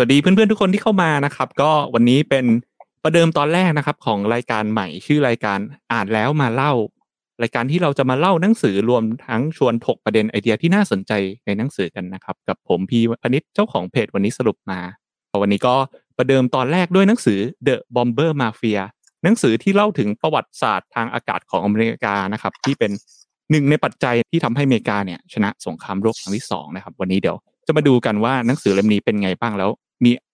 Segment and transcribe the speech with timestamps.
[0.00, 2.44] สวัสดีเพื่อนๆทุกคนที่เข้ามานะครับ ก็วันนี้เป็น
[3.02, 5.58] ประเดิมตอนแรกนะครับ ของรายการใหม่ชื่อรายการ
[5.92, 6.72] อ่านแล้วมาเล่า
[7.42, 11.12] รายการที่เราจะมาเล่าหนังสือรวมทั้งชวนถกประเด็นไอเดียที่น่าสนใจ
[11.46, 14.80] ในหนังสือกันนะครับ กับผมพีพนิชเจ้าของเพจวันนี้สรุปมา
[15.40, 15.74] วันนี้ก็
[16.16, 18.82] ประเดิมตอนแรกด้วยหนังสือ The Bomber Mafia
[19.24, 22.90] หนังสือที่เล่าถึงประวัติศาสตร์ทางอากาศของอเมริกานะครับ ที่เป็น
[23.50, 27.36] หนึ่งในปัจจัยที่ทำให้อเมริกาเนี่ยชนะสงครามโลกครั้งที่สองนะครับ วันนี้เดี๋ยว
[27.66, 29.70] จะมาดูกันว่าหนังสือเล่มนี้เป็นไงบ้างแล้ว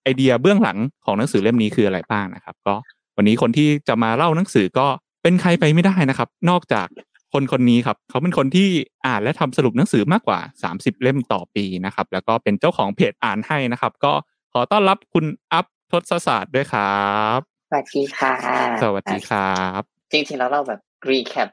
[0.05, 2.75] ไอเดียเบื้องหลังของหนังสือเล่มนี้คืออะไรบ้างนะครับ ก็
[3.17, 4.87] วันนี้คนที่จะมาเล่าหนังสือก็
[5.23, 6.89] เป็นใครไปไม่ได้นะครับ นอกจาก
[7.33, 8.69] คนคนนี้ครับ เขาเป็นคนที่
[9.07, 10.39] อ่านและทำสรุปหนังสือมากกว่า
[10.73, 14.13] 30 เล่มต่อปีนะครับ แล้วก็เป็นเจ้าของเพจอ่านให้นะครับ ก็
[14.53, 17.05] ขอต้อนรับคุณอัพทศศาสตร์ด้วยครั
[17.37, 17.39] บ
[17.71, 18.35] สวัสดีค่ะ
[18.83, 21.49] สวัสดีครับ จริงๆแล้วเราแบบรีแคป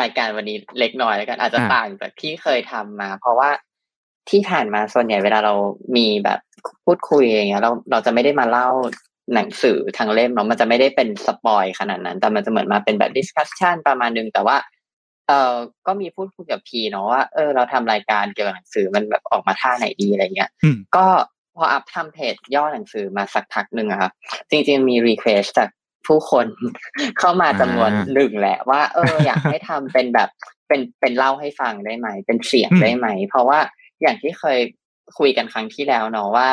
[0.00, 3.50] รายการวันนี้เล็กน้อยแล้วกันอาจจะต่างจากที่เคยทำมา เพราะว่า
[4.30, 5.54] ที่ผ่านมาส่วนใหญ่เวลาเรา
[5.96, 6.38] มีแบบ
[6.84, 8.68] พูดคุยอย่างเงี้ยเราเราจะไม่ได้มาเล่า
[9.34, 14.56] หนังสือทางเล่มเนาะมันจะไม่ได้เป็น spoil ขนาดนั้น แต่มันจะเหมือนมาเป็นแบบ discussion ประมาณนึงแต่ว่า
[15.28, 15.54] เออ
[15.86, 20.50] ก็มีพูดคุยกับพีเนาะว่าเออเราทำรายการเกี่ยวกับหนังสือมันแบบออกมาท่าไหนดีอะไรเงี้ย
[20.96, 21.06] ก็
[21.56, 24.12] พออัพทำเพจย่อหนังสือมาสักพักหนึ่งอะครับ
[24.50, 25.68] จริง ๆ มี request จาก
[26.06, 26.46] ผู้คน
[27.18, 30.28] เข้ามาจำนวนหนึ่งแหละว่า เออ อยากให้ทำเป็นแบบ
[30.68, 33.58] เป็นเป็นเล่าให้ฟังได้ไหม เป็นเสียงได้ไหม เพราะว่า
[34.02, 34.58] อย่างที่เคย
[35.18, 36.48] คุยกันครั้งที่แล้วเนาะว่า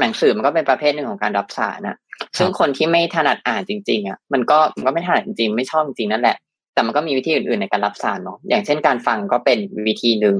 [0.00, 1.96] หนังสือมันก็เป็นประเภทหนึ่งของการรับสารนะ
[2.38, 6.36] ซึ่งคนที่ไม่ถนัดอ่านจริง ๆอะมันก็มันก็ไม่ถนัดจริงๆไม่ชอบจริงนั่นแหละ
[6.74, 10.36] แต่มันก็มีวิธีอื่นๆในการรับสารเนาะอย่างเช่นการฟังก็เป็นวิธีหนึ่ง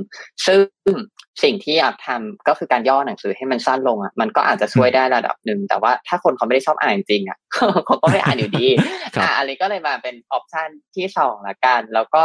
[0.47, 0.61] ซึ่ง
[1.43, 7.39] สิ่งที่อยากทำก็คือการย่อหนังสือให้มันสั้นลงอะมันก็อาจจะช่วยได้ระดับหนึ่งแต่ว่าถ้าคนเขาไม่ได้ชอบอ่านจริงอะ
[7.87, 8.67] เขาก็ไม่อ่านอยู่ดี
[9.21, 12.23] อะอะไรก็เลยมาเป็น option ที่สองละกัน แล้วก็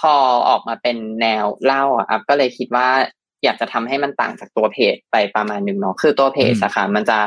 [0.00, 0.14] พอ
[0.48, 2.88] ออกมาเป็นแนวเล่าอะก็เลยคิดว่า
[3.44, 7.18] อยากจะทำให้มันต่างจากตัวเพจไปประมาณหนึ่งเนาะคือตัวเพจอะค่ะมันจะ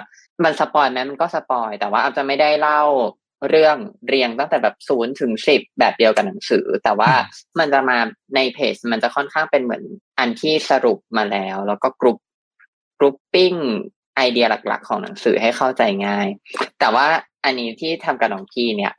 [0.43, 2.81] มัน spoil ไหมมันก็ spoil แต่ว่าอาจจะไม่ได้เล่า
[3.49, 7.11] เรื่องเรียงตั้งแต่แบบศูนย์ถึงสิบแบบเดียวกับหนังสือ แต่ว่า
[7.59, 7.97] มันจะมา
[8.35, 9.84] ในเพจมันจะค่อนข้างเป็นเหมือน
[10.19, 12.17] อันที่สรุปมาแล้ว แล้วก็กรุ๊ป
[13.00, 13.53] กรุ๊ปปิ้ง
[14.16, 16.28] ไอเดียหลัก ๆ ของหนังสือให้เข้าใจง่าย
[16.79, 17.07] แต่ว่า
[17.45, 18.94] อันนี้ที่ทำกับน้องพี่เนี่ย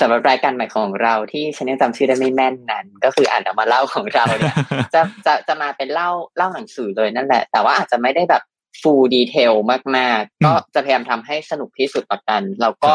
[0.00, 4.56] สำหรับรายการใหม่ของเราที่ฉันยังจำชื่อได้ไม่แม่นนั้น ก็คืออ่านออกมาเล่าของเราเนี่ย
[4.94, 8.42] จะจะจะมาเป็นเล่าเล่าหนังสือเลยนั่นแหละ แต่ว่าอาจจะไม่ได้แบบ
[8.80, 9.52] ฟูลดีเทล
[9.96, 12.92] มากๆ ก็จะพยายามทำให้สนุกที่สุดต่อกัน แล้วก็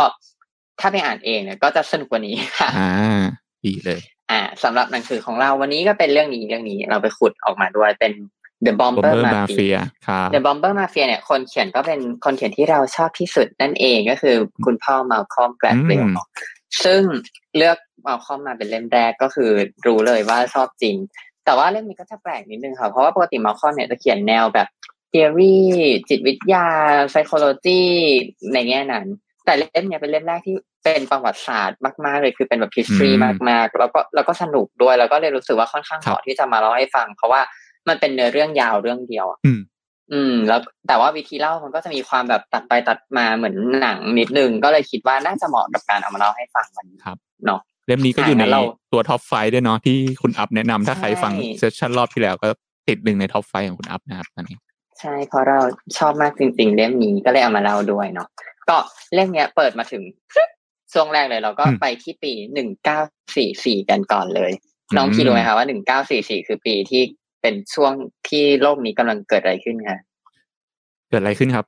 [0.80, 3.24] ถ้าไปอ่านเองเนี่ยก็จะสนุกกว่านี้ค่ะอ่า
[3.66, 4.02] ดีเลย
[4.32, 8.14] อ่าสำหรับหนังสือของเราวันนี้ก็เป็นเรื่องนี้เรื่องนี้เราไปขุดออกมาด้วยเป็น
[8.66, 9.80] The Bomber Mafia
[10.34, 14.36] The Bomber Mafia เนี่ยคนเขียนก็เป็นคนเขียนที่เราชอบที่สุดนั่นเองก็คือ
[14.66, 16.06] คุณพ่อมาคอมแกรดเวล
[16.86, 17.02] ซึ่ง
[17.58, 19.52] เลือกมาคอมมาเป็นเล่มแรกก็คือ
[19.86, 20.96] รู้เลยว่าชอบจริง
[21.46, 24.68] แต่ว่าเล่มนี้ก็จะแปลกนิดนึงค่ะ เพราะว่าปกติมาคอมเนี่ยจะเขียนแนวแบบ
[25.14, 25.56] theory
[26.10, 26.66] จิตวิทยา
[27.12, 27.82] psychology
[28.54, 29.06] ในแง่นั้น
[29.46, 33.12] แต่เล่มเนี้ยเป็นเล่มแรกที่เป็นประวัติศาสตร์มาก ๆ เลยคือเป็นแบบ history
[33.50, 37.42] มาก ๆ แล้วก็แล้วก็สนุกด้วยแล้วก็เลยรู้สึกว่าค่อนข้างเหมาะที่จะมาเล่าให้ฟัง เพราะว่า
[37.88, 39.26] มันเป็นเนื้อเรื่องยาวเรื่องเดียว
[40.14, 48.44] อืม แล้วแต่ว่าวิธีเล่ามันก็จะมีความแบบตัดไปตัดมาเหมือนหนังนิดนึง ก็เลยคิดว่าน่าจะเหมาะกับการเอามาเล่าให้ฟังวันนี้ครับเนาะเล่มนี้ก็อยู่ใน
[48.94, 52.48] ตัว top five ด้วยเนาะที่คุณอัพแนะนำถ้าใครฟัง session รอบที่แล้วก็
[52.88, 54.58] ติดหนึ่งใน top five ของคุณอัพนะครับตอนนี้
[55.00, 55.60] ใช่เพราะเรา
[55.98, 58.28] ชอบมากจริง ๆ เล่มนี้ก็เลยเอามาเล่าด้วยเนาะ
[58.70, 58.78] ก็
[59.14, 60.04] เล่มเนี้ยเปิดมาถึง
[60.94, 63.00] ช่วงแรกเลยเราก็ไปที่ปีหนึ่งเก้า
[63.36, 64.52] สี่สี่กันก่อนเลย
[64.98, 67.02] น้องพี่รู้ไหมคะว่าหนึ่งเก้าสี่สี่คือปีที่
[67.44, 67.94] เป็นช่วง
[68.30, 70.00] ที่โลกนี้กำลังเกิดอะไรขึ้นคะ
[71.10, 71.66] เกิดอะไรขึ้นครับ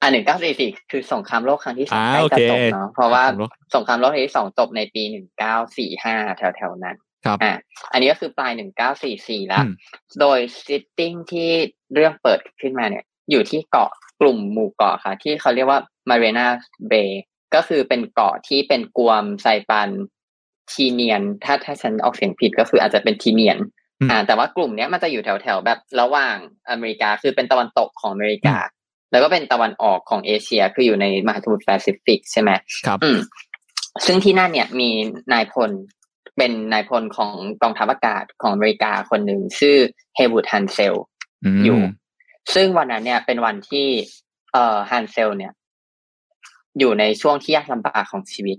[0.00, 3.24] อ่าหนึ่งเก้าสี่สี่คือสงครามโลกครั้งที่สองใกล้จะจบเนาะเพราะว่า
[3.74, 6.96] สงครามโลกครั้งที่สองจบในปีหนึ่งเก้าสี่ห้าแถวๆนั้น
[7.26, 7.52] ครับอ่า
[7.92, 9.64] อันนี้ก็คือปลายหนึ่งเก้าสี่สี่แล้ว
[10.20, 11.50] โดยซิตติ้งที่
[11.94, 13.90] เรื่องเปิดขึ้นมาเนี่ย อยู่ที่เกาะ
[14.20, 16.46] กลุ่มหมู่เกาะค่ะ ที่เขาเรียกว่ามาเรนา
[16.88, 17.22] เบย์
[17.54, 19.88] ก็คือเป็นเกาะที่เป็นกวมไซปัน
[20.72, 23.58] ทีเนียน ถ้าถ้าฉันออกเสียงผิดก็คืออาจจะเป็นทีเนียน
[24.10, 26.36] อ่าแต่ว่ากลุ่มเนี้ยมันจะอยู่แถวแถวแบบระหว่าง
[26.70, 28.56] อเมริกาคือเป็นตะวันตกของอเมริกา
[29.10, 32.50] แล้วก็เป็นตะวันออกของเอเชีย คืออยู่ในมหาสมุทรแปซิฟิกใช่ไหม
[32.86, 33.18] ครับอืม
[34.06, 34.90] ซึ่งที่นั่นเนี่ยมี
[35.32, 35.70] นายพล
[36.36, 37.32] เป็นนายพลของ
[37.62, 39.76] กองทัพอากาศของอเมริกาคนหนึ่งชื่อ
[40.16, 40.94] เฮวูดฮันเซล
[41.64, 41.80] อยู่
[42.54, 43.86] ซึ่งวันนั้นเนี่ยเป็นวันที่
[44.52, 45.52] เอ่อฮันเซล เนี่ย
[46.78, 48.58] อยู่ในช่วงที่ยากลำบากของชีวิต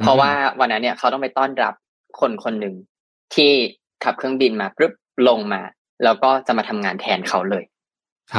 [0.00, 1.74] เพราะว่าวันนั้นเนี่ยเขาต้องไปต้อนรับ
[2.20, 2.74] คนคนหนึ่ง
[3.34, 3.52] ที่
[4.04, 4.92] ขับเครื่องบินมาปุ๊บ
[5.28, 5.62] ลงมา
[6.04, 7.64] แล้วก็จะมาทำงานแทนเขาเลย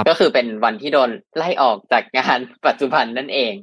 [0.08, 3.54] ก็คือเป็นวันที่โดนไล่ออกจากงานปัจจุบันนั่นเอง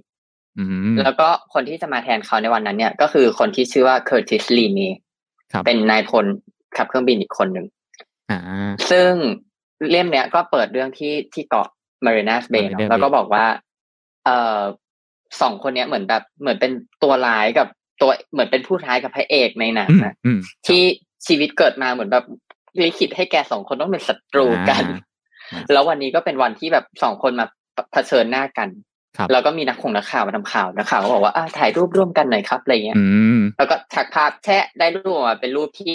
[1.04, 4.88] แล้วก็คนที่จะมาแทนเขาในวันนั้น เนี่ย ก็คือคนที่ชื่อว่าเคอร์ติสลีเมย์
[5.66, 6.26] เป็นนายพล
[6.76, 7.66] ขับเครื่องบินอีกคนหนึ่ง
[8.90, 9.12] ซึ่ง
[9.90, 11.68] เล่มเนี้ยก็เปิดเรื่องที่ที่เกาะ
[12.04, 13.44] มารีนาสเบย์แล้วก็บอกว่า
[14.24, 14.60] เอ่อ
[15.40, 17.68] สองคนเนี้ยเหมือนแบบเหมือนเป็นตัวร้ายกับ
[18.02, 20.14] ตัวเหมือนเป็นผู้ร้ายกับพระเอกในหนังนะ
[20.66, 20.82] ที่
[21.26, 22.24] ชีวิตเกิดมาเหมือนแบบ
[22.80, 24.84] ลิขิตให้แกสองคนต้องเป็นศัตรูกัน
[25.72, 27.46] แล้ววันนี้ก็เป็นวันที่แบบสองคนมา
[27.92, 28.68] เผชิญหน้ากัน
[29.32, 32.96] แล้วก็มีนักคงนักข่าวมาทำข่าวนักข่าวก็บอกว่าถ่ายรูปร่วมกันหน่อยครับอะไรเงี้ย
[33.58, 35.94] แล้วก็ถักภาพแช่ได้รูปมาเป็นรูปที่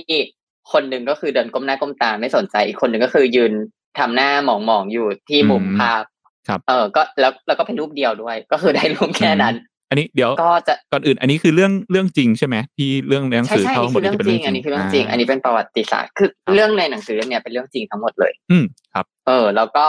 [0.71, 3.53] คนหนึ่งก็คือเดินก้มหน้าก้มตาไม่สนใจอีกคนหนึ่งก็คือยืน
[3.99, 6.03] ทำหน้าหมองๆอยู่ที่มุมภาพ
[6.47, 9.55] ครับเออก็แล้วแล้วก็เป็นรูปเดียวด้วย ก็คือได้รูปแค่นั้น
[9.89, 19.86] อันนี้เดี๋ยวก็จะก่อนอื่น อันนี้คือเรื่องเรื่องจริงใช่ไหมที่เรื่องในหนังสือเขาหมดจะเป็นเรื่องจริง อันนี้คือเรื่องจริง อันนี้เป็นประวัติศาสตร์คือเรื่องในหนังสือเรื่องนี้เป็นเรื่องจริงทั้งหมดเลย อืมครับ เออ แล้วก็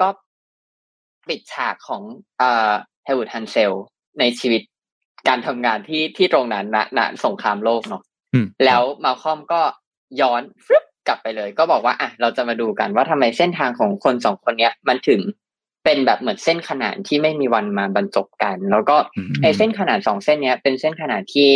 [0.00, 0.08] ก็
[1.28, 2.02] ปิดฉากของ
[2.38, 2.72] เอ่อ
[3.04, 3.72] เฮวูดฮันเซล
[4.20, 4.62] ในชีวิต
[5.28, 8.02] การทำงานที่ที่ตรงนั้นณณสงครามโลกเนาะ
[8.64, 9.60] แล้วมาคอมก็
[10.20, 15.20] ย้อนฟึบกลับไปเลย ก็บอกว่าอะเราจะมาดูกันว่าทำไมเส้นทางของคนสองคนเนี้ย มันถึง
[15.88, 18.96] เป็นแบบเหมือนเส้นขนานที่ไม่มีวันมาบรรจบกัน แล้วก็
[19.42, 21.50] ไอ้เส้นขนานสองเส้นเนี้ยเป็นเส้นขนานที่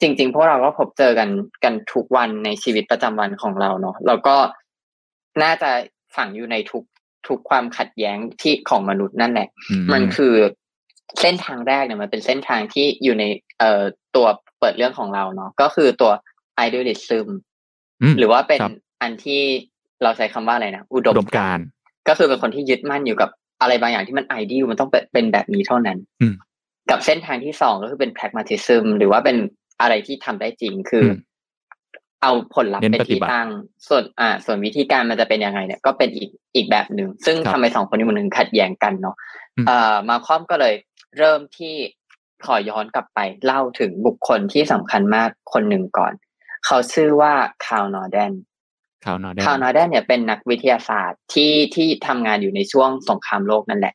[0.00, 1.28] จริง ๆ พวกเราก็พบเจอกัน
[1.64, 4.36] กันทุกวันในชีวิตประจำวันของเราเนาะแล้วก็
[5.42, 5.70] น่าจะ
[6.16, 6.84] ฝังอยู่ในทุก
[7.28, 9.48] ทุกความขัดแย้งที่ของมนุษย์นั่นแหละ
[9.92, 10.34] มันคือ
[11.20, 13.24] เส้นทางแรกเนี่ยมันเป็นเส้นทางที่อยู่ใน
[13.58, 13.82] เอ่อ
[14.16, 14.26] ตัว
[14.58, 16.12] เปิดเรื่องของเราเนาะก็คือตัว
[16.66, 17.26] idealism
[18.18, 18.60] หรือว่าเป็น
[19.02, 19.42] อันที่
[20.02, 21.58] เราใช้คำว่าอะไรนะอุดมการ
[22.08, 23.30] ก็คือเป็นคนที่ยึดมั่นอยู่กับ
[23.60, 25.98] อะไรบางอย่างที่มันไอเดียมันต้องเป็นแบบนี้เท่านั้น
[26.90, 29.36] กับเส้นทางที่สองก็คือเป็น pragmatism หรือว่าเป็น
[29.80, 31.06] อะไรที่ทำได้จริงคือ
[32.22, 33.48] เอาผลลัพธ์เป็นที่ตั้ง
[33.88, 39.16] ส่วน อ่า ส่วนวิธีการมันจะเป็นยังไงเนี่ยก็เป็นอีกอีกแบบหนึ่งซึ่งทำไมสองคนนี้มันถึงขัดแย้งกันเนาะ
[39.66, 40.74] เอ่อมัลคอมก็เลย
[41.18, 41.74] เริ่มที่
[42.46, 46.12] ขอย้อนกลับไปเล่าถึงบุคคลที่สำคัญมากคนหนึ่งก่อน
[46.66, 47.32] เขาชื่อว่า
[47.66, 48.32] คาวนอร์แดน
[49.04, 53.94] คาวนอร์แดนคาวนอร์แดนเนี่ยเป็นนักวิทยาศาสตร์ที่ที่ทำงานอยู่ในช่วงสงครามโลกนั่นแหละ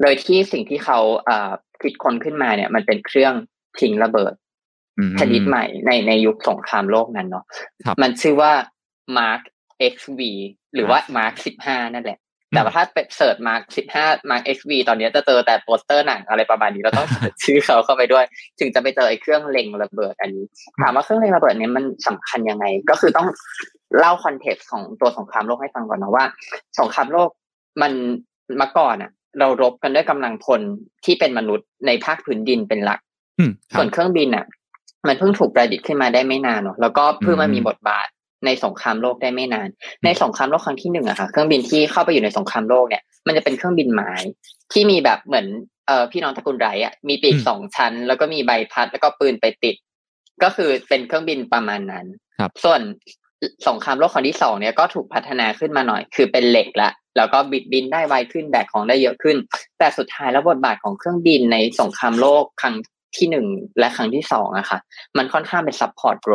[0.00, 3.34] โดยที่สิ่งที่เขาเอ่อคิดค้นขึ้นมาเนี่ย มันเป็นเครื่อง
[3.80, 4.32] ทิ้งระเบิด
[5.20, 7.44] ชนิดใหม่ในในยุคสงครามโลกนั้นเนาะ
[8.02, 8.52] มันชื่อว่า
[9.18, 9.40] Mark
[9.92, 10.20] XV
[10.74, 11.34] หรือว่า Mark
[11.64, 12.18] 15 นั่นแหละ
[12.54, 17.08] แต่ว่าถ้าไป search Mark สิบห้า Mark XV ตอนนี้จะเจอแต่โปสเตอร์หนังอะไรประมาณนี้เราต้อง
[17.42, 18.24] ชื่อเขาเข้าไปด้วย
[18.60, 20.44] ถึงจะไปเจอไอ้เครื่องเล็งระเบิดอันนี้
[20.80, 23.28] ถามว่าเครื่องเล็งระเบิดนี้มันสำคัญยังไง ก็คือต้อง
[23.98, 26.24] เล่า context ของตัวสงครามโลกให้ฟังก่อนนะว่า
[26.80, 27.30] สงครามโลก
[27.82, 27.92] มัน
[28.60, 30.60] มาก่อนอะ เรารบกันด้วยกำลังพล
[31.04, 33.00] ที่เป็นมนุษย์ในภาคพื้นดินเป็นหลัก
[33.74, 34.46] ส่วนเครื่องบินอะ
[35.06, 38.08] มันเพิ่งถูกประดิษฐ์ขึ้นมาได้ไม่นานเนาะแล้วก็เพิ่งมามีบทบาท
[38.46, 39.68] ในสงครามโลกได้ไม่นาน
[40.04, 44.12] ในสงครามโลกครั้งที่หนึ่งอะค่ะ เครื่องบินที่เข้าไปอยู่ในสงครามโลกเนี่ย มันจะเป็นเครื่องบินไม้
[44.72, 45.46] ที่มีแบบเหมือน
[45.86, 49.76] เอ่อพี่น้องตระกูลไรอะมีปีกสองชั้น แล้วก็มีใบพัดแล้วก็ปืนไปติด
[50.42, 52.06] ก็คือเป็นเครื่องบินประมาณนั้น
[52.38, 52.80] ครับส่วน
[53.68, 59.36] สงครามโลกครั้งที่สองเนี่ยก็ถูกพัฒนาขึ้นมาหน่อย คือเป็นเหล็กละแล้วก็บิดบินได้ไวขึ้นแบกของได้เยอะขึ้น
[59.78, 62.76] แต่สุดท้ายแล้วบทบาทของเครื่องบินในสงครามโลกครั้ง
[63.16, 63.46] ที่หนึ่ง
[63.78, 64.78] และครั้งที่สองอะค่ะ
[65.18, 66.32] มันค่อนข้างเป็น support role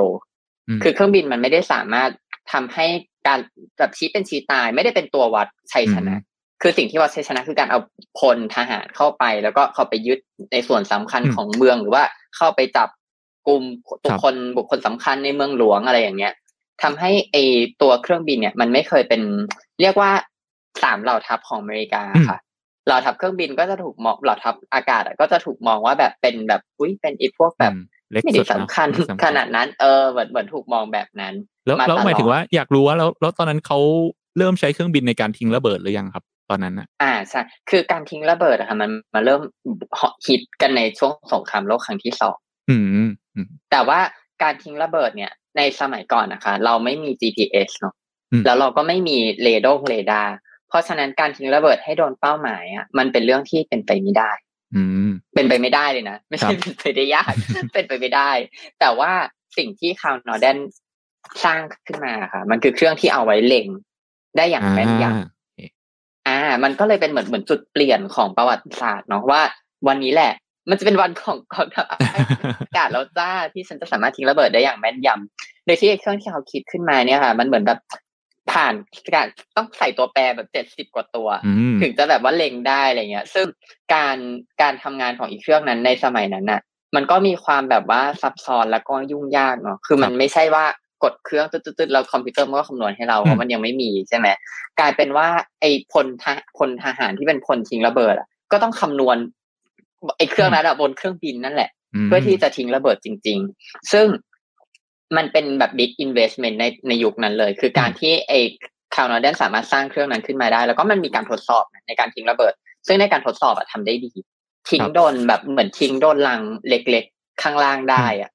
[0.84, 2.10] คือเครื่องบินมันไม่ได้สามารถ
[2.52, 2.86] ทำให้
[3.28, 3.40] การ
[3.78, 6.16] แบบชี้เป็นชี้ตาย ไม่ได้เป็นตัววัดชัยชนะ
[6.62, 7.80] คือสิ่งที่วัดชัยชนะคือการเอา
[8.20, 10.20] พลทหารเข้าไป แล้วก็เข้าไปยึด
[10.52, 12.04] ในส่วนสำคัญของเมืองหรือว่า
[12.38, 12.90] เข้าไปจับ
[13.48, 13.64] กลุ่ม
[14.06, 16.34] บุคคลบุคคลสำคัญในเมืองหลวงอะไรอย่างเงี้ย
[16.84, 17.38] ทำให้ไอ
[17.82, 19.22] ตัวเครื่องบินเนี่ย มันไม่เคยเป็น
[19.82, 20.12] เรียกว่า
[20.84, 22.38] สามเหล่าทัพของอเมริกาค่ะ
[22.86, 27.74] เหล่าทัพเครื่องบินก็จะถูกมองเหล่าทัพอากาศก็จะถูกมองว่าแบบเป็นแบบอุ้ยเป็นอีพวกแบบ
[28.26, 28.88] ไม่ได้สำคัญ
[29.26, 31.34] ขนาดนั้น เออเหมือนเหมือนถูกมองแบบนั้น
[31.66, 33.80] แล้วแล้วหมายถึงว่าอยากรู้ว่าแล้วแล้วตอนนั้นเขา
[34.38, 39.42] เริ่มใช้เครื่องบินในการทิ้งระเบิดหรือยังครับตอนนั้นอะอ่าใช่คือการทิ้งระเบิดอะค่ะมันมาเริ่ม
[40.28, 42.38] ฮิตกันในช่วงสงครามโลกครั้งที่สอง
[42.70, 43.10] อืม
[43.72, 44.00] แต่ว่า
[44.44, 47.94] การทิ้งระเบิดเนี่ย ในสมัยก่อนนะคะ เราไม่มี GPS เนาะ
[48.46, 50.34] แล้วเราก็ไม่มีเรดงเรดาร์
[50.70, 54.32] เพราะฉะนั้นการทิ้งระเบิดให้โดนเป้าหมายอะมันเป็นเรื่องที่เป็นไปไม่ได้
[55.36, 57.34] เป็นไปไม่ได้เลยนะไม่ใช่เป็นไปได้ยาก
[57.74, 58.32] เป็นไปไม่ได้
[58.80, 59.12] แต่ว่า
[59.58, 60.58] สิ่งที่คาวนอร์แดน
[61.44, 63.68] สร้างขึ้นมาค่ะ มันคือเครื่องที่เอาไว้เล็ง
[64.38, 69.42] ได้อย่างแม่นยำอ่า มันก็เลยเป็นเหมือนเหมือนจุดเปลี่ยนของประวัติศาสตร์เนาะว่า
[69.88, 70.34] วันนี้แหละ
[70.70, 71.98] มันจะเป็นวันของกองทัพอา
[72.78, 77.80] กาศแล้วจ้าที่ฉันจะสามารถทิ้งระเบิดได้อย่างแม่นยำโดยที่เครื่องที่เขาคิดขึ้นมาเนี่ยค่ะ มันเหมือนแบบ
[78.52, 78.74] ผ่าน
[79.16, 81.28] การต้องใส่ตัวแปรแบบเจ็ดสิบกว่าตัว
[81.82, 83.48] ถึงจะแบบว่าเล็งได้อะไรเงี้ย ซึ่ง
[83.94, 84.18] การ
[84.62, 86.62] การทำงานของอีกเครื่องนั้นในสมัยนั้นน่ะ
[86.96, 90.66] มันก็มีความแบบว่าซับซ้อนแล้วก็ยุ่งยากเนาะคือมันไม่ใช่ว่า
[91.04, 94.28] กดเครื่องตึ๊ดๆแล้วคอมพิวเตอร์มันก็คำนวณให้เราเพราะมันยังไม่มีใช่ไหม
[94.80, 95.28] กลายเป็นว่า
[95.62, 96.26] ไอ้พลท
[96.58, 99.18] พลทหารที่เป็นพลทิ้งระเบิดอะก็ต้องคำนวณ
[100.18, 101.70] ไอ้เครื่องนั้นบนเครื่องบินนั่นแหละ
[102.06, 104.08] เพื่อที่จะทิ้งระเบิดจริง ๆ ซึ่ง
[105.18, 108.40] มันเป็นแบบ big investment ในในยุคนั้นเลย คือการที่ไอ้
[108.96, 112.54] คาวนอร์เดนสามารถสร้างเครื่องนั้นขึ้นมาได้ แล้วก็มันมีการทดสอบในการทิ้งระเบิด
[112.88, 114.12] ซึ่งในการทดสอบอะทำได้ดี
[114.70, 118.32] ทิ้งโดนแบบเหมือนทิ้งโดนลังเล็กๆ ข้างล่างได้อะ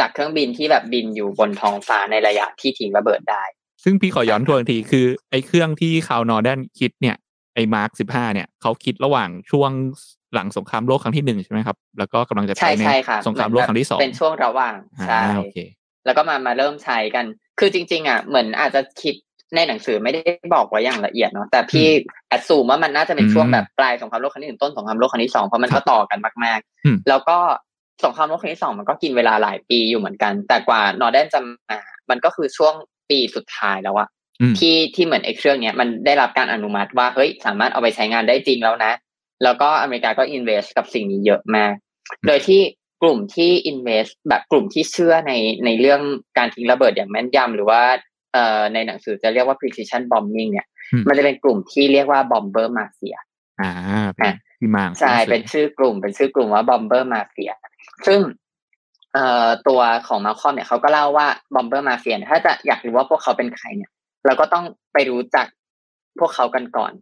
[0.00, 3.42] จากเครื่องบินที่แบบบินอยู่บนท้องฟ้าในระยะที่ทิ้งระเบิดได้
[3.84, 7.16] ซึ่งพี่ขอย้อนทวนทีคือไอ้เครื่องที่คาวนอร์แดนคิดเนี่ย
[7.54, 9.70] ไอ้มาร์คสิบห้าเนี่ยเขาคิดระหว่างช่วง
[10.34, 12.84] หลังสงครามโลกครั้งที่หนึ่งใช่ไหมครับ แล้วก็กำลังจะใช้ใน
[13.26, 14.74] สงครามโลกครั้งที่สองเป็นช่วงระหว่าง
[15.08, 15.24] ใช่
[16.06, 17.24] แล้วก็มามาเริ่มใช้กัน
[17.58, 19.14] คือจริง ๆ อะ เหมือนอาจจะคิด
[19.54, 20.22] ในหนังสือไม่ได้
[20.54, 21.86] บอกไว้อย่างละเอียดเนาะแต่พี่
[22.28, 27.38] แอดซูมว่ามันน่าจะเป็นช่วงแบบปลายสงครามโลกครั้งที่หนึ่งต้นสงครามโลกครั้งที่สองเพราะมันก็ต่อกันมากๆ แล้วก็
[28.04, 31.78] สงครามโลกครั้งที่สองมันก็กินเวลาหลายปีอยู่เหมือนกัน แต่กว่านอร์เดนจะมา
[32.10, 32.74] มันก็คือช่วง
[33.10, 34.08] ปีสุดท้ายแล้วอะ
[34.58, 38.92] ที่ที่เหมือนไอ้เครื่องเนี้ยมันได้รับการอนุมัติว่าเฮ้ยสามารถเอาไปใช้งานได้จริงแล้วนะ
[39.44, 41.72] แล้วก็อเมริกาก็อินเวสกับสิ่งนี้เยอะมาก
[42.26, 42.60] โดยที่
[43.02, 45.32] กลุ่มที่อินเวสแบบกลุ่มที่เชื่อใน
[45.64, 46.00] ในเรื่อง
[46.38, 47.80] การทิ้งระเบิดอย่างแม่นยำหรือว่า
[48.32, 50.66] เอ่อในหนังสือจะเรียกว่า precision bombing เนี่ย
[51.08, 53.18] มันจะเป็นกลุ่มที่เรียกว่า bomber mafia
[53.60, 53.72] อ่า
[54.60, 57.54] พี่มาใช่เป็นชื่อกลุ่ม เป็นชื่อกลุ่มว่า bomber mafia
[58.06, 58.20] ซึ่ง
[59.14, 63.90] เอ่อตัวของมาคอมเนี่ยเขาก็เล่าว่า bomber mafia ถ้าจะอยากรู้ว่าพวกเขาเป็นใครเนี่ย
[64.26, 65.46] เราก็ต้องไปรู้จัก
[66.18, 66.92] พวกเขากันก่อน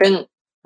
[0.00, 0.12] ซึ่ง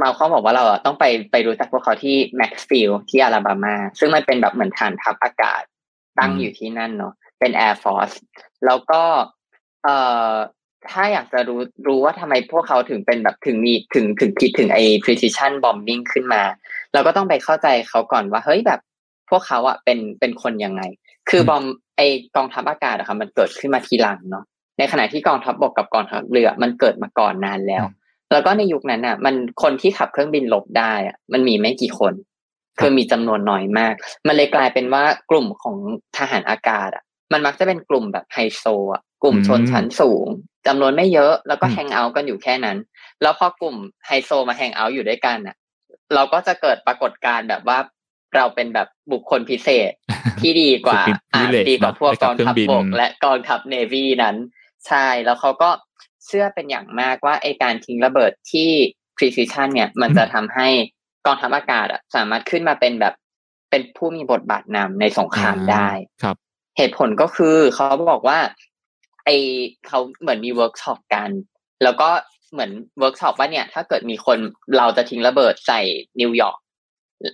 [0.01, 5.63] มาคอมบอกว่าเราต้องไปไปรู้จักพวกเขาที่แม็กซ์ฟิลที่อลาบามา ซึ่งมันเป็นแบบเหมือนฐานทัพอากาศ
[6.19, 8.17] ตั้งอยู่ที่นั่นเนาะเป็น Air Force
[8.67, 9.03] แล้วก็
[9.85, 9.97] เอ่
[10.31, 10.33] อ
[10.91, 16.43] ถ้าอยากจะรู้รู้ว่าทำไมพวกเขาถึงเป็นแบบถึงมีถึงถึงคิดถึงไอ้ precision bombing ขึ้นมา
[16.93, 18.81] เราก็ต้องไปเข้าใจเขาก่อนว่า เฮ้ยแบบ
[19.31, 20.83] พวกเขาอะเป็นเป็นคนยังไง
[21.31, 21.65] คือบอม
[21.97, 22.01] ไอ
[22.37, 24.45] กองทัพอากาศอะค่ะมันเกิดขึ้นมาทีหลังเนาะ
[24.79, 27.85] ในขณะที่กองทัพบบกกับกองทัพเรือมันเกิดมาก่อนนานแล้ว
[28.33, 32.15] แล้วก็ในยุคนั้นอะ มันคนที่ขับเครื่องบินลบได้อะมันมีไม่กี่คน
[32.79, 33.95] คือมีจำนวนน้อยมาก
[34.27, 35.77] มันเลยกลายเป็นว่ากลุ่มของ
[36.17, 40.27] ทหารอากาศอะ มันมักจะเป็นกลุ่มแบบไฮโซอะกลุ่มชนชั้นสูง
[40.67, 42.79] จำนวนไม่เยอะแล้วก็แฮงเอาท์กันอยู่แค่นั้น
[43.23, 43.77] แล้วพอกลุ่ม
[44.07, 45.57] ไฮโซมาแฮงเอาท์อยู่ด้วยกันอะ
[46.15, 47.79] เราก็จะเกิดปรากฏการณ์แบบว่า
[48.37, 49.93] เราเป็นแบบบุคคลพิเศษ
[50.41, 51.03] ที่ดีกว่า
[51.69, 54.37] ดีกว่าพวกกองทัพบกและกองทัพเนวีนั้น
[54.87, 55.71] ใช่แล้วเขาก็
[56.27, 58.71] เชื่อเป็นอย่างมากว่าไอการทิ้งระเบิดที่
[59.17, 60.69] precision เนี่ย มันจะทำให้
[61.27, 63.15] กองทัพอากาศสามารถขึ้นมาเป็นแบบ
[63.71, 65.89] เป็นผู้มีบทบาทนำในสงครามได้
[66.23, 66.37] ครับ
[66.77, 68.39] เหตุผลก็คือเขาบอกว่า
[69.25, 69.29] ไอ
[69.87, 71.31] เขาเหมือนมีเวิร์กช็อปกัน
[71.83, 72.09] แล้วก็
[72.53, 74.39] เหมือนเวิร์กช็อปว่าเนี่ย ถ้าเกิดมีคน
[74.79, 75.81] เราจะทิ้งระเบิดใส่
[76.21, 76.59] นิวยอร์ก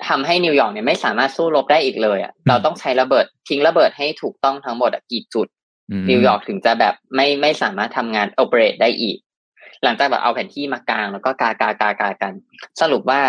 [0.08, 5.46] ทำให้นิวยอร์กเนี่ยไม่สามารถสู้รบได้อีกเลยอะเราต้องใช้ระเบิดทิ้งระเบิดให้ถูกต้องทั้งหมดกี่จุด
[6.10, 9.16] นิวยอร์กถึงจะแบบไม่ไม่สามารถทำงาน operate ได้อีก
[9.84, 12.32] หลังจากแบบเอาแผนที่มากางแล้วก็กากากากากัน
[12.80, 13.20] สรุปว่า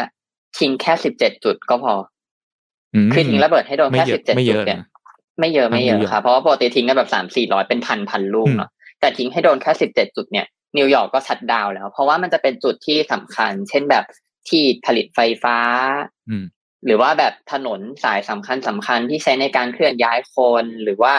[0.60, 1.94] ทิ้งแค่สิบเจ็ดจุดก็พอ
[3.14, 4.80] คือทิ้งระเบิดให้โดนแค่สิบเจ็ดจุดเนี่ย
[5.40, 10.46] ไม่เยอะไม่เยอะค่ะเพราะว่าปกติทิ้งกันแบบสามสี่ร้อยเป็นพันพันลูกเนาะแต่ทิ้งให้โดนแค่สิบเจ็ดจุดเนี่ย
[10.78, 14.06] นิวยอร์กก็ shut down แล้ว เพราะว่ามันจะเป็นจุดที่สำคัญ เช่นแบบ
[14.50, 15.58] ที่ผลิตไฟฟ้า
[16.86, 21.14] หรือว่าแบบถนนสายสำคัญสำคัญที่ใช้ในการเคลื่อนย้ายคนหรือว่า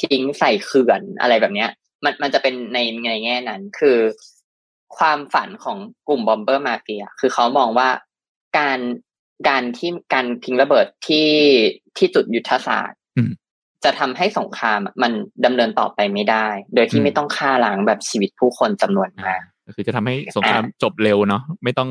[0.00, 1.70] ทิ้งใส่เขื่อนอะไรแบบเนี้ย
[2.04, 3.98] มันมันจะเป็นในในแง่นั้น คือ
[4.98, 7.88] ความฝันของกลุ่ม Bomber Mafia คือเขามองว่า
[8.58, 8.78] การ
[9.48, 11.30] การที่การทิ้งระเบิดที่
[11.96, 13.00] ที่จุดยุทธศาสตร์
[13.84, 15.12] จะทำให้สงครามมัน
[15.44, 19.42] ดำเนินต่อไปไม่ได้ โดยที่ไม่ต้องฆ่าล้างแบบชีวิตผู้คนจำนวนมาก
[19.76, 21.90] คือจะทำให้สงครามจบเร็วเนาะไม่ต้อง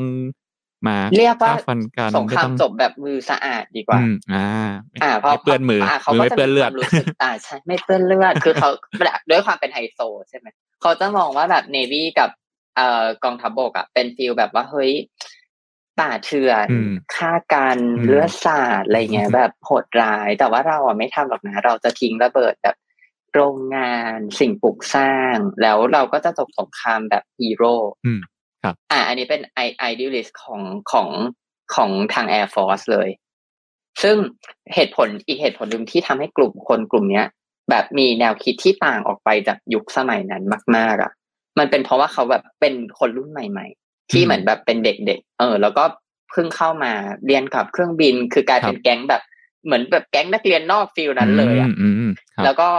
[0.87, 3.99] มาเรียกว่าฟันกันสงครามจบแบบมือสะอาดดีกว่า
[4.33, 4.49] อ่า
[5.03, 5.81] อ่าเพราะเปื้อนมือ
[6.13, 6.71] มือไม่เปื้อนเลือด
[7.23, 8.69] อ่าใช่ไม่เปื้อนเลือดคือเขา
[9.29, 9.99] ด้วยความเป็นไฮโซ
[10.29, 10.47] ใช่ไหม
[10.81, 12.29] เขาจะมองว่าแบบเนวีกับ
[12.75, 14.91] เอ่อกองทัพบกอะเป็น feel แบบว่าเฮ้ย
[15.99, 16.67] ป่าเถื่อน
[17.15, 22.75] ฆ่ากันเลือดสาดอะไรเงี้ยแบบโหดร้าย แต่ว่าเราอะไม่ทำหรอกนะ เราจะทิ้งระเบิดแบบ
[23.33, 27.73] โรงงานสิ่งปลูกสร้าง แล้วเราก็จะจบสงครามแบบฮีโร่
[28.63, 31.09] ครับอ่า อันนี้เป็นไอ idealist ของของ
[31.75, 33.09] ของทาง Air Force เลย
[34.03, 34.15] ซึ่ง
[34.73, 37.27] เหตุผลอีกเหตุผลหนึ่งที่ทำให้กลุ่มคนกลุ่มเนี้ย
[37.69, 40.43] แบบมีแนวคิดที่ต่างออกไปจากยุคสมัยนั้น
[40.75, 41.11] มาก ๆอะ
[41.59, 45.83] มันเป็นเพราะว่าเขาแบบเป็นคนรุ่นใหม่ ๆ ที่เหมือนแบบเป็นเด็กๆเออ แล้วก็
[46.31, 46.91] เพิ่งเข้ามา
[47.25, 49.21] เรียนขับเครื่องบิน คือกลายเป็นแก๊งแบบ
[49.65, 51.69] เหมือนแบบแก๊งนักเรียนนอกฟิลนั้นเลยอะ
[52.43, 52.69] แล้วก็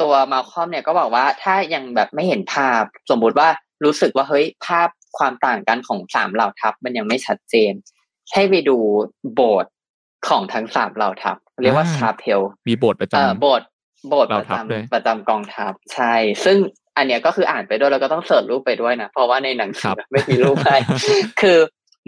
[0.00, 3.48] ตัวมาคอมเนี่ยก็บอกว่าถ้ายังแบบไม่เห็นภาพ สมมุติว่า
[3.84, 7.72] รู้สึกว่าเฮ้ยภาพ ความต่างกันของสามเหล่าทัพมันยังไม่ชัดเจน
[8.32, 8.76] ให้ไปดู
[9.34, 9.72] โบสถ์
[10.28, 13.66] ของทั้งสามเหล่าทัพ เรียกว่าชาเพลมีโบสถ์ประจำโบสถ์
[14.08, 16.56] โบสถ์ประจำประจำกองทัพใช่ ซึ่ง
[16.96, 20.76] อันเนี้ยก็คืออ่านไปด้วยแล้วก็ต้องเสิร์ชรูปไปด้วยนะ เพราะว่าในหนังสือไม่มีรูปให้
[21.40, 21.58] คือ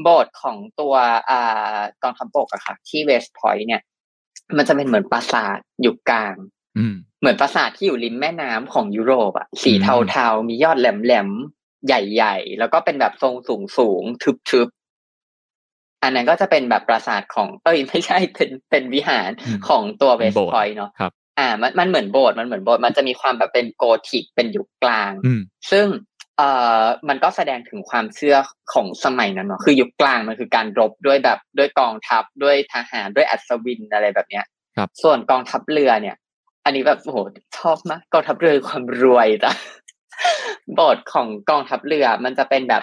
[0.03, 0.95] โบสถ์ของตัว
[1.31, 3.83] อ่ากองทัพบกอะค่ะ ที่เวสต์พอยต์เนี่ย
[4.57, 6.35] มันจะเป็นเหมือนปราสาทอยู่กลาง
[7.21, 11.29] เหมือนปราสาทที่อยู่ริมแม่น้ำของยุโรปอะสีเทาๆ มียอดแหลม
[11.87, 14.03] ใหญ่ๆ แล้วก็เป็นแบบทรงสูงสูง
[14.51, 19.31] ทึบๆ อันนั้นก็จะเป็นแบบปราสาทของ เอ้ย ไม่ใช่เป็นเป็นวิหาร
[19.69, 25.41] ของตัวเวสต์พอยต์เนาะครับ อ่า มันมันเหมือนโบสถ์มันเหมือนโบสถ์มันจะมีความแบบเป็นโกธิกเป็นยุคกลางอืม
[25.71, 25.87] ซึ่ง
[26.39, 28.37] เอ่อมันก็แสดงถึงความเชื่อ
[28.73, 34.45] ของสมัยนั้นเนาะคือยุคกลางมันคือการรบด้วยแบบด้วยกองทัพด้วยทหารด้วยอัศวินอะไรแบบเนี้ย
[34.77, 36.17] ครับ ส่วนกองทัพเรือเนี่ย
[36.65, 37.19] อันนี้แบบโอ้โห
[37.59, 39.53] ชอบมากกองทัพเรือความรวยจ้ะ
[39.86, 42.83] โบสถ์ของกองทัพเรือมันจะเป็นแบบ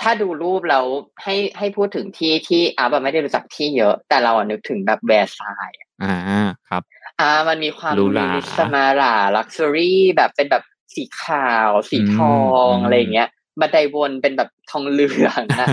[0.00, 0.84] ถ้าดูรูปแล้ว
[1.22, 6.82] ให้ให้พูดถึงที่ที่อาแบบไม่ได้รู้จักที่เยอะ แต่เราอะนึกถึงแบบแวร์ซายน์อะอ่าครับ
[7.20, 10.64] อ่า มันมีความหรูหราลิสมาราลักชัวรี่แบบเป็นแบบ
[10.94, 12.38] สีขาว สีทอ
[12.70, 13.28] งอืมอะไรอย่างเงี้ย
[13.60, 15.68] บันไดวนเป็นแบบทองเหลืองอะ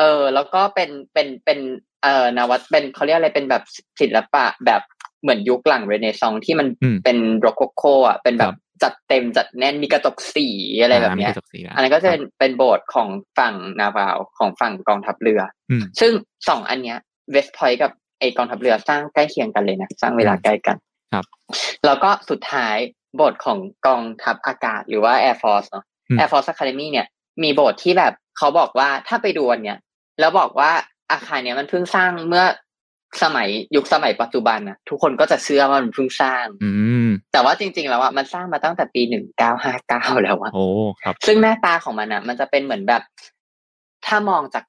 [0.00, 1.58] เออ แล้วก็เป็นเป็นเป็น
[2.02, 3.62] เอ่อนวัตเป็นเขาเรียกอะไรเป็นแบบ
[4.00, 4.82] ศิลปะแบบ
[5.22, 10.48] เหมือนยุคหลังเรเนซองส์ที่มันอืมเป็นโรโคโคอะเป็นแบครับบจัดเต็มจัดแน่นมีกระจกสี
[10.82, 13.08] อะไรแบบเนี้ยามีกระจกสีแล้วอันนั้นก็จะเป็นเป็นโบสถ์ของ
[13.38, 16.12] ฝั่งนาวาวของฝั่งกองทัพเรืออืมซึ่ง
[16.48, 16.98] สองอันเนี้ย
[17.32, 20.76] เวสพอยต์กับไอกองทัพเรือสร้างใกล้เคียงกันเลยนะสร้างเวลาใกล้กัน
[21.12, 21.24] ครับ
[21.86, 22.76] แล้วก็สุดท้าย
[23.16, 27.06] โบสถ์ของกองทัพอากาศหรือว่า Air Force เนาะอืม Air Force Academy เนี่ย
[27.42, 29.78] มีโบสถ์ที่แบบเขาบอกว่าถ้าไปดูอันเนี้ย
[30.20, 30.70] แล้วบอกว่า
[31.12, 32.44] อาคารเนี้ยมันเพิ่งสร้างเมื่อ
[33.22, 36.70] สมัยยุคสมัยปัจจุบันนะทุกคนก็จะเชื่อว่ามันเพิ่งสร้าง อื
[37.06, 40.64] มแต่ว่าจริง ๆ แล้วอะมันสร้างมาตั้งแต่ปีหนึ่งเก้าห้าเก้าแล้วอะโอ้
[41.02, 43.02] ครับ ซึ่งหน้าตาของมันอะ มันจะเป็นเหมือนแบบ
[44.06, 44.64] ถ้ามองจาก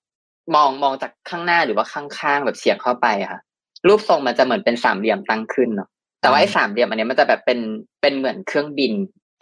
[0.56, 3.40] มองมองจากข้างหน้าหรือว่าข้างๆแบบเฉียงเข้าไปอะค่ะ
[3.88, 5.90] รูปทรงมันจะเหมือนเป็นสามเหลี่ยมตั้งขึ้นเนาะ
[6.22, 7.60] แต่ว่าไอ้สามเหลี่ยมอันเนี้ยมันจะแบบเป็น
[8.02, 8.94] เป็นเหมือนเครื่องบิน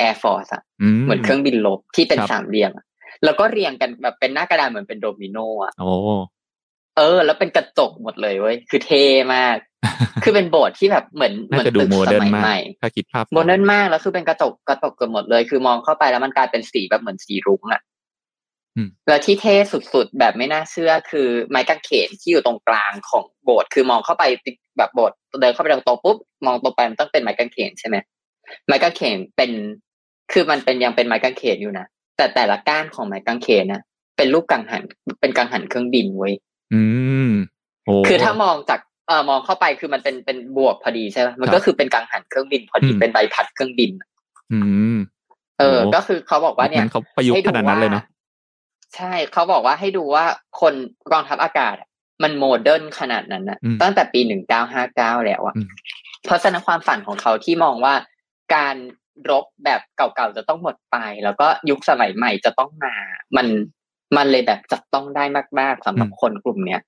[0.02, 2.86] Air Force อะอืมเหมือนเครื่องบินลบที่เป็นครับสามเหลี่ยมอะ
[3.24, 5.92] แล้วก็เรียงกันแบบเป็นหน้ากระดานเหมือนเป็นโดมิโนอะโอ้
[6.98, 9.04] เออ แล้วเป็นกระจกหมดเลยเว้ยคือเท่
[9.36, 9.58] มาก
[10.24, 17.82] คือเป็นโบสถ์ที่แบบเหมือนเหน่ามือนจะดูตึกโมสเดิร์นมัยมากใหม่ถ้าคิดภาพโมเดิร์นมากแล้วคือเป็นกระจกกระจกเกือบหมดเลย คือมองเข้าไปแล้วมันกลายเป็นสีแบบเหมือนสีรุ้งอะ
[18.76, 19.56] อืมแล้วที่เท่
[19.94, 24.24] สุดๆ แบบไม่น่าเชื่อคือไม้กางเขนที่อยู่ตรงกลางของโบสถ์คือมองเข้าไป
[24.78, 27.96] แบบโบสถ์เดินเข้าไปตรงโต๊ะปุ๊บมองตรงไปมันต้องเป็นไม้กางเขนใช่ไหม
[28.68, 29.52] ไม้กางเขนเป็น
[30.32, 31.86] คือมันเป็นยังเป็นไม้กางเขนอยู่นะ
[32.18, 33.82] แต่แต่ละก้านของไม้กางเขนนะ
[34.18, 34.84] เป็นรูปกังหัน
[35.22, 36.34] เป็นกังหันเครื่องบินเว้ย
[36.74, 36.82] อื
[37.28, 37.30] ม
[37.86, 43.92] โอ้คือถ้ามองจากเอ่อมองเข้าไปคือมันเป็นเป็นบวกพอดีใช่ไหมมันครับก็คือเป็นกังหันเครื่องบินพอดีอืมเป็นใบพัดเครื่องบิน
[44.54, 44.60] อื
[44.96, 44.98] ม
[45.60, 48.04] เออโอ้ก็คือเขาบอกว่าเนี่ยมันเขาประยุกต์ขนาดนั้นเลยเนาะ
[48.96, 50.26] ใช่เขาบอกว่าให้ดูว่า
[50.62, 50.74] คน
[51.12, 51.90] กองทัพอากาศอะ
[52.24, 55.68] มัน modern ขนาดนั้นนะอืมตั้งแต่ปีหนึ่งเก้าห้าเก้าแล้วอะอืม
[56.26, 57.94] เพราะฉะนั้นความฝันของเขาที่มองว่า
[58.56, 58.76] การ
[59.30, 62.94] รบแบบเก่าๆจะต้องหมดไป แล้วก็ยุคสมัยใหม่จะต้องมา
[63.38, 63.48] มัน
[64.18, 65.24] มันเลยแบบจับต้องได้
[65.60, 66.82] มาก ๆสำหรับคนกลุ่มเนี้ย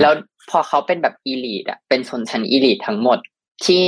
[0.00, 0.12] แล้ว
[0.50, 3.18] พอเขาเป็นแบบ elite อะเป็นชนชั้น elite ทั้งหมด
[3.66, 3.84] ที่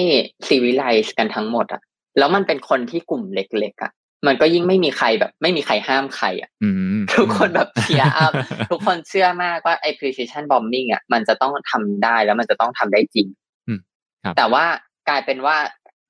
[0.46, 1.80] civilize กันทั้งหมดอะ
[2.18, 3.92] แล้วมันเป็นคนที่กลุ่มเล็กๆอะ
[4.26, 8.32] มันก็ยิ่งไม่มีใครแบบ ไม่มีใครห้ามใครอะอืมทุกคนแบบ cheer up
[8.70, 13.26] ทุกคนเชื่อมากว่าไอ้ precision bombing อะมันจะต้องทำได้แล้วมันจะต้องทำได้จริง
[13.68, 13.80] อืม
[14.24, 14.64] ครับแต่ว่า
[15.08, 15.56] กลายเป็นว่า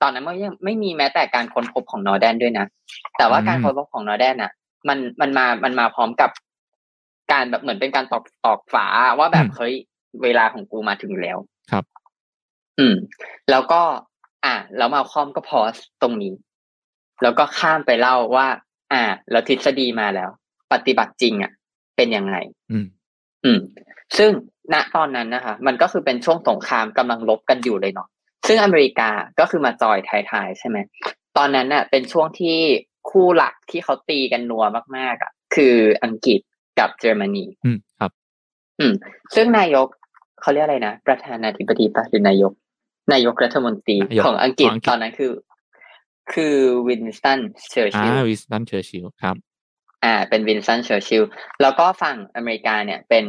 [0.02, 2.66] ตอนนั้นมันยังไม่มีแม้แต่การค้นพบของนอร์แดนด้วยนะ
[3.18, 4.50] แต่ว่าการค้นพบของนอร์แดนอะ
[4.88, 6.31] มันมันมามันมาพร้อมกับ
[7.33, 8.87] การแบบเหมือนเป็นการตอกตอกฝา
[9.19, 9.75] ว่าแบบอืมเฮ้ย
[10.23, 11.38] เวลาของกูมาถึงแล้ว
[11.71, 11.85] ครับ
[12.79, 12.97] อืม
[13.51, 13.83] แล้วก็
[14.45, 16.33] อ่าแล้วมาคอมก็พอสตรงนี้
[17.23, 18.47] แล้วก็ข้ามไปเล่าว่า
[18.93, 20.31] อ่าแล้วทฤษฎีมาแล้ว
[20.73, 21.53] ปฏิบัติจริงอะ
[21.97, 22.37] เป็นยังไง
[22.73, 22.87] อืม
[23.45, 23.61] อืม
[24.19, 24.31] ซึ่ง
[24.73, 28.09] ณตอนนั้นนะคะมันก็คือเป็นช่วงสงครามกำลังรบกันอยู่เลยเนาะ
[28.47, 30.79] ซึ่งอเมริกาก็คือมาจอยท้ายๆใช่ไหม
[31.37, 32.59] ตอนนั้นน่ะ เป็นช่วงที่
[33.11, 34.64] คู่หลักที่เขาตีกันนัว
[34.97, 36.41] มากๆอะ คืออังกฤษ
[36.79, 38.11] กับเยอรมนีอืมครับ
[38.81, 38.93] อืม
[39.35, 39.87] ซึ่งนายก
[40.41, 42.53] เขาเรียกอะไรนะ ประธานาธิบดีปะหรือนายก
[43.12, 45.33] นายกรัฐมนตรีนายกของอังกฤษของอังกฤษตอนนั้นคือ
[46.33, 46.57] คือ
[46.88, 49.37] วินสตันเชอร์อ่าชิลวิสตันเชอร์ชิลครับ
[50.05, 51.23] อ่า เป็นวินสตันเชอร์ชิล
[51.62, 53.25] แล้วก็ฝั่งอเมริกาเนี่ยเป็น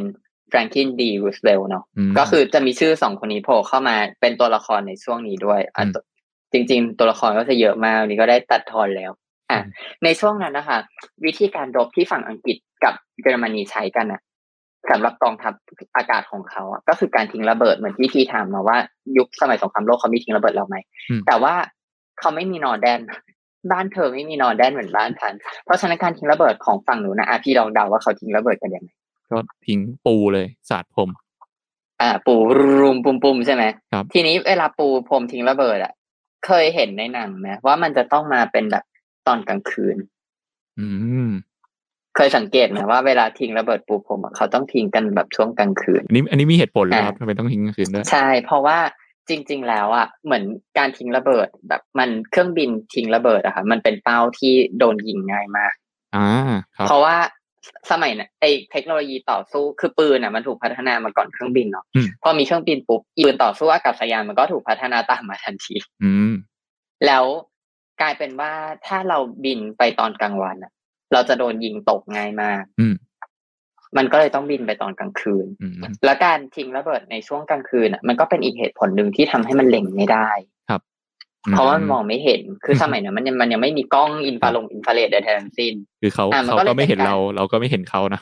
[0.48, 6.04] แฟรงคลินดีรูสเวลเนาะอืมก็คือจะมีชื่อสองคนนี้โผล่เข้ามาเป็นตัวละครในช่วงนี้ด้วยอะอืมตัว
[6.52, 9.12] จริง ๆ ตัวละครก็จะเยอะมากวันนี้ก็ได้ตัดทอนแล้ว
[9.50, 9.72] อะอืม
[10.04, 10.78] ในช่วงนั้นนะคะ
[11.24, 14.20] วิธีการรบที่ฝั่งอังกฤษ กับเยอรมนีใช้กันอะ
[14.90, 15.52] สำหรับกองทัพ
[15.96, 18.78] อากาศของเขาอะก็คือการทิ้งระเบิดเหมือนที่พี่ถามมาว่า
[19.16, 20.76] ยุคสมัยสงครามโลกเขามีทิ้งระเบิดเราไหม
[21.10, 21.54] อืมแต่ว่า
[22.18, 23.00] เขาไม่มีนอร์แดน
[23.70, 28.90] บ้านเธอไม่มีนอร์แดนเหมือนบ้านฉันเพราะฉะนั้นการทิ้งระเบิดของฝั่งหนูนะอะพี่ลองเดาว่าเขาทิ้งระเบิดกันยังไง
[29.30, 31.08] ก็ทิ้งปูเลยสาดผม
[32.00, 32.34] อ่า ปู
[32.80, 35.92] รุมปุมปุมใช่ไหมครับทีนี้เวลาปูพรมทิ้งระเบิดอะ
[36.46, 38.84] เคยเห็นในหนังไหมว่ามันจะต้องมาเป็นแบบ
[39.26, 39.96] ตอนกลางคืน
[40.78, 40.88] อื
[41.26, 41.30] ม
[42.16, 48.78] เคยสังเกตไหมว่าเวลาทิ้งระเบิดปูพรมอะเขาต้องทิ้งกันแบบช่วงกลางคืนอันนี้อันนี้มีเหตุผลเลยอ่าครับทำไมต้องทิ้งกลางคืนด้วยใช่ เพราะว่า
[49.28, 50.44] จริง ๆ แล้วอะเหมือน
[50.78, 55.72] การทิ้งระเบิดแบบมันเครื่องบินทิ้งระเบิดอะค่ะมันเป็นเป้าที่โดนยิงง่ายมาก
[56.16, 56.28] อ่า
[56.76, 57.16] ครับเพราะว่า
[57.90, 66.32] สมัยน่ะไอเทคโนโลยีต่อสู้คือปืนอะมันถูกพัฒนามาก่อนเครื่องบินเนาะอืมพอมีเครื่องบินปุ๊บปืนต่อสู้อากาศยานมันก็ถูกพัฒนาตามมาทันทีอืม
[67.06, 67.24] แล้ว
[68.00, 68.52] กลายเป็นว่า
[68.86, 70.72] ถ้าเราบินไปตอนกลางวันอะ
[71.12, 72.94] เราจะโดนยิงตกง่ายมากอืม
[73.96, 80.30] มันก็เลยต้องบินไปตอนกลางคืนอืมแล้วการทิ้งระเบิดในช่วงกลางคืนอะ มันก็เป็นอีกเหตุผลหนึ่งที่ทำให้มันเล็งไม่ได้
[81.52, 88.20] เพราะว่ามันมองไม่เห็น คือสมัยนั้นมันยังมันยังไม่มีกล้องอินฟราลงอินฟราเรดใดๆทั้งสิ้น คือเขาอะมันเขาก็เลยก็ไม่เห็นเป็นการเรา เราก็ไม่เห็นเขานะ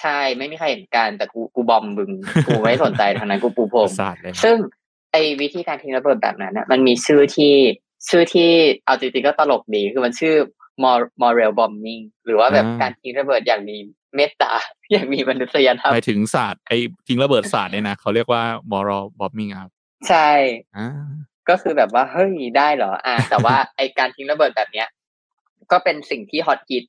[0.00, 2.10] ใช่ ไม่มีใครเห็นกันแต่กูกูบอมบึง
[2.46, 4.56] กูไม่สนใจทางนั้นกูปูพรมศาสตร์เลยซึ่ง
[5.12, 7.54] ไอ้วิธีการทิ้งระเบิดแบบนั้นน่ะ มันมีชื่อที่
[8.08, 8.50] ชื่อที่
[8.86, 10.34] เอาจริงๆก็ตลกดี คือมันชื่อ
[10.82, 13.76] mor- moral bombing หรือว่าแบบการทิ้งระเบิดอย่างมี
[14.16, 14.52] เมตตา
[14.92, 19.70] อย่างมีมนุษยธรรมหมายถึงศาสตร์ไอ้ทิ้งระเบิดศาสตร์เนี่ยนะเขาเรียกว่า moral bombing ครับ
[20.08, 20.30] ใช่
[20.76, 20.88] อ่า
[21.48, 24.88] ก็คือแบบว่าเฮ้ยได้เหรอ อ่า แต่ว่าไอการทิ้งระเบิดแบบเนี้ย
[25.72, 26.84] ก็เป็นสิ่งที่ฮอตฮิต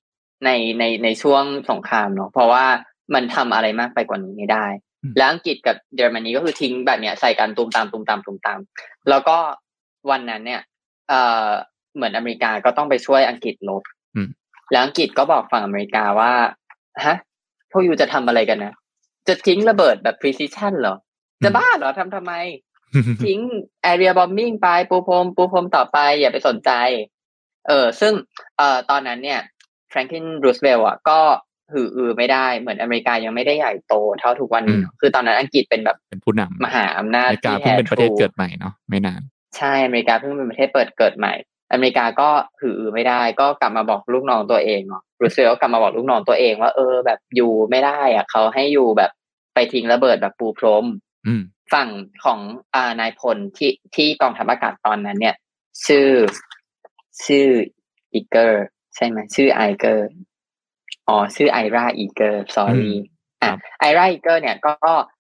[0.45, 0.49] ใน
[0.80, 2.65] ในในช่วงสงครามเนาะเพราะว่า
[3.13, 4.65] มันทำอะไรมากไปกว่านี้ไม่ได้
[5.17, 8.60] แล้วอังกฤษกับเยอรมนีก็คือทิ้งแบบเนี้ยใส่กันตูมตามตูมตามตูมตาม
[9.10, 9.38] แล้วก็
[10.10, 10.62] วันนั้นเนี่ย
[11.10, 11.49] เอ่อ
[11.99, 13.83] เหมือนอเมริกาก็ต้องไปช่วยอังกฤษลบ
[14.15, 14.29] อืม
[14.71, 16.33] แล้วอังกฤษก็บอกฝั่งอเมริกาว่า
[17.05, 17.15] ฮะ
[17.71, 18.75] พวกยูจะทำอะไรกันนะ
[19.27, 20.95] จะทิ้งระเบิดแบบ precision เหรอ
[21.43, 22.33] จะบ้าเหรอทำทำไม
[23.25, 23.39] ทิ้ง
[23.91, 26.71] area bombing ไปปูพรมปูพรมต่อไป อย่าไปสนใจ
[27.67, 28.13] เออซึ่ง
[28.57, 29.39] เอ่อตอนนั้นเนี่ย
[29.89, 31.19] แฟรงคลินรูสเวลล์อะก็
[31.73, 39.21] หืออือไม่ได้เหมือนอเมริกายังไม่ได้ใหญ่โตเท่าทุกวันนี้เนอะคือตอนนั้นอังกฤษเป็นแบบเป็นผู้นำมหาอำนาจอเมริกาที่เพิ่งเป็นประเทศแท้ทรูเกิดใหม่เนาะไม่นาน
[39.57, 41.33] ใช่อเมริกาเพิ่งเป็นประเทศเปิดเกิดใหม่
[41.71, 42.29] อเมริกาก็
[42.60, 49.12] หืออือไม่ได้ ก็กลับมาบอกลูกน้องตัวเองเนาะรูสเวลล์ก็กลับมาบอกลูกน้องตัวเองว่าเออแบบอยู่ไม่ได้อะเขาให้อยู่แบบ
[49.53, 50.86] ไปทิ้งระเบิดแบบปูพรม
[51.27, 51.41] อืม
[51.73, 51.89] ฝั่ง
[52.23, 52.39] ของ
[52.75, 55.36] อ่านายพลที่ที่กองทัพอากาศตอนนั้น เนี่ย
[55.86, 56.10] ชื่อ
[57.25, 57.47] ชื่อ
[58.13, 58.63] อีเกอร์
[58.95, 60.08] ใช่ไหมชื่อไอเกอร์
[61.08, 62.93] อ๋อชื่อไอราอีเกอร์ sorry
[63.41, 64.73] ครับอะไอราอีเกอร์เนี่ยก็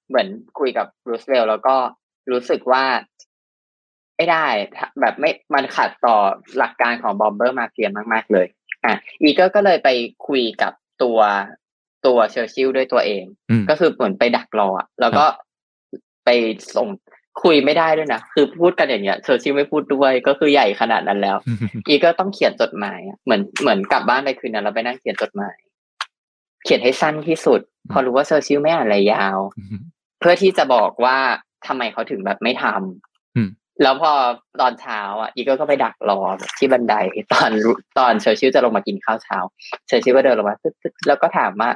[0.09, 0.27] เหมือน
[0.59, 1.75] คุยกับรูสเวลล์แล้วก็
[2.31, 2.83] รู้สึกว่า
[4.19, 4.47] ไม่ได้
[5.01, 6.17] แบบไม่มันขัดต่อ
[6.57, 8.47] หลักการของ Bomber Mafia มาก ๆ เลย
[8.85, 9.89] อะอีเกอร์ก็เลยไป
[10.27, 11.19] คุยกับตัว
[12.05, 15.25] ตัวเชอร์ชิลด้วยตัวเองอืมก็คือเหมือนไปดักรออะแล้วก็
[16.25, 16.29] ไป
[16.75, 16.87] ส่ง
[17.43, 21.37] คุยไม่ได้ด้วยนะคือพูดกันอย่างเงี้ยเชอร์ชิลไม่พูดด้วยก็คือใหญ่ขนาดนั้นแล้ว
[21.87, 25.55] อีก็ต้องเขียนจดหมายอะเหมือนเหมือนกลับบ้านไปคืนนั้นเราไปนั่งเขียนจดหมาย
[26.63, 29.37] เขียนให้สั้นที่สุด พอรู้ว่าเชอร์ชิลไม่อ่านอะไรยาว
[30.19, 31.17] เพื่อที่จะบอกว่า
[31.67, 33.08] ทำไมเขาถึงแบบไม่ทำอืม
[33.83, 34.11] แล้วพอ
[34.61, 36.19] ตอนเช้าอะอีก็ก็ไปดักรอ
[36.57, 36.95] ที่บันได
[37.33, 37.49] ตอน
[37.99, 39.37] ตอนเชอร์ชิลจะลงมากินข้าวเช้า
[39.87, 41.69] เชอร์ชิลก็เดินลงมาตึ๊ดแล้วก็ถามว่า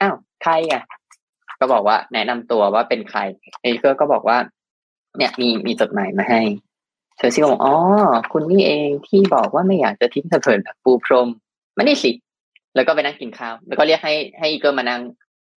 [0.00, 0.82] อ้าวใครอะ
[1.60, 3.20] ก็บอกว่าแนะนำตัวว่าเป็นใคร
[3.62, 4.38] อีก็ก็บอกว่า
[5.18, 6.40] เนี่ยมีมีจดหมายมาให้
[7.16, 7.76] เชอร์ชิลก็บอกอ๋อ
[8.32, 11.28] คุณนี่เองที่บอกว่าไม่อยากจะทิ้งระเบิดแบบปูพรม
[11.74, 12.10] ไหนมานี่สิ
[12.74, 15.00] แล้วก็ไปนั่งกินข้าว แล้วก็เรียกให้ให้อีเกอร์มานั่ง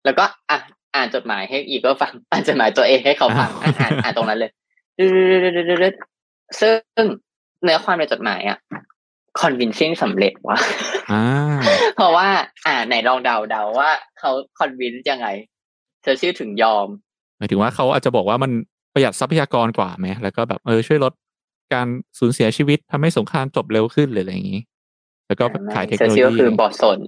[0.06, 0.58] แล้วก็อะ
[0.96, 4.52] อ่านจดหมายให้อีเกอร์ฟัง อ่านจดหมายตัวเองให้เขาฟังอ่านอ่านตรงนั้นเลย
[5.00, 7.06] ซึ่ง
[7.64, 8.58] เนื้อความในจดหมายอะ
[9.42, 10.60] convincing สำเร็จว่ะ
[11.96, 12.28] เพราะว่า
[12.66, 15.28] อ่าไหนลองเดาเดาว่าเขา convince ยังไง
[16.04, 16.88] เธอชื่อถึงยอม
[17.38, 18.52] หมายถึงว่าเขาอาจจะบอกว่ามัน
[18.94, 21.14] ประหยัดทรัพยากรกว่าไหม แล้วก็แบบเออช่วยลด
[21.74, 21.88] การ
[22.20, 24.62] สูญเสียชีวิตทำให้สงครามจบเร็วขึ้นหรืออะไรอย่างนี้
[25.28, 27.00] แล้วก็ขายเทคโนโลชื่อก็ยีคือบอสน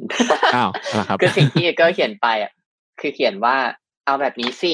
[0.56, 0.70] อ้าว
[1.08, 2.52] ครับคือสิ่งที่เอเกอร์เขียนไปอะ
[3.00, 3.56] คือเขียนว่า
[4.06, 4.74] เอาแบบนี้สิ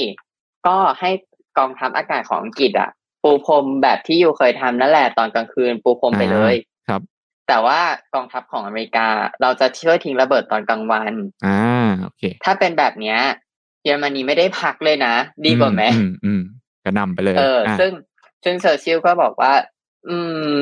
[0.67, 1.09] ก็ให้
[1.57, 2.89] กองทัพอากาศของอังกฤษอะ
[3.23, 6.55] ปูพรมแบบที่ยูเคยทำนั่นแหละตอนกลางคืน ปูพรมไปเลย
[6.87, 7.01] ครับ
[7.47, 7.79] แต่ว่า
[8.13, 9.07] กองทัพของอเมริกา
[9.41, 11.13] เราจะช่วยทิ้งระเบิดตอนกลางวัน
[11.45, 13.19] อ่าโอเค ถ้าเป็นแบบเนี้ย
[13.83, 15.13] เยอรมนีไม่ได้พักเลยนะ
[15.45, 16.41] ดีกว่าไหมอืมอืม
[16.83, 17.91] กระหนำไปเลยเอออะซึ่ง
[18.43, 19.53] ซึ่งเซอร์ชิลก็บอกว่า
[20.07, 20.15] อื
[20.49, 20.53] ม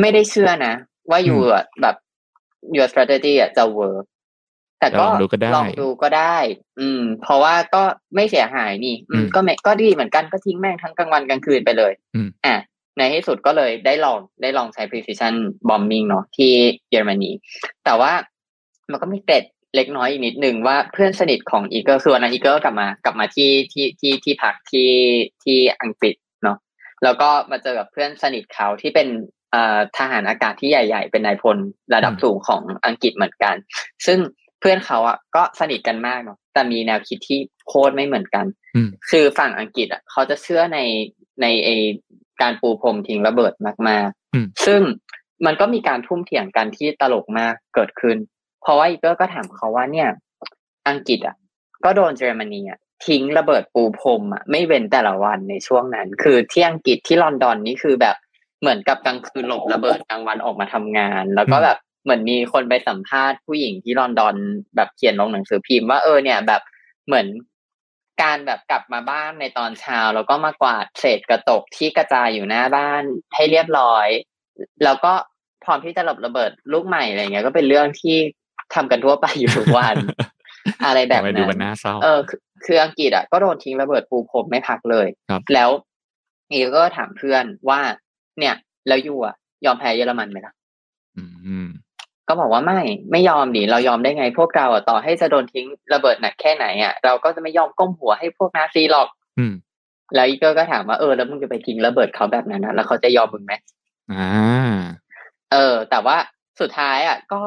[0.00, 0.74] ไม่ได้เชื่อนะ
[1.10, 1.96] ว่าอยู่อะแบบ
[2.76, 4.04] your strategy อะจะ work
[4.80, 6.36] แต่ก็ลองดูก็ได้ลองดูก็ได้
[6.80, 7.82] อืม เพราะว่าก็
[8.14, 12.56] ไม่เสียหายนี่ อืมอืมก็ไม่ก็ดีเหมือนกันก็ทิ้งแม่งทั้งกลางวันกลางคืนไปเลยอืมอะ
[12.98, 15.34] ในที่สุดก็เลยได้ลองได้ลองใช้ precision
[15.68, 16.52] bombing เนาะที่
[16.90, 17.30] เยอรมนี
[17.84, 18.12] แต่ว่า
[18.90, 19.44] มันก็มีเกร็ด
[19.76, 24.90] เล็กน้อยอีกนิดนึงว่าเพื่อนสนิทของอีเกิลคือวันนั้นอีเกิลกลับมากลับมาที่ที่ที่ที่พักที่
[25.44, 26.58] ที่อังกฤษเนาะ
[27.04, 29.08] แล้วก็มาเจอกับเพื่อนสนิทเขาที่เป็น
[29.50, 31.58] เอ่อทหารอากาศที่ใหญ่ ๆ เป็นนายพล
[31.94, 33.54] ระดับอืมสูงของอังกฤษเหมือนกัน
[34.06, 40.78] ซึ่งเพื่อนเขาอะก็สนิทกันมากเนาะแต่มีแนวคิดที่โคตรไม่เหมือนกันอืมคือฝั่งอังกฤษอะเขาจะเชื่อใน
[41.42, 41.68] ในไอ
[42.42, 43.52] การปูพรมทิ้งระเบิด
[43.88, 44.80] มากๆอืมซึ่ง
[45.46, 48.16] มันก็มีการทุ่มเถียงกันที่ตลกมากเกิดขึ้น
[48.62, 50.08] เพราะว่าอีเกอร์ก็ถามเขาว่าเนี่ย
[50.88, 51.36] อังกฤษอะ
[51.84, 58.16] ก็โดนเยอรมนีอะทิ้งระเบิดปูพรมอะไม่เว้นแต่ละวันในช่วงนั้น คือที่อังกฤษที่ลอนดอนนี่คือแบบ
[58.60, 64.34] เหมือนกับกลางคืนหลบระเบิดกลางวันออกมาทำงาน แล้วก็แบบ เหมือนมีคนไปสัมภาษณ์ผู้หญิงที่ลอนดอน
[64.76, 66.62] แบบเขียนลงหนังสือพิมพ์ว่าเออเนี่ยแบบ
[67.06, 67.26] เหมือน
[68.22, 73.02] การแบบกลับมาบ้านในตอนเช้าแล้วก็มากวาดเศษกระตกที่กระจายอยู่หน้าบ้าน
[73.34, 74.08] ให้เรียบร้อย
[74.84, 75.12] แล้วก็
[75.64, 78.16] พร้อมที่จะหลบระเบิดลูกใหม่อะไรเงี้ยก็เป็นเรื่องที่
[78.74, 79.96] ทำกันทั่วไปอยู่ทุกวัน
[80.86, 85.70] อะไรแบบทำไมนั้ดูนมันน่าเศร้าเออคือคืออังกฤษอะก็โดนทิ้งระเบิดปูพรมไม่พักเลยครับแล้ว
[86.50, 87.80] อีก็ถามเพื่อนว่า
[88.38, 88.54] เนี่ย
[88.88, 90.54] แล้วยูอะ ยอมแพ้เยอรมันไหมล่ะ
[91.16, 91.68] อืม
[92.28, 99.08] ก็บอกว่าไม่ไม่ยอมดิเรายอมได้ไงพวกเราอะต่อให้จะโดนทิ้งระเบิดหนักแค่ไหนอะเราก็จะไม่ยอมก้มหัวให้พวกนาซีหรอก
[99.38, 99.54] อืม
[100.14, 103.52] แล้วอีเกอร์ก็ถามว่าเออแล้วมึงจะไปทิ้งระเบิดเขาแบบนั้นนะแล้วเขาจะยอมมึงไหม
[104.12, 104.76] อ่า
[105.52, 106.16] เออ แต่ว่า
[106.60, 107.42] สุดท้ายอะ ก็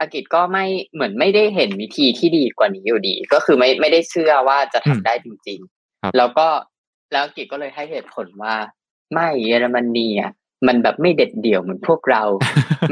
[0.00, 5.60] อังกฤษก็ไม่เหมือนไม่ได้เห็นวิธีที่ดีกว่านี้อยู่ดี ก็คือไม่ไม่ได้เชื่อว่าจะทำได้จริง
[6.02, 6.46] ครับๆแล้วก็
[7.12, 8.54] แล้วอังกฤษก็เลยให้เหตุผลว่า
[9.14, 10.32] ไม่เยอรมนีอะ
[10.66, 12.22] มันแบบไม่เด็ดเดี่ยวเหมือนพวกเรา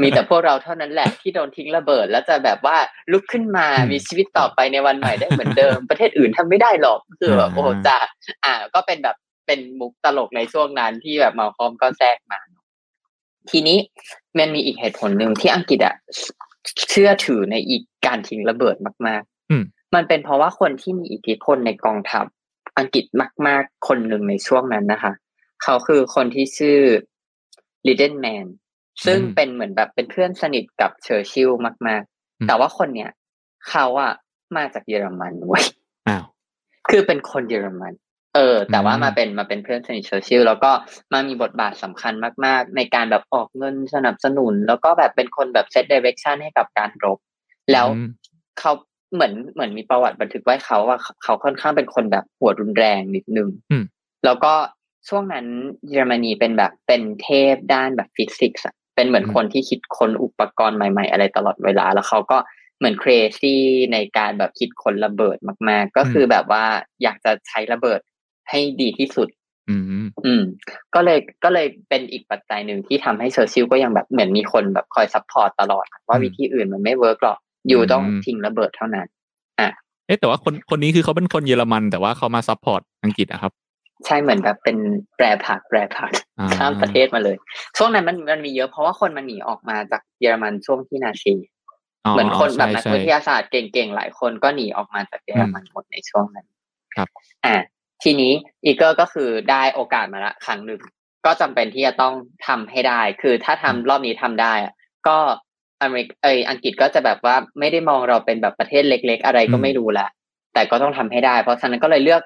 [0.01, 2.77] มีแต่พวกเราเท่านั้นแหละที่โดนทิ้งระเบิด แล้วจะแบบว่า
[3.11, 7.97] ลุกขึ้นมาอืมมีชีวิตต่อไปในวันใหม่ได้เหมือนเดิม ประเทศอื่นทำไม่ได้หรอกคือแบบอ่าโอ้โหจ้า
[8.45, 9.15] อ่า ก็เป็นแบบ
[9.47, 12.39] เป็นมุกตลกในช่วงนั้นที่แบบมาคอมก็แทรกมา
[13.51, 13.77] ทีนี้
[14.37, 15.95] มันมีอีกเหตุผลหนึ่งที่อังกฤษอะ
[16.89, 18.75] เชื่อถือในอีกการทิ้งระเบิด
[19.07, 22.25] มากอืมๆมันเป็นเพราะว่าคนที่มีอิทธิพลในกองทัพ
[22.77, 23.05] อังกฤษ
[23.47, 25.13] มาก ๆ คนหนึ่งในช่วงนั้นนะคะ
[25.63, 26.79] เขาคือคนที่ชื่อ
[27.87, 28.45] ลินเดแมน
[29.05, 32.01] ซึ่งอืมเป็นเหมือนแบบเป็นเพื่อนสนิทกับเชอร์ชิลมาก
[32.39, 33.11] อืมๆแต่ว่าคนเนี้ย
[33.69, 34.13] เขาอะ
[34.57, 35.65] มาจากเยอรมันเว้ย
[36.07, 36.23] อ้าว
[36.89, 37.93] คือเป็นคนเยอรมัน
[38.35, 40.71] เออ แต่ว่าอืมมาเป็นมาเป็นเพื่อนสนิทเชอร์ชิลแล้วก็
[41.11, 42.13] มามีบทบาทสำคัญ
[42.45, 47.17] มาก ๆ ในการแบบออกเงินสนับสนุน แล้วก็แบบเป็นคนแบบ set direction ให้กับการรบ
[47.71, 48.07] แล้วอืม
[48.59, 48.71] เขา
[49.13, 53.83] เหมือนเหมือนมีประวัติบันทึกไว้เขาว่าเขาค่อนข้างเป็นคนแบบหัวรุนแรงนิดนึงอืม
[54.25, 54.53] แล้วก็
[55.07, 55.45] ช่วงนั้น
[55.89, 62.37] เยอรมนีเป็นแบบเป็นเทพด้านแบบฟิสิกส์อะเป็นเหมือนคนที่คิดค้นอุปกรณ์ใหม่ ๆ อะไรตลอดเวลา แล้วเขาก็
[62.77, 63.55] เหมือน crazy
[63.93, 65.37] ในการแบบคิดค้นระเบิด
[65.69, 66.63] มาก ๆ ก็คือแบบว่า
[67.03, 67.99] อยากจะใช้ระเบิด
[68.49, 69.27] ให้ดีที่สุด
[69.69, 69.83] อืม
[70.25, 70.43] อืม
[70.95, 79.07] ก็เลยก็เลยเป็นอีกปัจจัยหนึ่งที่ทำให้เชอร์ชิลก็ยังแบบเหมือนมีคนแบบคอย support ตลอด ว่าอืมวิธีอื่นมันไม่ work หรอกอยู่ต้องอืมทิ้งระเบิดเท่านั้น
[80.07, 83.53] เอ๊ะแต่ว่าคนคนนี้คือเขาเป็นคนเยอรมัน แต่ว่าเขามา support อังกฤษอะครับ
[84.05, 84.77] ใช่เหมือนแบบเป็น
[85.17, 87.37] แปรพักตร์แปรพักตร์อ่าข้ามประเทศมาเลย
[87.77, 91.35] ช่วงนั้นมันมันมีเยอะเพราะว่าคนมันหนีออกมาจากเยอรมันช่วงที่นาซี
[92.11, 96.45] เหมือนคนแบบใช่ใช่นักวิทยาศาสตร์เก่งๆหลายคนก็หนีออกมาจากเยอรมันหมดในช่วงนั้น
[96.95, 97.07] ครับ
[97.45, 97.55] อ่า
[98.03, 98.33] ทีนี้
[98.65, 100.81] อีเกอร์ก็คือได้โอกาสมาละครั้งหนึ่ง
[101.25, 102.13] ก็จำเป็นที่จะต้อง
[102.47, 104.73] ทำให้ได้ คือถ้าทำรอบนี้ทำได้อะ
[105.07, 105.17] ก็
[105.81, 110.07] อเมริกาเอ๊ยอังกฤษก็จะแบบว่าไม่ได้มองเราเป็นแบบประเทศเล็ก ๆ อะไรก็ไม่รู้ละ
[110.53, 112.21] แต่ก็ต้องทำให้ได้ เพราะฉะนั้นก็เลยเลือก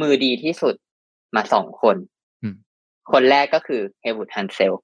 [0.00, 0.74] มือดีที่สุด
[1.36, 1.96] มาสองคน
[2.42, 2.54] อืม
[3.12, 4.74] คนแรกก็คือเฮวูดฮันเซล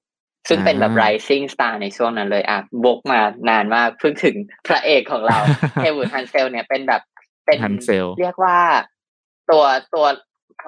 [0.49, 4.35] ซึ่งเป็นแบบอ่า rising star ในช่วงนั้นเลยอะบกมานานมากเพิ่งถึง
[4.67, 5.37] พระเอกของเรา
[5.81, 7.01] เฮวูดฮันเซลเนี่ยเป็นแบบ
[7.45, 8.57] เป็น Hansel เรียกว่า
[9.49, 9.63] ตัว
[9.93, 10.05] ตัว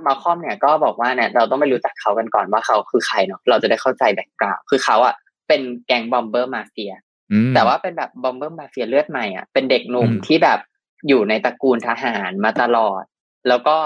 [0.08, 5.16] มัลคอล์มเนี่ยก็บอกว่าเนี่ยเราต้องไปรู้จักเขากันก่อนว่าเขาคือใครเนาะเราจะได้เข้าใจ background คือเขาอะ
[5.48, 6.94] เป็นแก๊ง Bomber Mafia
[7.32, 10.60] อืมแต่ว่าเป็นแบบ Bomber Mafia เลือดใหม่อะเป็นเด็กหนุ่มอืมที่แบบ
[11.08, 13.04] อยู่ในตระกูลทหารมาตลอด
[13.48, 13.78] แล้วก็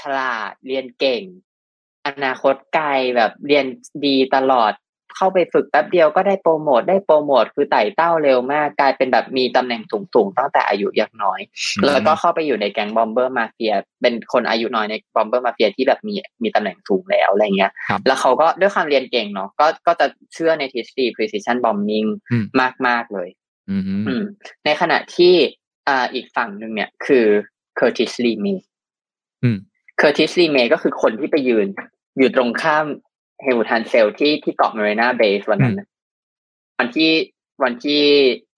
[0.00, 1.22] ฉลาดเรียนเก่ง
[2.06, 3.66] อนาคตไกลแบบเรียน
[4.06, 4.72] ดีตลอด
[5.16, 9.82] เข้าไปฝึกแป๊บเดียวก็ได้โปรโมทได้โปรโมทคือไต่เต้าเร็วมากกลายเป็นแบบมีตำแหน่ง
[10.14, 11.40] สูงๆตั้งแต่อายุยังน้อย
[11.84, 23.28] แล้วก็เข้าไปอยู่ในแก๊ง Bomber Mafia เป็นคนอายุน้อยใน Bomber Mafia ที่แบบมีมีตำแหน่งสูงแล้วอะไรเงี้ยครับแล้วเขาก็ด้วยความเรียนเก่งเนาะก็ก็จะเชื่อในทฤษฎี precision bombing อืมมากมากๆเลย
[23.70, 24.24] อืมอืม
[24.64, 25.34] ในขณะที่
[25.88, 27.26] อ่าอีกฝั่งหนึ่งเนี่ยคือ
[27.76, 28.32] เคอร์ติสลี
[30.00, 31.66] เมย์อืมเคอร์ติสลีเมย์ก็คือคนที่ไปยืน
[32.18, 32.86] อยู่ตรงข้าม
[33.42, 35.88] เฮย์วูดฮันเซลที่ที่เกาะมาเรียนา base วันนั้นน่ะ
[36.78, 37.12] วันที่
[37.62, 38.02] วันที่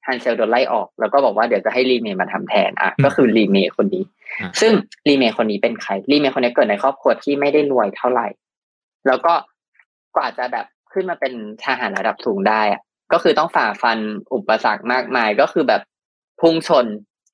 [0.06, 4.04] ฮันเซลโดนไล่ออก แล้วก็บอกว่าเดี๋ยวจะให้ลีเมย์มาทำแทนอะอืมก็คือลีเมย์คนนี้
[4.40, 4.72] อ่าซึ่ง
[5.08, 8.28] ลีเมย์คนนี้เป็นใครลีเมย์คนนี้เกิดในครอบครัวที่ไม่ได้รวยเท่าไหร่
[9.06, 9.34] แล้วก็
[10.16, 11.32] กว่าจะแบบขึ้นมาเป็น
[11.64, 12.80] ทหารระดับสูงได้อะ
[13.12, 13.98] ก็คือต้องฝ่าฟัน
[14.34, 15.82] อุปสรรคมากมายก็คือแบบ
[16.40, 16.86] พุ่งชน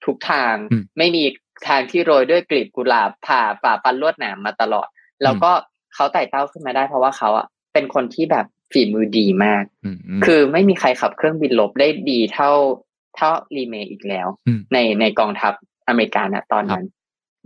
[0.04, 1.22] ทุกทางอืมไม่มี
[1.66, 4.88] ทางที่โรยด้วยกลีบกุหลาบผ่าฝ่าฟันลวดหนามมาตลอด
[5.22, 5.50] แล้วก็
[5.94, 12.50] เขาไต่เต้าขึ้นมาได้ เพราะว่าเขาอะเป็นคนที่แบบฝีมือดีมากอืมอืมคือไม่มีใครขับเครื่องบินลบได้ดีเท่า
[13.16, 15.52] เท่าลีเมย์อีกแล้วอืมในในกองทัพ
[15.88, 16.84] อเมริกันอะตอนนั้น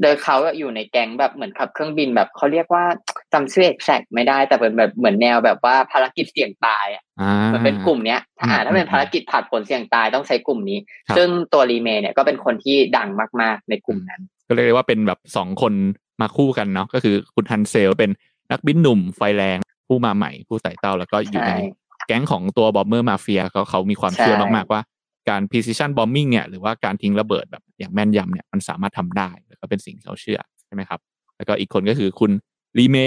[0.03, 2.85] โดยเขาอะอยู่ในแก๊งแบบเหมือนขับเครื่องบินแบบเขาเรียกว่า
[3.33, 13.09] จำชื่อเอกแซกไม่ได้ แต่เป็นแบบเหมือนแนวแบบว่าภารกิจเสี่ยงตายอะอ่ามันเป็นกลุ่มเนี้ยถ้าอ่าอืมถ้าเป็นภารกิจผาดโผนเสี่ยงตายต้องใช้กลุ่มนี้ครับซึ่งตัวลีเมย์เนี่ยก็เป็นคนที่ดัง
[13.41, 15.73] มากๆในกลุ่มนั้น ก็เรียกได้ว่าเป็นแบบสองคน
[16.21, 18.11] มาคู่กันเนาะก็คือคุณฮันเซลเป็น
[18.51, 21.59] นักบินหนุ่มไฟแรงผู้มาใหม่ผู้ไต่เต้าแล้วก็อยู่ในใช่
[22.07, 24.81] แก๊งของตัว Bomber Mafia เขาเขามีความเชื่อใช่มากๆว่า
[25.29, 31.01] การ precision bombing เนี่ยหรือว่าการทิ้งระเบิดแบบอย่างแม่นยำเนี่ยมันสามารถทำได้แล้วก็เป็นสิ่งที่เขาเชื่อใช่ไหมครับ
[31.37, 32.31] แล้วก็อีกคนก็คือคุณ
[32.79, 32.99] ลีเมย์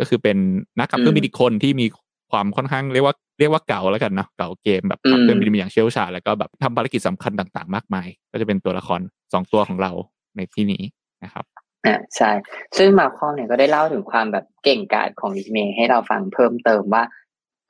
[0.00, 0.36] ก็คือเป็น
[0.78, 1.86] นักขับเครื่องบินอีกคนที่มี
[2.30, 9.00] ความค่อนข้างเรียกว่าเรียกว่าเก๋าแล้วกันเนาะเก๋าเกมแบบขับเครื่องบินมาอย่างเชี่ยวชาญแล้วก็แบบทำภารกิจสำคัญต่างๆ มากมาย ก็จะเป็นตัวละคร
[9.32, 9.92] สองตัวของเรา
[10.36, 10.82] ในที่นี้
[11.24, 11.44] นะครับ
[11.86, 12.30] อ่าใช่
[12.76, 17.04] ซึ่งมัลคอมเนี่ยก็ได้เล่าถึงความแบบเก่งกาจของลีเมย์ให้เราฟังเพิ่มเติมว่า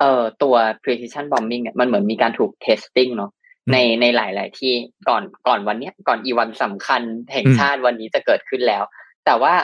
[0.00, 3.37] เอ่อตัว precision bombing เนี่ยมันเหมือนมีการถูก testing เนาะอืม
[3.72, 4.74] ในในหลาย ๆ ที่
[5.08, 7.02] ก่อนก่อนวันเนี้ยก่อนอีวันสำคัญ
[7.32, 8.82] แห่งอืมชาติวันนี้จะเกิดขึ้นแล้ว
[9.26, 9.54] แต่ว่า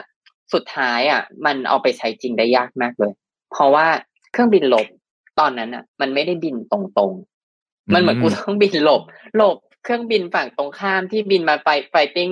[0.53, 3.13] สุดท้ายอะ มันเอาไปใช้จริงได้ยากมากเลย
[3.53, 3.87] เพราะว่า
[4.33, 4.87] เครื่องบินหลบ
[5.41, 9.03] ตอนนั้นอะ มันไม่ได้บินตรงๆ มันเหมือนกูต้องบินหลบ
[9.37, 12.31] หลบเครื่องบินฝั่งตรงข้ามที่บินมาไฟไฟติ้ง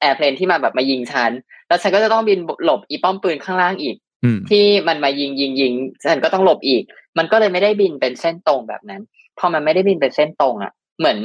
[0.00, 1.32] แอร์เพลนที่มาแบบมายิงฉัน
[1.68, 5.72] แล้วฉันก็จะต้องบินหลบอีป้อมปืนข้างล่างอีกอืมที่มันมายิงยิงยิง
[6.10, 6.82] ฉันก็ต้องหลบอีก
[7.18, 9.02] มันก็เลยไม่ได้บินเป็นเส้นตรงแบบนั้น
[9.38, 11.18] พอมันไม่ได้บินเป็นเส้นตรงอะ เหมือน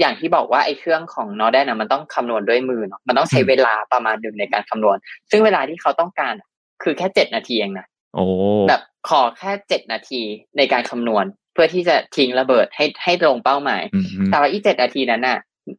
[0.00, 4.96] อย่างที่บอกว่าไอ้เครื่องของนอร์แดนอะมันต้องคำนวณด้วยมือเนาะมันต้องใช้อืมเวลาประมาณหนึ่งในการคำนวณ
[5.30, 6.48] ซึ่งเวลาที่เขาต้องการอะ
[6.82, 8.24] คือแค่เจ็ดนาทีเองนะโอ้
[8.68, 10.20] แบบขอแค่เจ็ดนาที
[10.56, 15.38] ในการคำนวณ เพื่อที่จะทิ้งระเบิดให้ให้ตรงเป้าหมายอืมแต่ว่าอีเจ็ดนาทีนั้นน่ะ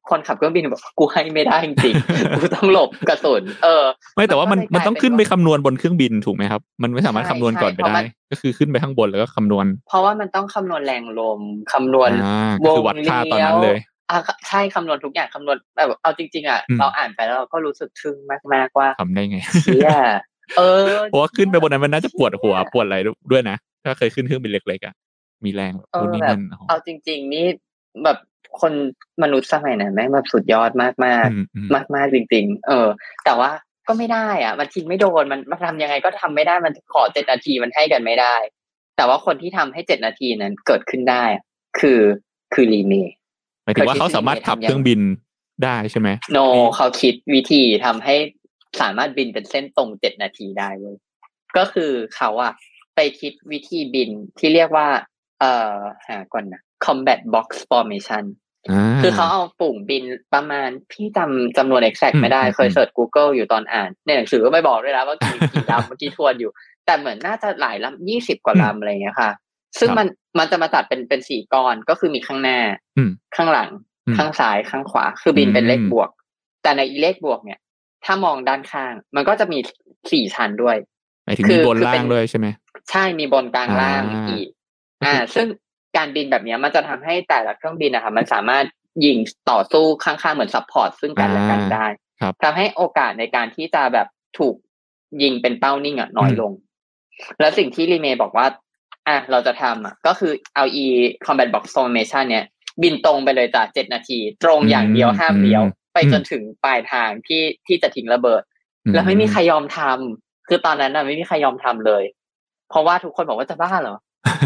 [0.10, 3.84] คนขับเครื่องบินบอกกูให้ไม่ได้จริงๆกูต้องหลบกระสุนเออ
[4.16, 11.42] ไม่แต่ว่ามันมันก็เลยมันต้องขึ้นกไปลายเป็นคำนวณบนเครื่องบินถูกไหมครับ มันไม่สามารถใช่คำนวณก่อนไปใช่เพราะได้มันก็คือขึ้นไปข้างบนแล้วก็คำนวณ เพราะว่ามันต้องคำนวณแรงลม
[11.74, 13.78] คำนวณอ่าก็คือวัดค่าตอนนั้นเลย
[14.12, 18.18] อะใช่คำนวณทุกอย่างคำนวณแบบเอาจริง ๆอะอืมเราอ่านไปแล้วเราก็รู้สึกทึ่ง
[18.54, 19.92] มากๆว่าทำได้ไงเชี่ย
[20.58, 22.98] เออเพราะว่าขึ้นไปบนนั้นมันน่าจะปวดหัวปวดอะไร
[23.32, 24.94] ด้วยนะถ้าเคยขึ้นเครื่องบินเล็กๆอะ
[25.46, 27.46] มีแรงแบบเออนู่นนี่แบบนั่นอ๋อเอาจริง ๆ นี่
[28.04, 28.18] แบบ
[28.60, 28.74] คน
[29.24, 30.94] มนุษย์สมัยนั้นแม่งแบบสุดยอดมาก
[31.32, 32.88] อืมอืมๆมากๆจริง ๆ เออ
[33.26, 33.52] แต่ว่า
[33.88, 38.36] ก็ไม่ได้อะ มันทิ้งไม่โดนมันมันทำยังไงก็ทำไม่ได้มันขอเจ็ดนาทีมันให้กันไม่ได้
[38.98, 41.44] แต่ว่าคนที่ทำให้เจ็ดนาทีนั้นเกิดขึ้นได้อะ
[41.80, 42.00] คือ
[42.54, 43.14] คือรีเมย์
[43.64, 45.02] หมายถึงว่าเขาสามารถขับเครื่องบิน
[45.64, 46.38] ได้ใช่ไหมโน
[46.76, 48.16] เขาคิดวิธีทำให้
[48.82, 50.96] สามารถบินเป็นเส้นตรงเจ็ดนาทีได้เลย
[51.58, 52.54] ก็คือเขาอะ
[52.96, 54.10] ไปคิดวิธีบิน
[54.40, 54.88] ที่เรียกว่า
[55.42, 55.76] เอ่อ
[56.08, 58.26] หาก่อนนะ combat box formation
[58.70, 66.52] อ่าคือเขาเอาปุ่มบินประมาณพี่จำจำนวน exact อืมไม่ได้อืมเคยเสิร์ช Google อยู่ตอนอ่านในหนังสือก็ไม่บอกด้วยนะว่ากี่กี่ลำเมื่อกี้ทวนอยู่
[66.86, 69.32] แต่เหมือนน่าจะหลายลำยี่สิบกว่าลำอะไรอย่างเงี้ยค่ะ
[69.80, 70.08] ซึ่งครับมัน
[70.40, 72.60] มันจะมาตัดเป็นเป็นสี่ก้อนก็คือมีข้างหน้า
[72.98, 73.70] อืมข้างหลัง
[74.08, 76.10] อืมข้างซ้ายข้างขวา คือบินเป็นเลขอืมบวก
[76.64, 77.60] แต่ในอีเลขบวกเนี่ย
[78.06, 79.60] ถ้ามองด้านข้าง มันก็จะมี
[80.12, 80.78] สี่ชั้นด้วย
[81.26, 82.48] หมายถึงคืมีอบนคือล่าเป็งนด้วยใช่ไหม
[82.90, 84.48] ใช่มีบนกลางล่างอ่าอีก
[85.06, 85.48] อ่า ซึ่ง
[85.98, 88.66] การบินแบบเนี้ยมันจะทำให้แต่ละเครื่องบินนะคะมันสามารถ
[89.06, 89.18] ยิง
[89.52, 91.86] ต่อสู้ข้างๆ เหมือน support ซึ่งกันและกันได้
[92.22, 94.56] ครับทำให้โอกาสในการที่จะแบบถูก
[95.22, 96.52] ยิงเป็นเป้านิ่งอะน้อยลง
[97.40, 98.46] แล้วสิ่งที่ลีเมย์บอกว่า
[99.08, 100.86] อะเราจะทำอะ ก็คือเอาอี
[101.26, 102.46] combat box formation เนี่ย
[102.84, 108.42] บินตรงไปเลยจ้ะเจ็ดนาที ตรงอย่างเดียวอืมห้ามเลี้ยวอืมไปจนถึงปลายทางที่ที่จะทิ้งระเบิด
[108.94, 112.04] แล้วไม่มีใครยอมทำคือตอนนั้นน่ะไม่มีใครยอมทำเลย
[112.70, 113.98] เพราะว่าทุกคนบอกว่าจะบ้าเหรอ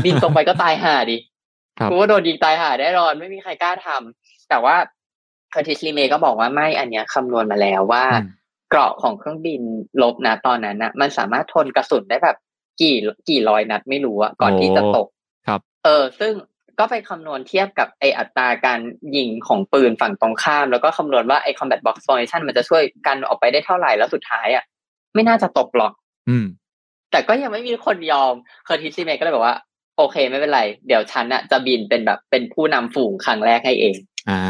[0.05, 1.17] บินตรงไปก็ตายห่าดิ
[1.79, 4.75] ครับกูว่าโดนยิงตายห่าแน่นอนไม่มีใครกล้าทำแต่ว่า
[5.53, 8.29] เคอร์ติสลีเมย์ก็บอกว่าไม่อันเนี้ยคำนวณมาแล้วว่าอืม
[8.69, 9.61] เกราะของเครื่องบิน
[10.01, 12.37] รบนะตอนนั้นนะมันสามารถทนกระสุนได้แบบ
[12.81, 12.95] กี่
[13.29, 15.07] กี่ร้อยนัดไม่รู้อะก่อนที่จะตก
[15.47, 16.33] ครับ เออ ซึ่ง
[16.79, 18.79] ก็ไปคำนวณเทียบกับไออัตราการ
[19.15, 24.63] ยิงของปืนฝั่งตรงข้าม แล้วก็คำนวณว่าไอ combat box formation มันจะช่วยกันออกไปได้เท่าไหร่แล้วสุดท้ายอะ
[25.13, 25.93] ไม่น่าจะตกหรอก
[26.29, 26.45] อืม
[27.11, 28.33] แต่ก็ยังไม่มีคนยอม
[28.65, 29.57] เคอร์ติสลีเมย์ก็เลยบอกว่า
[29.97, 33.95] โอเคไม่เป็นไร เดี๋ยวฉันอะจะบินเป็นแบบเป็นผู้นำฝูงครั้งแรกให้เอง
[34.29, 34.41] อ่า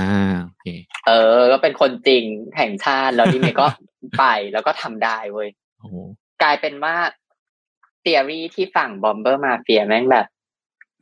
[0.43, 0.67] โอเค
[1.07, 2.23] เออ ก็เป็นคนจริง
[2.57, 3.67] แห่งชาติแล้วลีเมย์ก็
[4.19, 5.95] ไปแล้วก็ทำได้เว้ยโอ้โห
[6.41, 6.95] กลายเป็นว่า
[8.01, 10.27] theory ที่ฝั่ง Bomber Mafia แม่งแบบ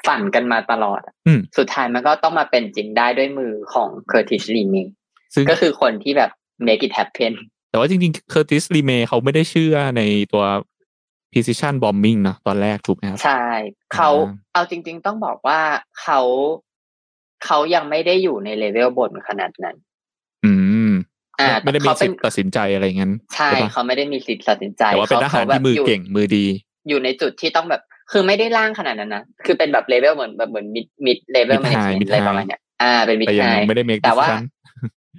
[0.08, 4.94] ฝันกันมาตลอดอะอืมสุดท้ายมันก็ต้องมาเป็นจริงได้ด้วยมือของเคอร์ติสลีเมย์
[5.34, 6.32] ซึ่งก็คือคนที่แบบ
[6.68, 7.34] make it happen
[7.70, 10.02] แต่ว่าจริงๆเคอร์ติสลีเมย์เขาไม่ได้เชื่อใน
[10.34, 10.44] ตัว
[11.34, 13.43] precision bombing นะตอนแรกถูกไหมครับ ใช่
[13.93, 15.60] เขาอ่าเอาจริง ๆ ต้องบอกว่า
[16.02, 16.19] เขา
[17.46, 19.76] เขายังไม่ได้อยู่ในเลเวลบนขนาดนั้น
[20.45, 20.53] อื
[20.89, 20.91] ม
[21.39, 26.45] อ่าไม่ได้มีเขาสิเป็ทนธิ์ตัดสินใจอะไรงั้น ใช่ปะเขาไม่ได้มีสิทธิ์ตัดสินใจแต่ว่าเป็นทหารขที่มืออยู่เก่งมือดี
[26.89, 27.82] อยู่ในจุดที่ต้องแบบ
[28.12, 34.41] คือไม่ได้ล่างขนาดนั้นนะคือเป็นแบบเลเวลเหมือนแบบเหมือนมิดมิดเลเวล Mid แม high เนจ mid อะไรประมาณ high เนี้ยอ่า เป็นมิดแต่ยังไฮไม่ได้ make แต่ว่า decision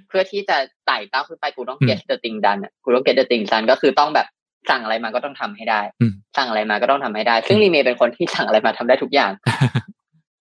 [0.09, 4.27] เพื่อที่จะไต่เต้าขึ้นไปกูต้องอืม get the thing done อะกูต้อง get the thing done ก็คือต้องแบบ
[4.69, 9.31] สั่งอะไรมาก็ต้องทำให้ได้อืมสั่งอะไรมาก็ต้องทำให้ได้ ซึ่งรีเมย์เป็นคนที่สั่งอะไรมาทำได้ทุกอย่าง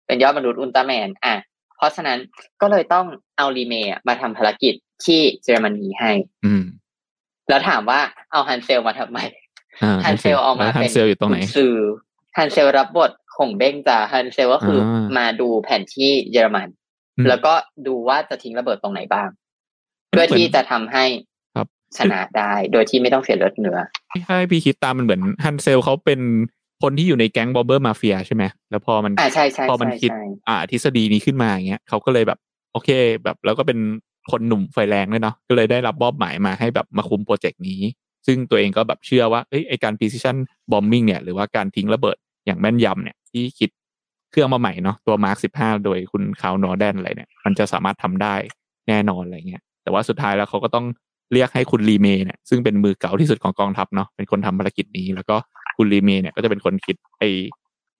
[0.07, 1.35] เป็นยอดมนุษย์อุลตร้าแมน อะ
[1.77, 2.19] เพราะฉะนั้น
[2.61, 3.07] ก็เลยต้อง
[3.39, 6.13] เอารีเมย์อะมาทำภารกิจที่เยอรมนีให้
[6.45, 6.63] อืม
[7.49, 8.01] แล้วถามว่า
[8.33, 9.19] เอาฮันเซลมาทำไม
[9.83, 11.75] อ่าฮันเซลเอามาแล้วฮัเป็นนเซลอยู่ตรงไหนกุญซือ
[12.37, 16.69] ฮันเซลรับบทของเบ้งจะฮันเซลก็คืออามาดูแผนที่เยอรมัน
[17.19, 17.55] อืมแล้วก็
[17.87, 19.29] ดูว่าจะทิ้งระเบิดตรงไหนบ้าง
[20.11, 21.34] เพื่อที่จะทำให้ครับ
[21.99, 23.79] ชนะได้โดยที่ไม่ต้องเสียเลือดเนื้อ
[24.27, 26.21] ใช่พี่คิดตามมันเหมือนฮันเซลเขาเป็น
[26.83, 32.39] คนที่อยู่ในแก๊ง Bomber Mafia ใช่ไหมแล้วพอมันอ่าใช่ใช่พอมันใช่คิดใช่อ่าทฤษฎีนี้ขึ้นมาอย่างเงี้ยเขาก็เลยแบบ
[32.73, 32.89] โอเค
[33.25, 33.79] แบบแล้วก็เป็น
[34.31, 37.81] คนหนุ่มไฟแรงด้วยเนาะก็เลยได้รับมอบหมายมาให้แบบมาคุมโปรเจกต์นี้
[38.27, 40.37] ซึ่งตัวเองก็แบบเชื่อว่าเอ้ยไอการ precision
[40.71, 42.17] bombing เนี่ยหรือว่าการทิ้งระเบิด
[42.47, 43.71] อย่างแม่นยำเนี่ยที่คิด
[44.31, 48.35] เครื่องมาใหม่เนาะตัวมาร์คสิบห้าโดยคุณคาร์ลนอร์เดนอะไรเนี่ย มันจะสามารถทำได้
[48.89, 50.87] แน่นอนอะไรเงี้ยแต่ว่าสุดท้ายแล้วเขาก็ต้อง
[51.33, 55.37] เรียกให้คุณลีเมย์เนี่ยซึ่งเป็นมือเก๋าที่สุดของกองทัพเนาะเป็นคนทำภารกิจนี้ แล้วก็
[55.77, 57.23] คุณลีเมย์เนี่ยก็จะเป็นคนคิดไอ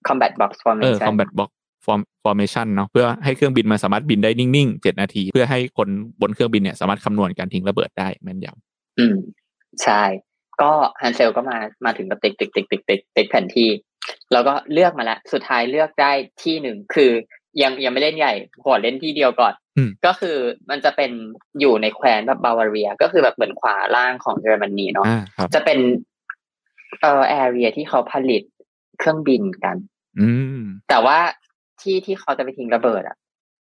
[0.07, 0.51] combat box
[0.83, 1.49] เออ formation combat box
[1.85, 5.87] form formation เนาะเพื่อให้เครื่องบินมันสามารถบินได้นิ่งๆเจ็ดนาที เพื่อให้คน
[6.21, 8.47] บนเครื่องบินเนี่ยสามารถคำนวณการทิ้งระเบิดได้แม่นยำ
[8.99, 9.15] อืม
[9.83, 10.03] ใช่
[10.61, 10.71] ก็
[11.01, 13.69] ฮันเซลก็มามาถึงก็ติ๊กติ๊กติ๊กติ๊กติ๊กติ๊กแผนที่
[14.31, 16.11] แล้วก็เลือกมาแล้วสุดท้ายเลือกได้
[16.43, 17.11] ที่หนึ่งคือ
[17.61, 19.63] ยังยังไม่เล่นใหญ่ขอเล่นที่เดียวก่อนอืม
[20.05, 20.37] ก็คือ
[20.69, 21.11] มันจะเป็น
[21.59, 25.79] อยู่ในแคว้นแบบบาวาเรีย ก็คือแบบเหมือนขวาล่างของเยอรมนีเนาะอ่าครับจะเป็น
[27.01, 28.41] เอ่อแอเรียที่เขาผลิต
[28.99, 29.77] เครื่องบินกัน
[30.19, 31.17] อืมแต่ว่า
[31.81, 33.17] ที่ที่เขาจะไปทิ้งระเบิดอะ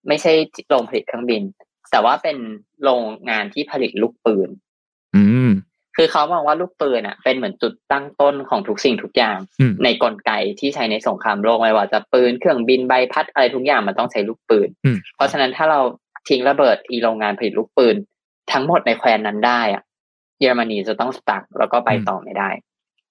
[0.09, 0.33] ไม่ใช่
[0.69, 1.43] โรงผลิตเครื่องบิน
[1.91, 2.37] แต่ว่าเป็น
[2.83, 4.49] โรงงานที่ผลิตลูกปืน
[5.17, 5.51] อืม
[5.97, 15.81] คือเขามองว่าลูกปืนอะ เป็นเหมือนจุดตั้งต้นของทุกสิ่งทุกอย่างอืมในกลไกที่ใช้ในสงครามโลกไม่ว่าจะปืนเครื่องบินใบพัดอะไรทุกอย่างมันต้องใช้ลูกปืนอืมเพราะฉะนั้นถ้าเรา
[16.29, 17.97] ทิ้งระเบิดอีโรงงานผลิตลูกปืน
[18.53, 19.83] ทั้งหมดในแคว้นนั้นได้อะ
[20.41, 22.49] เยอรมนีจะต้องสตักแล้วก็ไปต่อไม่ได้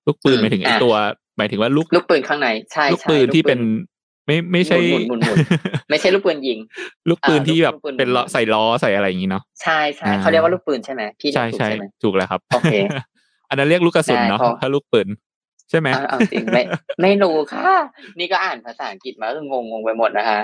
[0.07, 0.95] ลูกปืนอืมหมายถึงไอ้อะตัว
[1.37, 3.91] หมายถึงว่าลูกลูกปืนข้างในใช่ลูกใช่ปืนที่เป็นลูก
[4.27, 5.37] ไม่ไม่ใช่หมุนหมุนหมุน
[5.89, 6.59] ไม่ใช่ลูกปืนยิง
[7.09, 12.73] ลูกปืนที่แบบลูกปืนเป็นล้อใส่ล้อใส่อะไรอย่างงี้เนาะใช่ใช่อ่าเขาเรียกว่าลูกปืนใช่ไหมพี่ใช่ถูกใช่ใช่ไหมถูกแล้วครับโอเค
[13.49, 15.07] อันนั้นเรียกลูกกระสุนเนาะได้เพราะถ้าลูกปืน
[15.69, 16.63] ใช่ไหมเอาเอาจริงไม่
[17.01, 17.69] ไม่รู้ค่ะ
[18.19, 20.39] นี่ก็อ่านภาษาอังกฤษมาก็งงงงไปหมดนะคะ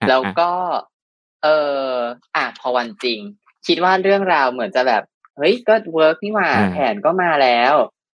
[0.00, 0.50] อะแล้วอะก็
[1.42, 1.48] เอ
[1.88, 1.92] อ
[2.36, 3.20] อะพอวันจริง
[3.66, 5.02] คิดว่าเรื่องราวเหมือนจะแบบ
[5.36, 7.74] เฮ้ยก็ work นี่หว่าอ่าแผนก็มาแล้ว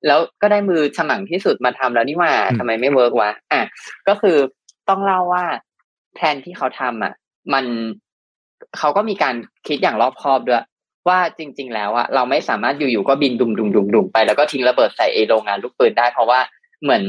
[0.06, 3.62] แล้วก็ได้มือฉมังที่สุดมาทำแล้วนี่หว่าอืมทำไมไม่ work วะอะ
[4.08, 4.36] ก็คือ
[4.88, 5.44] ต้องเล่าว่า
[6.14, 7.12] แผนที่เขาทำอะ
[7.52, 7.64] มัน
[8.78, 9.34] เขาก็มีการ
[9.66, 10.64] คิดอย่างรอบคอบด้วย
[11.08, 16.40] ว่าจริง ๆ แล้วอะเราไม่สามารถอยู่ๆก็บินดุมดุมดุมดุมไปแล้วก็ทิ้งระเบิดใส่ไอโรงงานลูกปืนได้เพราะว่า
[16.82, 17.02] เหมือน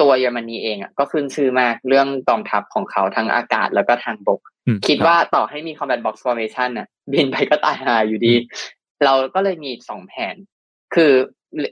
[0.00, 8.34] ตัวเยอรมนีเองอะก็ขึ้นชื่อมากเรื่องกองทัพของเขาทั้งอากาศแล้วก็ทางบกอืมคิดรับว่าต่อให้มี combat box formation น่ะ บินไปก็ตายหาอยู่ดี
[9.04, 10.34] เราก็เลยมีสองแผน
[10.94, 11.12] คือ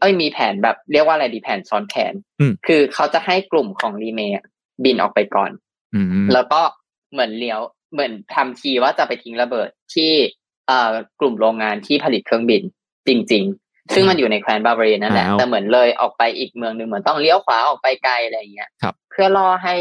[0.01, 4.45] เอ้ยมีแผนแบบเรียกว่าอะไรดีแผนซ้อนแผนอืมคือเขาจะให้กลุ่มของรีเมย์อะ
[4.85, 5.51] บินออกไปก่อน
[5.95, 6.61] อืมแล้วก็
[7.12, 7.61] เหมือนเลี้ยว
[7.93, 10.12] เหมือนทำทีว่าจะไปทิ้งระเบิดที่
[10.66, 12.62] เอ่อกลุ่มโรงงานที่ผลิตเครื่องบิน
[13.09, 19.74] จริงๆ ซึ่งมันอยู่ในแคว้นบาเวเรียนั่นแหละอ้าวแต่เหมือนเลยออกไปอีกเมืองหนึ่งเหมือนต้องเลี้ยวขวาออกไปไกลอะไรอย่างเงี้ยครับเพื่อล่อให้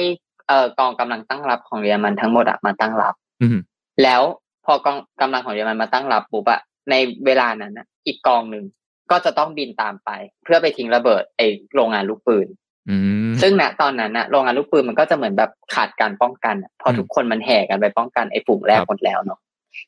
[0.47, 3.58] เอ่อกองกำลังตั้งรับของเยอรมันทั้งหมดอะมาตั้งรับอืม
[4.04, 4.22] แล้ว
[4.66, 6.95] พอกองกำลังของเยอรมันมาตั้งรับปุ๊บอะใน
[7.26, 8.66] เวลานั้นนะอีกกองหนึ่ง
[9.12, 10.10] ก็จะต้องบินตามไป
[10.43, 11.41] เพื่อไปทิ้งระเบิดไอ
[11.76, 12.47] โรงงานลูกปืน
[12.89, 12.95] อื
[13.30, 19.39] มซึ่งณตอนนั้นนะโรงงานลูกปืนมันก็จะเหมือนแบบขาดการป้องกันอะเพอืราะมทุกคนมันแห่กันไปป้องกันไอ้ฝูงแรกครับหมดแล้วเนาะ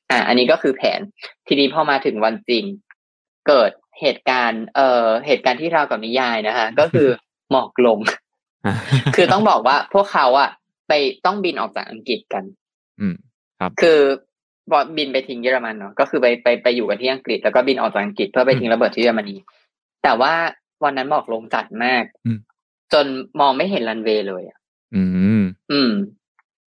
[0.09, 0.99] อะอันนี้ก็คือแผน
[1.47, 2.63] ทีนี้พอมาถึงวันจริง
[3.47, 7.07] เกิด เหตุการณ์ เอ่อเหตุการณ์ที่เราวกับนิยายนะคะก็คือ
[7.51, 7.99] หมอกลง
[8.65, 8.75] อะ
[9.15, 10.49] คือต้องบอกว่าพวกเขาอะ
[10.87, 10.93] ไป
[11.25, 12.43] ต้องบินออกจากอังกฤษกัน
[12.99, 13.15] อืม
[13.59, 13.99] ครับ คือ
[14.97, 19.35] บินไปทิ้งเยอรมันเนาะก็คือไปไปไปอยู่กันที่อังกฤษ แล้วก็บินออกจากอังกฤษเพื่อไปทิ้งระเบิดที่เยอรมนี
[20.03, 20.33] แต่ว่า
[20.83, 22.39] วันนั้นหมอกลงจัดมากอืม
[22.93, 23.05] จน
[23.39, 24.57] มองไม่เห็นรันเวย์เลยอะ
[24.95, 25.03] อื
[25.41, 25.91] ม อืม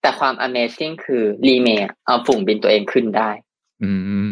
[0.01, 3.29] แต่ความ Amazing คือรีเมย์เอาฝูงบินตัวเองขึ้นได้
[3.83, 3.91] อื
[4.27, 4.29] ม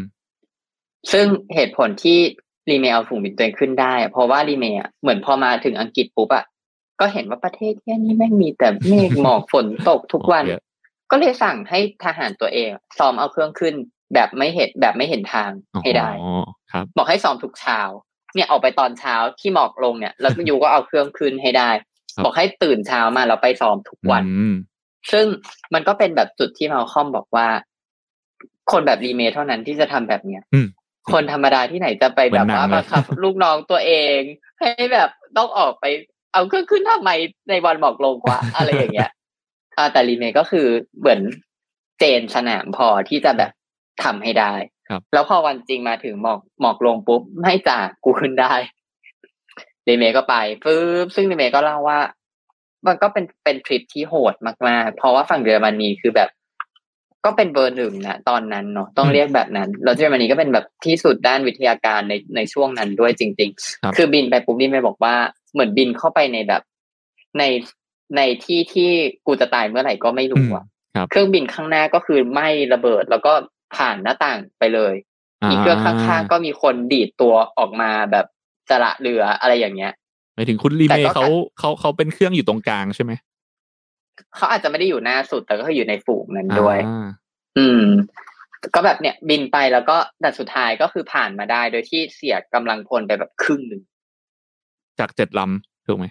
[1.11, 1.25] ซึ่ง
[1.55, 2.19] เหตุผลที่
[2.69, 6.45] รีเมย์เอาฝูงบินตัวเองขึ้นได้อะเพราะว่ารีเมย์อะเหมือนพอมาถึงอังกฤษปุ๊บอะ
[6.99, 10.61] ก็เห็นว่าประเทศที่นี่แม่งมีแต่เมฆหมอกฝนตกทุกวันเยอะ
[11.11, 13.73] ก็เลยสั่งให้ทหารตัวเอง ซ้อมเอาเครื่องขึ้น
[14.13, 15.51] แบบไม่เห็นแบบไม่เห็นทาง
[15.83, 17.79] ให้ได้อ๋อครับบอกให้ซ้อมทุกเช้า
[18.35, 21.69] เนี่ยออกไปตอนเช้าที่หมอกลงเนี่ยแล้วก็ยูก็เอาเครื่องขึ้นให้ได้
[22.13, 24.55] ครับบอกให้ตื่นเช้ามาแล้วไปซ้อมทุกวันอืม
[25.11, 25.25] ซึ่ง
[25.73, 27.47] มันก็เป็นแบบจุดที่มาคอมบอกว่า
[28.71, 30.67] คนแบบลีเมย์เท่านั้นที่จะทำแบบเนี้ยอืม
[31.11, 34.19] คนธรรมดาที่ไหนจะไปแบบว่าเหมือนงหนังเลยคับ ลูกน้องตัวเอง
[34.59, 35.85] ให้แบบต้องออกไป
[36.33, 37.11] เอาเครื่องขึ้นทำไม
[37.49, 39.11] ในวันหมอกลงกว่าอะไรอย่างเงี้ย
[39.77, 40.67] อ่าแต่ลีเมย์ก็คือ
[40.99, 41.19] เหมือน
[41.99, 43.51] เจนสนามพอที่จะแบบ
[44.03, 44.53] ทำให้ได้
[44.89, 48.53] ครับ แล้วพอวันจริงมาถึงหมอกหมอกลงปุ๊บไม่จ่ากูขึ้นได้
[49.87, 51.99] ลีเมย์ก็ไปปึ๊บซึ่งลีเมย์ก็เล่าว่า
[52.87, 54.33] มันก็เป็นเป็นทริปที่โหด
[54.67, 56.29] มากๆ เพราะว่าฝั่งเยอรมนีคือแบบ
[57.25, 63.49] ก็เป็นเบอร์หนึ่งนะตอนนั้นเนาะต้องอืมเรียกแบบนั้นแล้วเยอรมนีก็เป็นแบบที่สุดด้านวิทยาการในในช่วงนั้นด้วยจริง
[63.83, 65.15] ครับๆคือบินไปปุ๊บนี่ไปบอกว่า
[65.53, 66.61] เหมือนบินเข้าไปในแบบ
[67.39, 67.43] ใน
[68.15, 68.89] ในที่ที่
[69.25, 70.65] กูจะตายเมื่อไหร่ก็ไม่รู้อะ
[70.95, 73.33] ครับเครื่องบินข้างหน้าก็คือไหม้ระเบิด แล้วก็
[73.75, 74.93] ผ่านหน้าต่างไปเลย
[75.49, 78.25] อีกเครื่องข้างๆก็มีคนดีดตัวออกมาแบบ
[78.69, 79.93] สละเรืออะไรอย่างเงี้ย
[80.35, 81.27] หมายถึงคุณรีแต่เมก็ย์เขา
[81.59, 83.11] เขาเขาเป็นเครื่องอยู่ตรงกลางใช่ไหม
[84.35, 87.07] เขาอาจจะไม่ได้อยู่หน้าสุด แต่ก็คืออยู่ในฝูงนั้นด้วยอ่า
[87.57, 87.85] อืม
[88.75, 93.81] ก็แบบเนี่ย บินไปแล้วก็แต่สุดท้ายก็คือผ่านมาได้ โดยที่เสียกำลังพลไปแบบครึ่งหนึ่ง
[94.99, 96.05] จากเจ็ดลำถูกไหม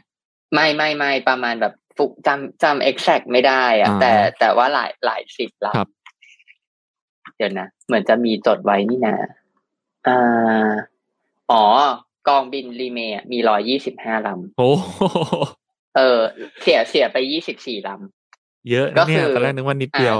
[0.54, 9.16] ไม่ไม่ไม่ประมาณแบบฟุกจำจำ exact ไม่ได้อะอ่าแต่แต่ว่าหลายหลายสิบลครับำเดี๋ยวนะเหมือนจะมีจดไว้นี่นะ
[10.06, 10.70] อ่า
[11.50, 11.64] อ๋อ
[12.28, 14.28] กองบินรีเมย์อะมีร้อยยี่สิบห้าล
[14.58, 15.61] โอ้โหำ
[15.96, 16.18] เออ
[16.62, 20.16] เสียเสียไปยี่สิบสี่ลำเยอะก็นะเนี่คืยอตอนแรกนึกว่านิดเดียว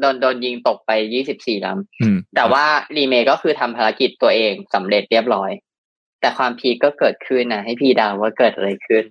[0.00, 2.64] โดนโดนยิงตกไปยี่สิบสี่ลำอืมแต่ว่า
[2.96, 5.50] รีเมคก็คือทำภารกิจตัวเองสำเร็จเรียบร้อย
[6.20, 9.04] แต่ความพีคก็เกิดขึ้นนะให้พี่เดาวว่าเกิดอะไรขึ้น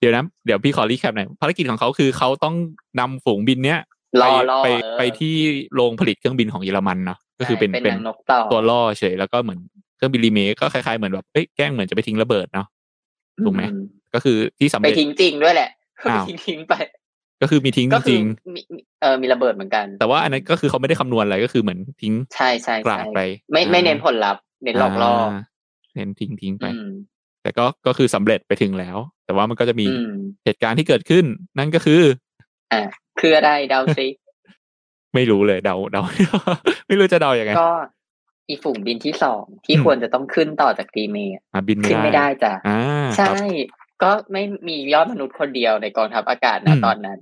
[0.00, 2.54] เดี๋ยวนะเดี๋ยวพี่ขอรีแคปหน่อยภารกิจของเขาคือเขาต้อง
[3.00, 3.80] นำฝูงบินเนี้ย
[4.22, 5.34] รไปอรอไปเออไปที่
[5.74, 9.60] โรงผลิตเครื่องบินของเยอรมันเนาะก็คือเป็นเป็นเป็นนางนกต่อตัวล่อเฉยแล้วก็เหมือน
[9.96, 12.66] เครื่องบินรีเมคก็คล้ายๆเหมือนแบบเอ้ยแกล้งเหมือนจะไปทิ้งระเบิดเนาะ
[13.44, 13.78] ถูกไหมอื
[14.14, 15.70] ก็คือที่สำไปเร็จทิ้งจริงด้วยแหละ
[16.10, 16.74] อ้าวทิ้งทิ้งไป
[17.42, 18.22] ก็คือมีทิ้งก็จคืริง
[18.54, 23.18] มีมีเออมีระเบิดเหมือนกันๆแต่ว่าอันนั้นก็คือเขาไม่ได้คำนวณอะไรก็คือเหมือนทิ้งใช่ใช่กราใช่ดไป
[23.52, 25.14] ไม่ไม่อ่าเน้นผลลัพธ์เน้นหลอกล่อา
[25.94, 26.88] เน้นทิ้งทิ้งไปอืม
[27.42, 28.96] แต่ก็ก็คือสำเร็จไปถึงแล้ว
[29.26, 30.10] แต่ว่ามันก็จะมีอืม
[30.44, 31.24] เหตุการณ์ที่เกิดขึ้น
[31.58, 32.02] นั่นก็คือ
[32.72, 32.80] อ่า
[33.20, 34.06] คืออะไรเดาซิ
[35.14, 36.02] ไม่รู้เลยเดาเดา
[36.88, 37.68] ไม่รู้จะเดาอย่างไงก็
[38.48, 42.80] อีฝูงบินที่สองที่อืมควรจะต้องขึ้นต่อจากรีเมคอะบินไม่ขึ้นได้ไม่ได้จ้ะอ่า
[43.18, 43.36] คใช่รับ
[44.02, 47.18] ก็ไม่มียอดมนุษย์คนเดียวในกองทัพอากาศอืนะมตอนนั้น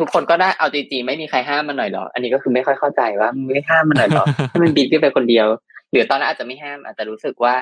[0.00, 5.46] ทุกคนก็ได้เอาจริงๆไม่มีใครห้ามมันหน่อยหรอ อันนี้ก็คือไม่ค่อยเข้าใจว่ามึงไม่ห้ามมันหน่อยหรอให้มันบินขึ้นไปคนเดียว
[5.90, 7.54] หรือตอนนั้นอาจจะไม่ห้ามอาจจะรู้สึกว่า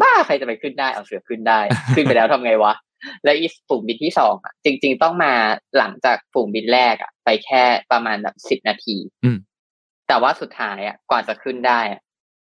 [0.00, 1.60] บ้าใครจะไปขึ้นได้เอาเสือขึ้นได้
[1.94, 2.72] ขึ้นไปแล้วทำไงวะ
[3.24, 5.32] แล้วอีฝูงบินที่สองอะจริง ๆ ต้องมา
[5.78, 7.62] หลังจากฝูงบินแรกอะ ไปแค่
[7.92, 9.38] ประมาณแบบสิบนาทีอืม
[10.08, 12.00] แต่ว่าสุดท้ายอะกว่าจะขึ้นได้อะ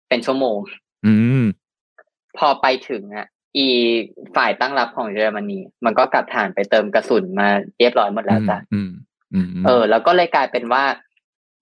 [0.09, 0.57] เป็นชั่วโมง
[1.05, 1.43] อืม
[2.37, 3.67] พอไปถึงอะ อี
[4.35, 7.47] ฝ่ายตั้งรับของเยอรมนีมันก็กลับฐานไปเติมกระสุนมา
[7.79, 8.91] เรียบร้อยหมดแล้วจ้ะอืม
[9.33, 10.83] อืมมเออ แล้วก็เลยกลายเป็นว่า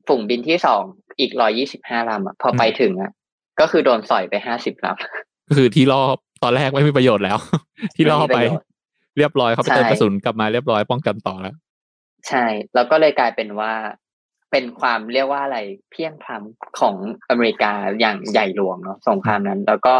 [0.07, 0.83] ฝูงบินที่สอง
[1.19, 3.11] อีกร้อยยี่สิบห้าลำอะพอไปถึงอะ
[3.59, 7.37] ก็คือโดนสอยไปห้าสิบลำก็คือที่รอบตอนแรกไม่มีประโยชน์แล้ว
[7.95, 8.67] ที่รอบไปไม่มีประโยชน์
[9.17, 11.55] เรียบร้อยเขาไปใช่เติมกระสุนกลับมาเรียบร้อยป้องกันต่อแล้ว
[12.27, 13.73] ใช่ แล้วก็เลยกลายเป็นว่า
[14.51, 15.57] เป็นความเรียกว่าอะไร
[15.91, 16.95] เพียงพล้ำของ
[17.29, 19.95] อเมริกาอย่างใหญ่หลวงเนาะสงครามนั้น แล้วก็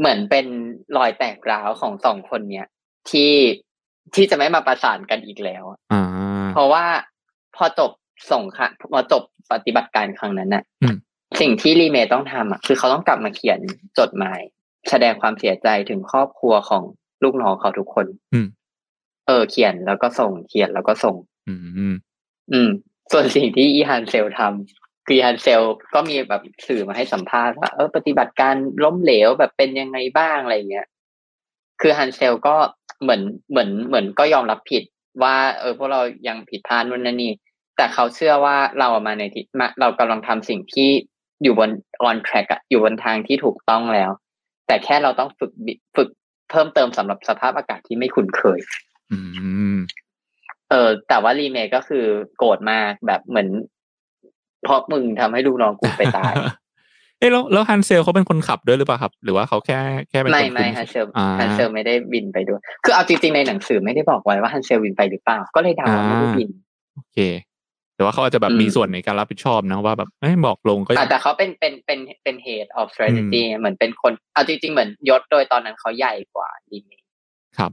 [0.00, 0.46] เหมือนเป็น
[0.96, 2.66] รอยแตกร้าวของสองคนเนี้ย
[3.10, 3.32] ที่
[4.14, 6.02] ที่จะไม่มาประสานกันอีกแล้วอะอ่า
[6.52, 6.84] เพราะว่า
[7.56, 7.90] พอจบ
[8.32, 9.22] สงครามพอจบ
[9.52, 10.96] ปฏิบัติการครั้งนั้นน่ะอืม
[11.40, 13.60] สิ่งที่รีเมย์ต้องทำอะคือเขาต้องกลับมาเขียน
[13.98, 14.40] จดหมาย
[14.90, 16.82] แสดงความเสียใจถึงครอบครัวของ
[17.24, 18.46] ลูกน้องเขาทุกคนอืม
[19.26, 21.16] เออ เขียนแล้วก็ส่งเขียนแล้วก็ส่ง
[21.48, 21.60] อืม
[22.52, 22.70] อืม
[23.12, 25.62] ส่วนสิ่งที่อีฮันเซลทำ คืออีฮันเซล
[25.94, 30.86] ก็มีแบบสื่อมาให้สัมภาษณ์ว่าเออปฏิบัติการล้มเหลวแบบเป็นยังไงบ้างอะไรเงี้ย
[31.80, 32.56] คือฮันเซลก็
[33.02, 34.82] เหมือนเหมือนเหมือนก็ยอมรับผิด
[35.22, 37.32] ว่า เออพวกเรายังผิดพลาดนู่นนั่นนี่
[37.76, 40.90] แต่เขาเชื่อว่าเราอะมาในทิศมาเรากำลังทำสิ่งที่
[41.42, 41.70] อยู่บน
[42.08, 44.10] on track อะอยู่บนทางที่ถูกต้องแล้ว
[44.66, 46.08] แต่แค่เราต้องฝึกบิฝึก
[46.50, 48.60] เพิ่มเติมสำหรับสภาพอากาศที่ไม่คุ้นเคย
[49.12, 49.18] อื
[49.76, 49.78] ม
[50.70, 52.04] เออแต่ว่ารีเมคก็คือ
[52.36, 53.48] โกรธมากแบบเหมือน
[54.64, 56.34] เพราะมึงทำให้ลูกน้องกูไปตาย
[57.18, 59.78] เอ้แล้วแล้วฮันเซลเขาเป็นคนขับด้วยหรือเปล่าครับ หรือว่าเขาแค่
[60.10, 66.50] แค่เป็นไม่คนคุไม่มฮันเซลอ่าฮันเซลไม่ได้บินไปด้วย คือเอาจริงๆในหนังสือไม่ได้บอกไว้ว่าฮันเซลบินไปหรือเปล่า ก็เลยเดาว่าไม่ได้บิน
[66.94, 67.18] โอเค
[67.94, 77.02] แต่ว่าเขาอาจจะแบบอืมมีส่วนในการรับผิดชอบนะว่าแบบเอ้ยบอกลงก็แต่แต่เขาเป็นเป็นเป็นเป็น head of strategy เหมือนเป็นคนเอาจริงๆเหมือนยศโดยตอนนั้นเขาใหญ่กว่ารีเมค
[77.58, 77.72] ครับ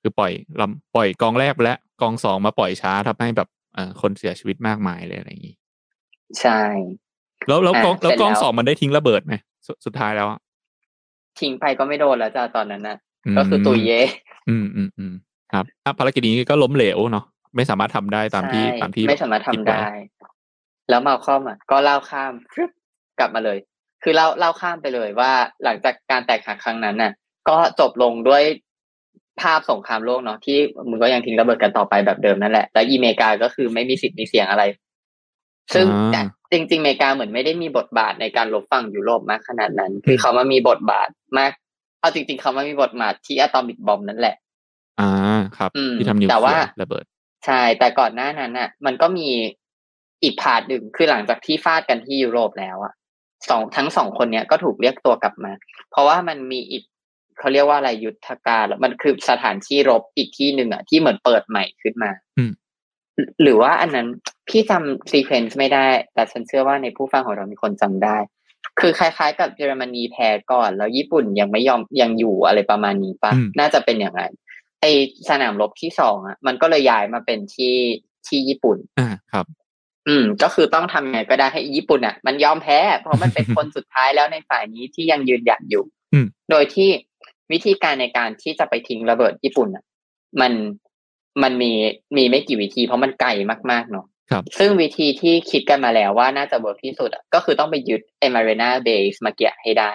[0.00, 5.54] คือปล่อยลำปล่อยกองแรกไปแล้วกองสองมาปล่อยช้าทำให้แบบเอ่อคนเสียชีวิตมากมายเลยอะไรอย่างนี้
[6.40, 6.60] ใช่
[7.48, 9.34] แล้วแล้วอะกองแล้วเสร็จกองแล้วสองมันได้ทิ้งระเบิดไหม
[9.66, 10.40] สสุดท้ายแล้วอะ
[11.40, 12.96] ทิ้งไปก็ไม่โดนแล้วจ้าตอนนั้นนะ
[13.34, 14.00] มก็คือตุยเย่
[14.48, 15.14] อืมอืมอืม
[15.52, 17.24] ครับอะภารกิจนี้ก็ล้มเหลวเนาะ
[17.56, 19.94] ไม่สามารถทำได้ตามที่ใช่ตามที่ไม่สามารถทำคิว้ได้
[20.90, 22.70] แล้วมาคอมอะ ก็เล่าข้ามฟึบ
[23.18, 23.58] กลับมาเลย
[24.02, 25.32] คือเล่าเล่าข้ามไปเลยว่า
[25.64, 27.12] หลังจากการแตกหักครั้งนั้นน่ะ
[27.48, 28.42] ก็จบลงด้วย
[29.40, 30.58] ภาพสงครามโลกเนาะที่
[30.88, 34.62] มึงก็ยังทิ้งระเบิดกันต่อไปแบบเดิมนั่นแหละ แล้วอีเมริกาก็คือไม่มีสิทธิ์มีเสียงอะไร
[35.74, 41.08] ซึ่งอ่าจริงๆอเมริกาเหมือนไม่ได้มีบทบาทในการรบฝั่งยุโรปมากขนาดนั้น คือเขามามีบทบาท
[41.38, 41.52] มาก
[42.00, 44.36] เอาจริง ๆ เขามามีบทบาทที่ atomic bomb นั่นแหละ
[45.00, 45.10] อ่า
[45.56, 47.04] ครับอืมที่ทำนิวเคลียร์แต่ว่าระเบิด
[47.46, 49.28] ใช่แต่ก่อนหน้านั้นน่ะ มันก็มี
[50.22, 52.94] อีก part หนึ่งคือหลังจากที่ฟาดกันที่ยุโรปแล้วอะ
[53.50, 55.52] สองทั้งสองคนเนี้ยก็ถูกเรียกตัวกลับมา
[55.90, 56.82] เพราะว่ามันมีอีก
[57.38, 62.52] เขาเรียกว่าอะไรยุทธการมันคือสถานที่รบอีกที่หนึ่งอะที่เหมือนเปิดใหม่ขึ้นมาอืม
[63.42, 64.08] หรือว่าอันนั้น
[64.48, 68.16] พี่จำซีเควนซ์ไม่ได้ แต่ฉันเชื่อว่าในผู้ฟังของเรามีคนจำได้
[68.80, 74.32] คือคล้ายๆ กับเยอรมนีแพ้ก่อน แล้วญี่ปุ่นยังไม่ยอมยังอยู่อะไรประมาณนี้ปะอืมน่าจะเป็นอย่างนั้น
[74.80, 74.86] ไอ
[75.28, 77.74] สนามรบที่สองอะ มันก็เลยย้ายมาเป็นที่
[78.26, 79.46] ที่ญี่ปุ่นอ่าครับ
[80.08, 86.88] อืม ก็คือต้องทำไงก็ได้ให้ญี่ปุ่นอะ มันยอมแพ้ เพราะมันเป็นคนสุดท้ายแล้วในฝ่ายนี้ที่ยังยืนหยัดอยู่อืมโดยที่
[87.52, 89.84] วิธีการในการที่จะไปทิ้งระเบิดญี่ปุ่นอะ
[90.40, 90.52] มัน
[91.42, 91.72] มันมี
[92.16, 93.30] มีไม่กี่วิธี เพราะมันไกล
[93.70, 99.92] มากๆเนาะ ครับซึ่งวิธีที่คิดกันมาแล้วว่าน่าจะ work ที่สุดอะก็คือต้องไปยึดเอมารีนา base มาเกียให้ได้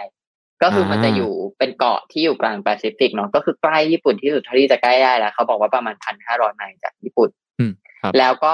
[0.64, 7.72] ก็คือมันจะอยู่เป็นเกาะที่อยู่กลางแปซิฟิกเนาะก็คือใกล้ญี่ปุ่นที่สุดเท่าที่จะใกล้ได้แล้วเขาบอกว่าประมาณพันห้าร้อยไมล์จากญี่ปุ่นอืม
[8.02, 8.54] ครับแล้วก็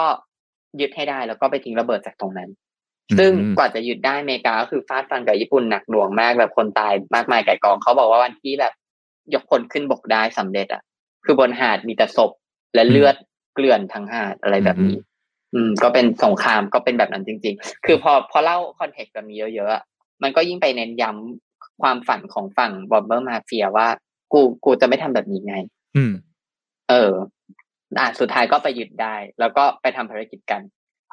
[0.79, 2.49] ยึดให้ได้แล้วก็ไปทิ้งระเบิดจากตรงนั้น
[3.17, 8.73] ซึ่งอืมกว่าจะยึดได้อเมริกาก็คือฟาดฟันกับญี่ปุ่นหนักหน่วงมากแบบคนตายมากมายก่ายกองเขาบอกว่าวันที่แบบ
[9.33, 10.81] ยกคนขึ้นบกได้สำเร็จอะ
[11.25, 12.31] คือบนหาดมีแต่ศพ
[12.73, 13.15] และเลือด
[13.55, 14.97] เกลื่อนทั้งหาดอะไรแบบนี้
[15.55, 19.83] อืม ก็เป็นสงครามก็เป็นแบบนั้นจริง ๆ คือพอพอเล่า context แบบนี้เยอะๆอะ
[20.23, 23.87] มันก็ยิ่งไปเน้นย้ำความฝันของฝั่ง Bomber Mafia ว่า
[24.33, 25.55] กูกูจะไม่ทำแบบนี้ไง
[25.95, 26.13] อืม
[26.89, 27.11] เออ
[27.97, 30.61] อะสุดท้ายก็ไปยึดได้ แล้วก็ไปทำภารกิจกัน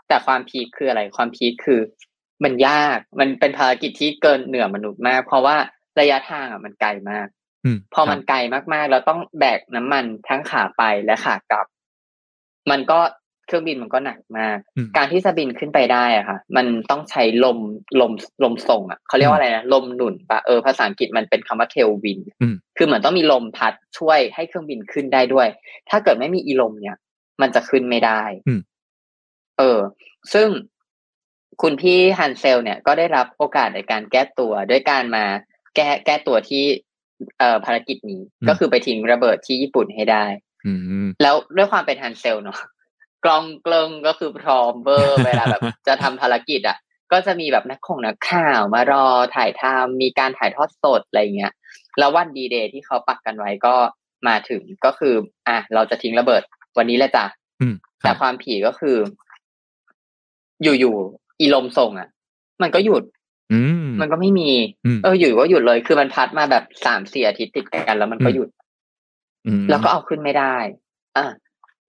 [0.08, 1.80] แต่ความ peak คืออะไรความ peak คือ
[2.44, 5.56] มันยากมันเป็นภารกิจที่เกินเหนือมนุษย์มาก เพราะว่า
[6.00, 7.26] ระยะทางอะมันไกลมาก
[7.64, 8.38] อืมพอมันไกล
[8.72, 11.66] มากๆแล้วต้องแบกน้ำมันทั้งขาไปและขากลับ
[12.70, 13.00] มันก็
[13.46, 17.58] เครื่องบินมันก็หนักมากอืมการที่จะบินขึ้นไปได้อะค่ะ มันต้องใช้ลม
[18.00, 18.12] ลม
[18.44, 25.48] ลมส่งอะเขาเรียกว่าอะไรนะลมหนุนปะเออภาษาอังกฤษมันเป็นคำว่าเทลวินอืมคือเหมือนต้องมีลมพัดช่วยให้เครื่องบินขึ้นได้ด้วย
[25.90, 26.96] ถ้าเกิดไม่มีอีลมเนี่ย
[27.40, 28.60] มันจะขึ้นไม่ได้อืม
[29.58, 29.80] เออ
[30.32, 30.48] ซึ่ง
[31.62, 35.24] คุณพี่ฮันเซล เนี่ยก็ได้รับโอกาสในการแก้ตัวด้วยการมา
[35.76, 36.64] แก้แก้ตัวที่
[37.38, 40.24] เอ่อภารกิจนี้ ก็คือไปทิ้งระเบิดที่ญี่ปุ่นให้ได้
[40.66, 40.72] อื
[41.04, 42.58] มแล้วด้วยความเป็นฮันเซลเนาะ
[43.24, 46.78] กล้องเกล้งก็คือพร้อมเบอร์เวลาแบบจะทำภารกิจอะ
[47.12, 49.04] ก็จะมีแบบนักข่งนักข่าวมารอ
[49.36, 51.52] ถ่ายทำมีการถ่ายทอดสดอะไรเงี้ย
[51.98, 53.74] แล้ววันดีเดย์ที่เขาปักกันไว้ก็
[54.28, 55.14] มาถึงก็คือ
[55.48, 56.42] อะเราจะทิ้งระเบิด
[56.78, 57.24] วันนี้แหละจ้ะ
[57.60, 58.96] อืมคแต่รับความผีก็คือ
[60.62, 62.08] อยู่ๆอีลมส่งอะ
[62.62, 63.04] มันก็หยุด
[63.52, 64.50] อืมมันก็ไม่มี
[64.86, 68.48] อืมเอออยู่ก็หยุดเลย คือมันพัดมาแบบสามสี่อาทิตย์ติดกันแล้วมันก็หยุด
[69.46, 70.56] อืมแล้วก็เอาขึ้นไม่ได้
[71.16, 71.26] อะ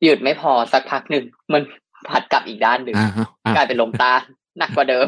[0.03, 1.23] หยุดไม่พอสักพักหนึ่ง
[1.53, 1.61] มัน
[2.11, 4.21] ผัดกลับอีกด้านหนึ่งอ่าฮะอะกลายเป็นลมต้าน
[4.57, 5.07] หนักกว่าเดิม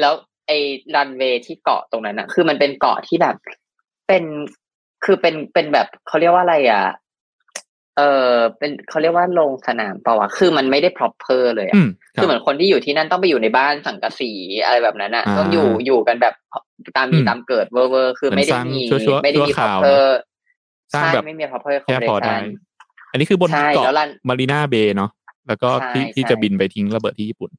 [0.00, 0.12] แล้ว
[0.46, 0.58] ไอ้
[0.94, 3.36] รันเวย์ที่เกาะตรงนั้นอะคือมันเป็นเกาะที่แบบ
[4.08, 4.24] เป็น
[5.04, 6.84] คือเป็นเป็นแบบเขาเรียกว่าอะไรอะ
[7.96, 14.30] เออเป็นเขาเรียกว่าโรงสนามเปล่าวะคือมันไม่ได้ proper เลยอะอืมคคือเหมือนคนที่อยู่ที่นั่นต้องไปอยู่ในบ้านสังกะสี
[14.64, 16.34] อะไรแบบนั้นอะอ่าต้องอยู่อยู่กันแบบ
[16.96, 20.04] ตามมีอืมตามเกิดเวอร์เวอร์คือไม่ได้มีเหมือนสร้างชั่วๆไม่ได้มีชั่วคราว proper
[20.94, 22.69] สร้างใช่แบบไม่มี proper แค่พอได้ accommodation
[23.10, 25.10] อันนี้คือบนใช่เกาะแล้วรันมารีนาเบย์เนาะ
[25.48, 27.50] แล้วก็ที่ใช่ที่ใช่จะบินไปทิ้งระเบิดที่ญี่ปุ่น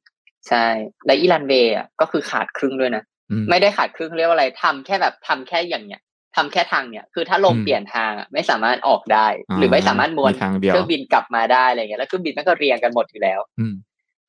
[0.48, 0.66] ใช่
[1.06, 6.00] และอีรันเวย์อะก็คือขาดครึ่งด้วยนะอืมไม่ได้ขาดครึ่งเรียกว่าอะไรทำแค่แบบทำแค่อย่างเนี้ย
[6.36, 13.74] ทำแค่ทางเนี้ยคือถ้าลมอืมเปลี่ยนทางอะไม่สามารถออกได้อ่าหรือไม่สามารถม้วนมีทางเดียวเครื่องบินกลับมาได้อะไรเงี้ยแล้วเครื่องบินมันก็เรียงกันหมดอยู่แล้วอืม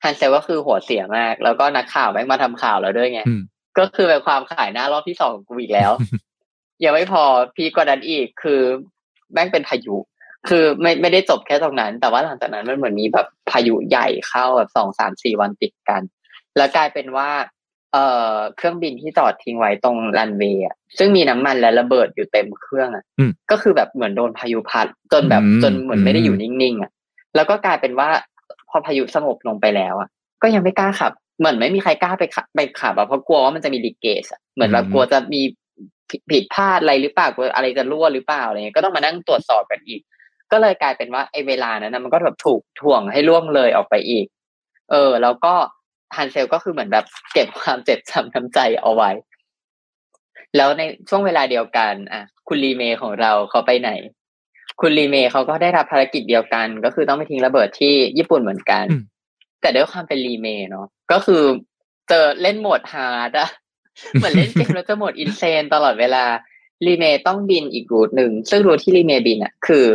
[0.04, 3.42] ฮันเซลก็คือหัวเสียมาก แล้วก็นักข่าวแม่งมาทำข่าวแล้วด้วยไงอืม
[3.80, 5.92] ก็คือเป็นความขายหน้ารอบที่สองของกูอีกแล้ว
[6.84, 7.24] ยังไม่พอ
[7.56, 8.62] พีคกว่านั้นอีกคือ
[9.34, 9.96] แม่งเป็นพายุ
[10.50, 16.02] คือไม่ไม่ได้จบแค่ตรงนั้น แต่ว่าหลังจากนั้นมันเหมือนมีแบบพายุใหญ่เข้าแบบสองสามสี่วันติดกัน
[16.58, 17.30] แล้วกลายเป็นว่า
[17.94, 26.92] เอ่อเครื่องบินที่จอดทิ้งไว้ตรงรันเวย์อะซึ่งมีน้ำมันและระเบิดอยู่เต็มเครื่องอะอืมก็คือแบบเหมือนโดนพายุพัด จนแบบอืมจนเหมือนไม่ได้อยู่นิ่งๆอะ
[27.36, 28.10] แล้วก็กลายเป็นว่า
[28.70, 30.10] พอพายุสงบลงไปแล้วอะ
[30.42, 35.42] ก็ยังไม่กล้าขับ เหมือนไม่มีใครกล้าไปขับไปขับอะเพราะกลัวว่ามันจะมีลีกเกจอะเหมือนแบบอืมกลัวจะมี
[36.10, 40.02] ผิดผิดพลาดอะไรหรือเปล่ากลัวอะไรจะรั่วหรือเปล่าอะไรเงี้ยก็ต้องมานั่งตรวจสอบกันอีก
[40.54, 44.26] ก็เลยกลายเป็นว่าไอ้เวลานั้นนะมันก็แบบถูกถ่วงให้ล่วงเลยออกไปอีก
[44.92, 45.54] เออ แล้วก็
[46.16, 49.12] ฮันเซลก็คือเหมือนแบบเก็บความเจ็บช้ำน้ำใจเอาไว้
[50.56, 53.92] แล้วในช่วงเวลาเดียวกัน อะ คุณรีเมย์ของเราเขาไปไหน
[54.82, 59.04] คุณรีเมย์เขาก็ได้รับภารกิจเดียวกัน ก็คือต้องไปทิ้งระเบิดที่ญี่ปุ่นเหมือนกันอืม
[59.62, 61.44] แต่ด้วยความเป็นรีเมย์เนาะก็คือ
[62.10, 63.50] เจอเล่นโหมด hard อะ
[64.14, 66.24] เหมือนเล่นเกมแล้วจะโหมด insane ตลอดเวลา
[66.88, 69.86] รีเมย์ต้องบินอีก route หนึ่งซึ่ง route ที่รีเมย์บินอะคือ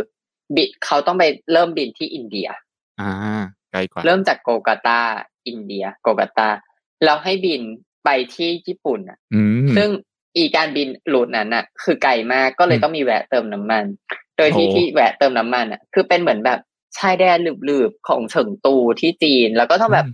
[0.55, 2.47] บิเขาต้องไปเริ่มบินที่อินเดีย
[3.01, 3.11] อ่า
[3.71, 5.01] ไกลกว่าเริ่มจากโกกาตา
[5.47, 6.49] อินเดีย โกกาตา
[7.03, 7.61] แล้วให้บิน
[8.05, 9.89] ไปที่ญี่ปุ่นอะอืมซึ่ง
[10.37, 13.85] อีการบินรูทนั้นน่ะ คือไกลมากก็เลยอืมต้องมีแวะเติมน้ำมัน
[14.37, 16.59] โดยที่โอ้ที่แวะเติมน้ำมันอะ คือเป็นเหมือนแบบ
[16.97, 20.07] ชายแดนหลืบๆของเฉิงตูที่จีน แล้วก็ต้องแบบ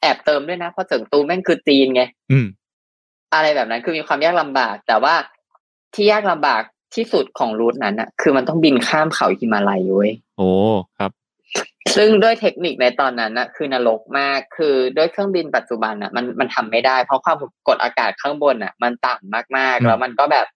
[0.00, 2.46] แอบเติมด้วยนะเพราะเฉิงตูแม่งคือจีนไงอืม
[3.34, 5.14] อะไรแบบนั้นคือมีความยากลำบาก แต่ว่า
[5.94, 6.62] ที่ยากลำบาก
[6.94, 10.50] ที่สุดของรูทนั้นอะคือมันต้องบินข้ามเขาหิมาลัยเว้ยโอ้
[10.98, 11.10] ครับ
[11.96, 17.36] ซึ่งด้วยเทคนิคในตอนนั้นนะคือนรกมากคือด้วยเครื่องบินปัจจุบันอะมันมันทำไม่ได้ เพราะความ
[17.68, 20.46] กดอากาศข้างบนอะมันต่ำมากอืๆมแล้วมันก็แบบ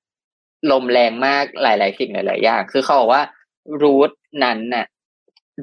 [0.71, 3.23] ลมแรงมากหลาย ๆ สิ่งหลาย ๆ อย่าง คือเขาบอกว่า
[3.83, 4.11] รูท
[4.45, 4.87] นั้นน่ะ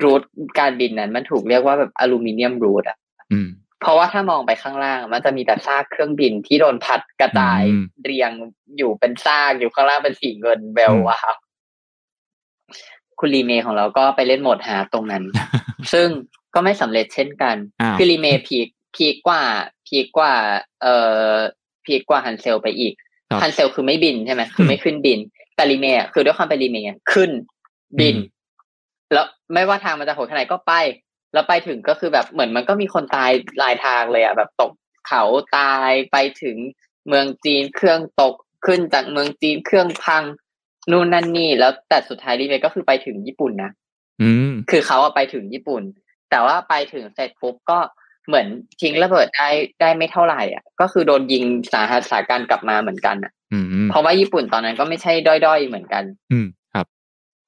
[0.03, 0.21] รูท
[0.59, 2.97] การบินนั้นมันถูกเรียกว่าแบบอลูมิเนียมรูทอะ
[3.31, 3.49] อืม
[3.81, 8.31] เพราะว่าถ้ามองไปข้างล่าง มันจะมีแต่ซากเครื่องบินที่โดนพัดกระจายอืมเรียง
[8.77, 11.33] อยู่เป็นซากอยู่ข้างล่างเป็นสีเงินแววอืมวาว
[13.19, 15.23] คุณรีเมย์ของเราก็ไปเล่นโหมดหาตรงนั้น
[15.93, 16.07] ซึ่ง
[16.53, 19.41] ก็ไม่สำเร็จเช่นกันอ้าวคือรีเมย์ peak peak กว่า
[19.87, 20.33] peak กว่า
[20.81, 20.95] เอ่
[21.31, 21.33] อ
[21.85, 22.93] peak กว่าฮันเซลไปอีก
[23.29, 25.19] ครับฮันเซลคือไม่บินใช่ไหมคือไม่ขึ้นบิน
[25.55, 27.31] แต่รีเมย์อะคือด้วยความเป็นรีเมย์อะขึ้น
[27.99, 28.27] บินอืม
[29.13, 30.73] แล้วไม่ว่าทางมันจะโหดแค่ไหนก็ไป
[31.33, 34.71] แล้วไปถึงก็คือแบบเหมือนมันก็มีคนตายหลายทางเลยอะแบบตก
[35.07, 35.23] เขา
[35.57, 36.57] ตายไปถึง
[37.07, 40.23] เมืองจีนเครื่องตกขึ้นจากเมืองจีนเครื่องพัง
[40.91, 43.71] นู่นนั่นนี่แล้วแต่สุดท้ายรีเมย์ก็คือไปถึงญี่ปุ่นนะ
[44.21, 45.83] อืมคือเขาอะไปถึงญี่ปุ่น
[46.29, 47.79] แต่ว่าไปถึงเสร็จปุ๊บก็
[48.27, 48.47] เหมือน
[48.81, 49.49] ทิ้งระเบิดได้
[49.81, 56.85] ได้ไม่เท่าไหร่อะ ก็คือโดนยิงสาหัสสาการกลับมาเหมือนกันอะอืมเพราะว่าญี่ปุ่นตอนนั้นก็ไม่ใช่ด้อยๆเหมือนกัน อืมครับ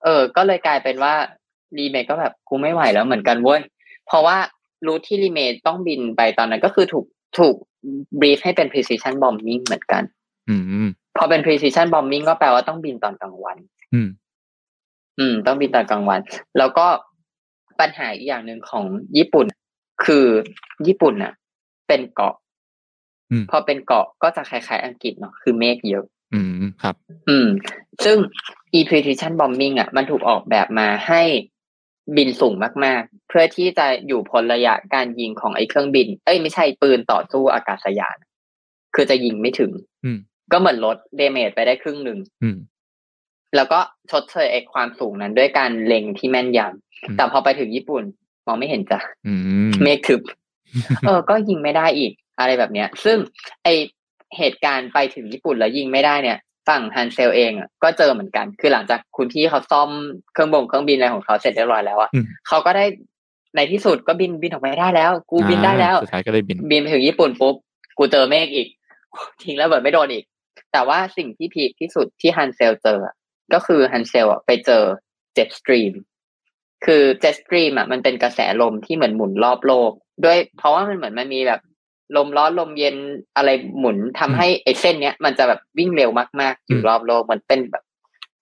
[0.03, 1.13] เออ ก็เลยกลายเป็นว่า
[1.77, 3.61] รีเมคก็แบบกูไม่ไหวแล้วเหมือนกันเว้ย
[4.07, 4.37] เพราะว่า
[4.85, 7.05] รู้ที่รีเมคต้องบินไปตอนนั้นก็คือถูก
[7.37, 7.55] ถูก
[8.19, 10.03] บรีฟให้เป็น precision bombing เหมือนกัน
[10.49, 10.55] อื
[10.85, 13.57] มพอเป็น precision bombing ก็แปลว่าต้องบินตอนกลางวัน
[13.93, 14.09] อืม
[15.19, 16.19] อืม ต้องบินตอนกลางวัน
[16.57, 16.87] แล้วก็
[17.79, 18.85] ปัญหาอีกอย่างหนึ่งของ
[19.17, 19.45] ญี่ปุ่น
[20.05, 20.25] คือ
[20.87, 21.33] ญี่ปุ่นน่ะ
[21.87, 22.35] เป็นเกาะ
[23.31, 26.51] อืมพอเป็นเกาะก็จะคล้ายๆอังกฤษเนาะคือเมฆเยอะอืม
[26.83, 26.95] ครับ
[27.29, 27.47] อืม
[28.03, 28.17] ซึ่ง
[28.77, 31.21] e precision bombing อะ มันถูกออกแบบมาให้
[32.17, 32.53] บินสูง
[32.85, 38.17] มากๆ เพื่อที่จะอยู่พ้นระยะการยิงของไอ้เครื่องบิน เอ้ยไม่ใช่ปืนต่อสู้อากาศยาน
[38.95, 39.71] คือจะยิงไม่ถึง
[40.05, 40.17] อืม
[40.51, 42.57] ก็เหมือนลด damage ไปได้ครึ่งหนึ่งอืม
[43.55, 43.79] แล้วก็
[44.11, 48.03] ชดเชยไอ้ความสูงนั้นด้วยการเล็งที่แม่นยำอืมแต่พอไปถึงญี่ปุ่น
[48.45, 49.33] มองไม่เห็นจ้ะอื
[49.69, 50.21] มเมฆทึบ
[51.05, 53.17] เออ ก็ยิงไม่ได้อีก อะไรแบบเนี้ย ซึ่ง
[53.63, 53.67] ไอ
[54.37, 56.37] เหตุการณ์ไปถึงญี่ปุ่นแล้วยิงไม่ได้เนี่ย
[56.67, 59.89] ฝั่งฮันเซลเองอะก็เจอเหมือนกัน คือหลังจากคุณพี่เขาซ่อม
[60.33, 62.85] เครื่องบงเครื่องบินอะไรของเขาเสร็จเรียบร้อยแล้วอะอืมเขาก็ได้
[63.55, 67.55] ในที่สุดก็บินบินออกไปได้แล้ว กูบินได้แล้วสุดท้ายก็ได้บินบินไปถึงญี่ปุ่นปุ๊บ
[67.97, 68.67] กูเจอเมฆอีก
[69.43, 70.23] ทิ้งแล้วเบิดไม่โดนอีก
[70.71, 73.15] แต่ว่าสิ่งที่ peak ที่สุดที่ฮันเซลเจออะ
[73.53, 74.83] ก็คือฮันเซลอะไปเจอ
[75.33, 75.93] jet stream
[76.85, 79.91] คือ jet stream อะมันเป็นกระแสลมที่เหมือนหมุนรอบโลก
[80.25, 81.61] ด้วยเพราะว่ามันเหมือนมันมีแบบ
[82.15, 82.95] ลมร้อนลมเย็น
[83.35, 83.49] อะไร
[83.79, 86.09] หมุนทำให้ไอ้เส้นเนี้ยมันจะแบบวิ่งเร็ว
[86.41, 87.83] มากๆอยู่อืมรอบโลกมันเป็นแบบ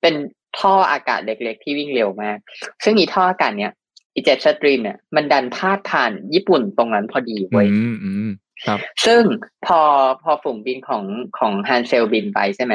[0.01, 0.15] เป็น
[0.57, 2.37] ท่ออากาศเล็กๆที่วิ่งเร็วมาก
[2.83, 3.71] ซึ่งอีท่ออากาศเนี้ย
[4.15, 8.29] อี jet stream เนี่ยมันดันพาดผ่านญี่ปุ่นตรงนั้นพอดีเว้ยอืมอืม
[8.65, 9.21] ครับซึ่ง
[9.65, 9.79] พอ
[10.23, 11.03] พอฝูงบินของ
[11.37, 12.73] ของฮันเซลบินไปใช่ไหม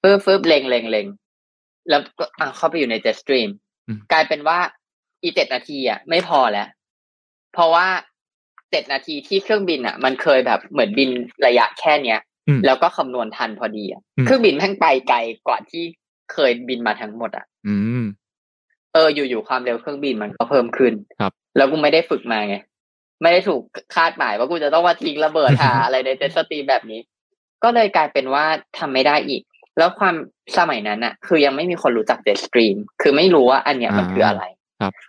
[0.00, 1.06] ฟืบฟืบเล็งเล็งเล็ง
[1.90, 3.48] แล้วก็อะเข้าไปอยู่ใน jet stream
[3.88, 4.58] อืมกลายเป็นว่า
[5.22, 6.68] อีเจ็ดนาทีอะไม่พอแล้ว
[7.52, 7.86] เพราะว่า
[8.70, 11.10] เจ็ดนาทีที่เครื่องบินอะ มันเคยแบบเหมือนบิน
[11.46, 15.82] ระยะแค่เนี้ยอืมแล้วก็คำนวณทันพอดีอะอืมเครื่องบินแม่งไปไกลกว่าที่
[16.32, 18.02] เคยบินมาทั้งหมด อะ อืม
[18.92, 22.56] เอออยู่ๆความเร็วเครื่องบินมันก็เพิ่มขึ้นครับ แล้วกูไม่ได้ฝึกมาไง
[23.22, 23.62] ไม่ได้ถูก
[23.94, 27.00] คาดหมายว่ากูจะต้องมาทิ้งระเบิดห่าอะไรใน jet stream แบบนี้
[27.64, 28.44] ก็เลยกลายเป็นว่า
[28.78, 29.42] ทำไม่ได้อีก
[29.78, 30.14] แล้วความ
[30.58, 34.57] สมัยนั้นอะคือยังไม่มีคนรู้จัก jet stream คือไม่รู้ว่าอันเนี้ยมันคืออะไรครับ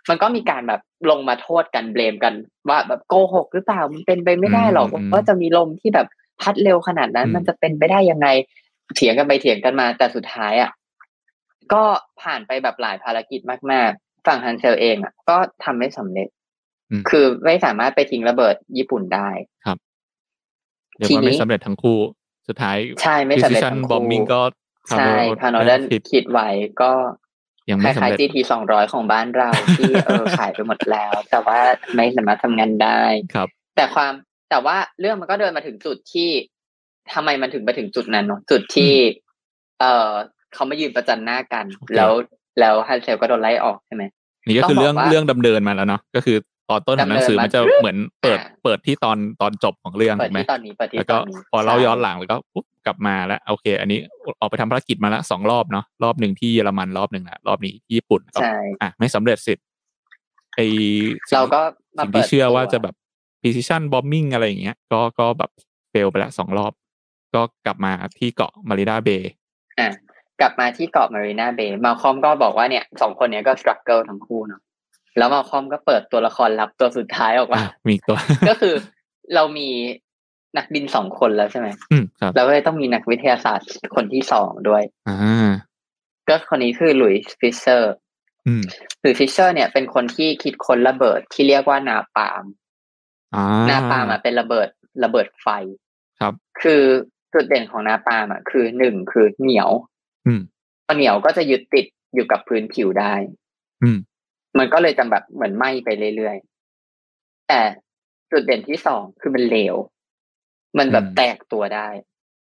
[0.08, 2.34] มันก็มีการแบบลงมาโทษกัน blame กัน
[2.68, 6.06] ว่าแบบโกหกหรือเปล่ามันเป็นไปไม่ได้หรอกอืมว่าจะมีลมที่แบบ
[6.40, 8.28] พัดเร็วขนาดนั้นอืมมันจะเป็นไปได้ยังไง
[8.96, 10.70] เถียงกันไปเถียงกันมา แต่สุดท้ายอะ
[11.72, 11.82] ก็
[12.22, 13.40] ผ่านไปแบบหลายภารกิจ
[13.72, 16.28] มาก ๆ ฝั่งฮันเซลเองอะก็ทำไม่สำเร็จ
[16.90, 19.28] อืมคือไม่สามารถไปทิ้งระเบิดญี่ปุ่นได้
[20.96, 21.98] เดี๋ยวทีว่านี้ไม่สำเร็จทั้งคู่
[22.48, 24.40] สุดท้ายใช่ไม่สำเร็จ precision ทั้งคู่ bombing ก็
[24.98, 26.48] ใช่พาโนดันผิดคิดไว้
[26.82, 26.92] ก็
[27.68, 31.58] ยังคไม่สำล้ายเร็จๆ GT สองร้อยของบ้านเราที่เออขายไปหมดแล้ว แต่ว่า
[31.96, 33.02] ไม่สามารถทำงานได้
[33.34, 34.12] ครับ แต่ความ
[34.50, 36.28] แต่ว่าเรื่องมันก็เดินมาถึงจุดที่
[37.12, 38.92] ทำไมมันถึงไปถึงจุดนั้นเนาะจุดที่
[39.80, 40.10] เออ
[40.54, 42.10] เขามายืนประจันหน้ากันโอเคแล้ว
[42.60, 44.04] แล้วฮันเซลก็โดนไล่ออกใช่ไหม
[44.46, 46.36] นี่ก็คือต้องบอกเรื่องว่าเรื่องดำเนินมาแล้วเนาะก็คือ
[46.70, 53.98] ตอนต้นของหนังสือดำเนินมามันจะเหมือนเปิดอ่าเปิดที่ตอนตอนจบของเรื่องเปิดถูกไหมที่ตอนนี้เปิดที่แล้วตก็อนนี้พอเราใช่ย้อนหลังแล้วก็ปุ๊บกลับมาแล้วโอเค อันนี้
[54.40, 59.54] ออกไปทำภารกิจมาละสองรอบเนาะรอบหนึ่งที่เยอรมันรอบหนึ่งละรอบนี้ที่ญี่ปุ่นก็ใช่อะไม่สำเร็จสิ
[60.54, 60.60] ไอ
[61.28, 61.60] สิ่งเราก็
[61.96, 62.94] มาเปิดสิ่งเปิที่เชื่อว่าตัวจะแบบ
[63.40, 65.50] precision bombing อะไรอย่างเงี้ย ก็ก็แบบ
[65.90, 66.72] fail ไปแล้วสองรอบ
[67.34, 69.30] ก็กลับมาที่เกาะมาริดาเบย์
[69.80, 69.88] อะ
[70.40, 74.60] กลับมาที่เกาะมารีนาเบย์มาคอมก็บอกว่าเนี่ยสองคนเนี้ยก็สครั g เกิลทั้งคู่เนาะ
[75.18, 78.74] แล้วมาคอมก็เปิดตัวละครลับตัวสุดท้ายออกมาอะมีอีกตัว ก็คือ
[79.34, 79.68] เรามี
[80.56, 85.50] นักบินสองคนแล้วใช่ไหมอืมครับเราก็เลยต้องมีนักวิทยาศาสตร์คนที่สองด้วยอ่า
[86.28, 87.94] ก็คนนี้คือหลุยส์ฟิชเชอร์
[88.46, 88.62] อืม
[89.00, 92.44] หลุยส์ฟิชเชอร์เนี่ยเป็นคนที่คิดค้นระเบิดที่เรียกว่านาปาล์ม
[93.34, 94.68] อ่านาปาล์มอะเป็นระเบิด
[95.04, 95.46] ระเบิดไฟ
[96.20, 96.82] ครับ คือ
[97.32, 99.70] จุดเด่นของนาปาล์มอะคือหนึ่งคือเหนียว
[100.26, 100.40] อืม
[100.86, 103.14] พอเหนียวก็จะยึดติดอยู่กับพื้นผิวได้
[103.82, 103.98] อืม
[104.58, 107.60] มันก็เลยจะแบบเหมือนไหม้ไปเรื่อยๆ แต่
[108.30, 109.76] จุดเด่นที่สองคือมันเหลว
[110.78, 111.88] มันแบบอืมแตกตัวได้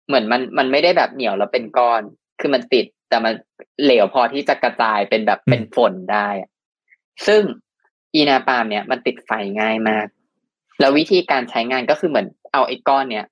[0.07, 2.01] เหมือนมันมันไม่ได้แบบเหนียวแล้วเป็นก้อน
[2.39, 3.33] คือมันติด แต่มัน
[3.83, 6.49] เหลวพอที่จะกระจายเป็นแบบเป็นฝนได้อะ
[7.27, 7.41] ซึ่ง
[8.15, 10.07] อีนาปาล์มเนี่ยมันติดไฟง่ายมาก
[10.79, 13.25] แล้ววิธีการใช้งานก็คือเหมือนเอาไอ้ก้อนเนี่ย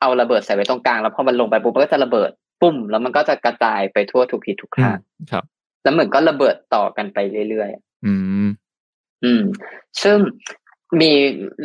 [0.00, 4.98] เอาระเบิดใส่ไว้ตรงกลาง แล้วพอมันลงไปปุ๊บมันก็จะระเบิดปุ้ม แล้วมันก็จะกระจายไปทั่วทุกทิศทุกอืทามง
[5.30, 5.44] ครับ
[5.82, 7.18] แล้วเหมือนก็ระเบิดต่อกันไป
[7.48, 8.12] เรื่อยๆ อื
[8.44, 8.48] ม
[9.24, 9.42] อืม
[10.02, 10.18] ซึ่ง
[11.00, 11.12] มี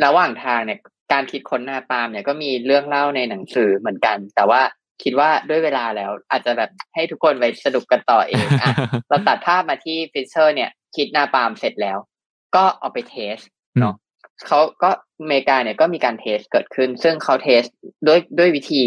[0.04, 0.78] ระหว่างทางเนี่ย
[1.12, 4.60] การคิดค้นหน้าปาล์มเนี่ยก็มีเรื่องเล่าในหนังสือเหมือนกัน แต่ว่า
[5.02, 8.74] คิดว่าด้วยเวลาแล้วอาจจะแบบให้ทุกคนไปสนุกกันต่อเองอะ
[9.08, 11.98] เราตัดภาพมาที่ฟิชเชอร์ เนี่ย คิดหน้าปาล์มเสร็จแล้ว
[12.56, 13.36] ก็เอาไป test
[13.80, 13.94] เนาะ
[14.46, 17.62] เขาก็อเมริกาเนี่ยก็มีการ test เกิดขึ้น ซึ่งเขา test
[18.06, 18.84] ด้วยด้วยวิธี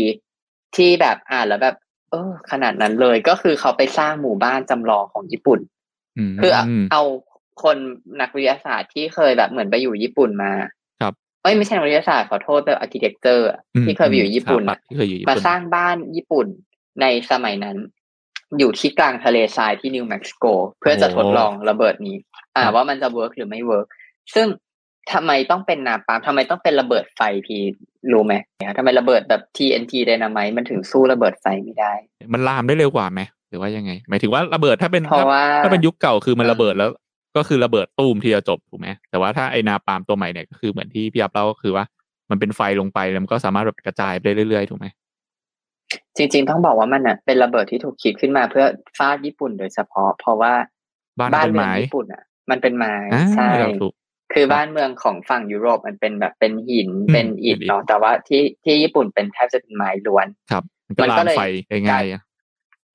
[0.76, 1.76] ที่แบบอ่านแล้วแบบ
[2.12, 5.60] เออ ขนาดนั้นเลยก็คือเขาไปสร้างหมู่บ้านจำลองของญี่ปุ่น
[6.32, 7.04] มคือเอาเอา
[7.64, 7.78] คน
[8.22, 10.52] นักวิทยาศาสตร์ที่เคยแบบเหมือนไปอยู่ญี่ปุ่นมา
[11.02, 13.47] ครับเอ้ยไม่ใช่นักวิทยาศาสตร์ขอโทษเป็น architecture
[13.82, 16.47] มที่เคยไปอยู่ญี่ปุ่นสถาปัตย์อะที่เคยอยู่ญี่ปุ่นมาสร้างบ้านญี่ปุ่น
[17.02, 17.78] ในสมัยนั้น
[18.60, 20.45] อยู่ที่กลางทะเลทรายที่นิวเม็กซิโก
[20.80, 22.18] เพื่อจะทดลองระเบิดนี้
[22.56, 23.88] อ่า ว่ามันจะ work หรือไม่ work
[24.36, 24.47] ซึ่ง
[25.12, 27.62] ทำไมต้องเป็นนาปาล์มทำไมต้องเป็นระเบิดไฟพี่
[28.12, 28.34] รู้ไหม
[28.78, 31.93] ทำไมระเบิดแบบ TNT ไดนาไมต์มันถึงสู้ระเบิดไฟไม่ได้
[32.34, 36.89] มันลามได้เร็วกว่าไหมหรือว่ายังไง หมายถึงว่าระเบิดถ้าเป็นเพราะว่าถ้าเป็นยุคเก่าคือมันอ่าระเบิดแล้ว
[37.38, 41.86] ก็คือระเบิดตูมทีเดียวจบถูกไหมแต่ว่าถ้าไอนาปาล์มตัวใหม่เนี่ยก็คือเหมือนที่พี่อับเล่าก็คือว่า
[42.30, 44.88] มันเป็นไฟลงไปแล้วมันก็สามารถแบบกระจายไปได้เรื่อยๆถูกไหม
[46.18, 48.66] จริง ๆ ต้องบอกว่ามันอะเป็นระเบิดที่ถูกคิดขึ้นมาเพื่อ
[48.98, 50.54] ฟาดญี่ปุ่นโดยเฉพาะ เพราะว่า
[51.20, 53.94] บ้านบ้านเป็นเมืองไม้ญี่ปุ่นอะ มันเป็นไม้อ่าใช่เราถูก
[54.34, 62.22] คือบ้านเมืองของฝั่งยุโรปมันเป็นแบบเป็นหินอืมเป็นอิฐเป็นอิฐเนาะแต่ว่าที่ที่ญี่ปุ่นเป็นแทบจะเป็นไม้ล้วนครับมันก็มันก็เลยลามไฟได้ง่ายอะ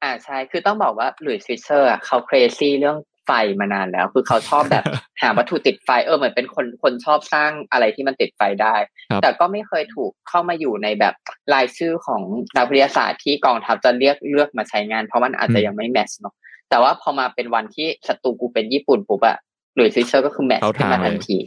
[0.02, 4.84] อ่าใช่ คือต้องบอกว่าหลุยส์ฟิชเชอร์อะเขา crazy เรื่อง ไฟมานานแล้ว คือเขาชอบแบบ
[5.22, 8.74] หาวัตถุติดไฟเออเหมือนเป็นคนคนชอบสร้างอะไรที่มันติดไฟได้
[9.10, 11.14] ครับแต่ก็ไม่เคยถูกเข้ามาอยู่ในแบบ
[11.54, 12.22] รายชื่อของ
[12.56, 16.34] นักวิทยาศาสตร์ที่กองทัพจะเรียกเลือกมาใช้งาน เพราะมันอาจจะยังไม่ match เนาะ
[16.70, 19.36] แต่ว่าพอมาเป็นวันที่ศัตรูกูเป็นญี่ปุ่นปุ๊บอะ
[19.76, 21.38] หลุยส์ฟิชเชอร์ก็คือ match เข้าขึ้นทางมาทันเลยที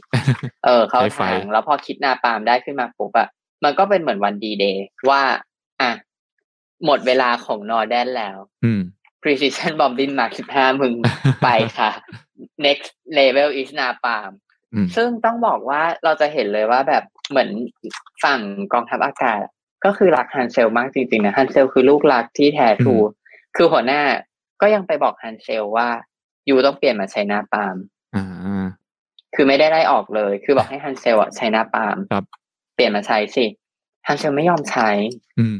[0.65, 3.27] เออเขาใช้ไฟทางแล้วพอคิดนาปาล์มได้ขึ้นมาปุ๊บอะ
[3.63, 5.21] มันก็เป็นเหมือนวันดีเดย์ว่า
[5.81, 5.91] อะ
[6.85, 8.81] หมดเวลาของ Norden แล้ว อืม
[9.21, 10.93] precision bombing mark 15 มึง
[11.43, 11.47] ไป
[11.77, 11.91] ค่ะ
[12.65, 14.31] next level is นาปาล์ม
[14.73, 17.49] อืมซึ่งต้องบอกว่าเราจะเห็นเลยว่าแบบเหมือน
[18.23, 18.39] ฝั่ง
[18.73, 19.43] กองทัพอากาศ
[19.85, 22.95] ก็คือรักฮันเซลมากจริงๆนะฮันเซลคือลูกรักที่แท้ true
[23.55, 24.01] คือหัวหน้า
[24.61, 25.89] ก็ยังไปบอกฮันเซลว่า
[26.49, 27.75] ยูต้องเปลี่ยนมาใช้นาปาล์ม
[28.15, 28.25] อ่า
[29.35, 32.25] คือไม่ได้ไล่ออกเลย คือบอกให้ฮันเซลอะใช้นาปาล์มครับ
[32.75, 33.45] เปลี่ยนมาใช้สิ
[34.07, 34.89] ฮันเซลไม่ยอมใช้
[35.39, 35.59] อืม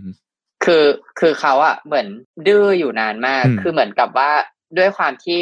[0.64, 0.84] คือ
[1.20, 2.07] คือเขาอะเหมือน
[2.47, 4.32] ดื้ออยู่นานมากอืมคือเหมือนกับว่า
[4.78, 5.39] ด้วยความที่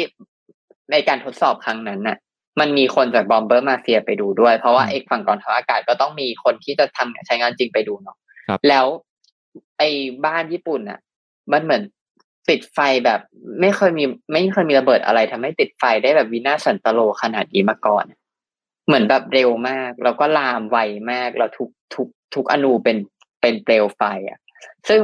[0.92, 2.16] ในการทดสอบครั้งนั้นน่ะ
[2.60, 8.16] มันมีคนจากบอมเบอร์มาเฟียไปดูด้วย เพราะว่าอืมเอกฝั่งกองทัพอากาศก็ต้องมีคนที่จะทำใช้งานจริงไปดูเนาะ
[8.48, 8.86] ครับแล้ว
[9.78, 9.88] ไอ้
[10.24, 10.98] บ้านญี่ปุ่นอะ
[11.52, 11.82] มันเหมือน
[12.48, 13.20] ติดไฟแบบ
[13.60, 18.04] ไม่เคยมี ไม่เคยมีระเบิดอะไรทำให้ติดไฟได้แบบวินาศสันตโลขนาดนี้มาก่อน
[18.86, 20.78] เหมือนแบบเร็วมาก แล้วก็ลามไว
[21.12, 22.96] มากแล้วทุกทุกทุกอนูเป็น
[23.40, 24.38] เป็นเปลวไฟอะ
[24.88, 25.00] ซึ่ง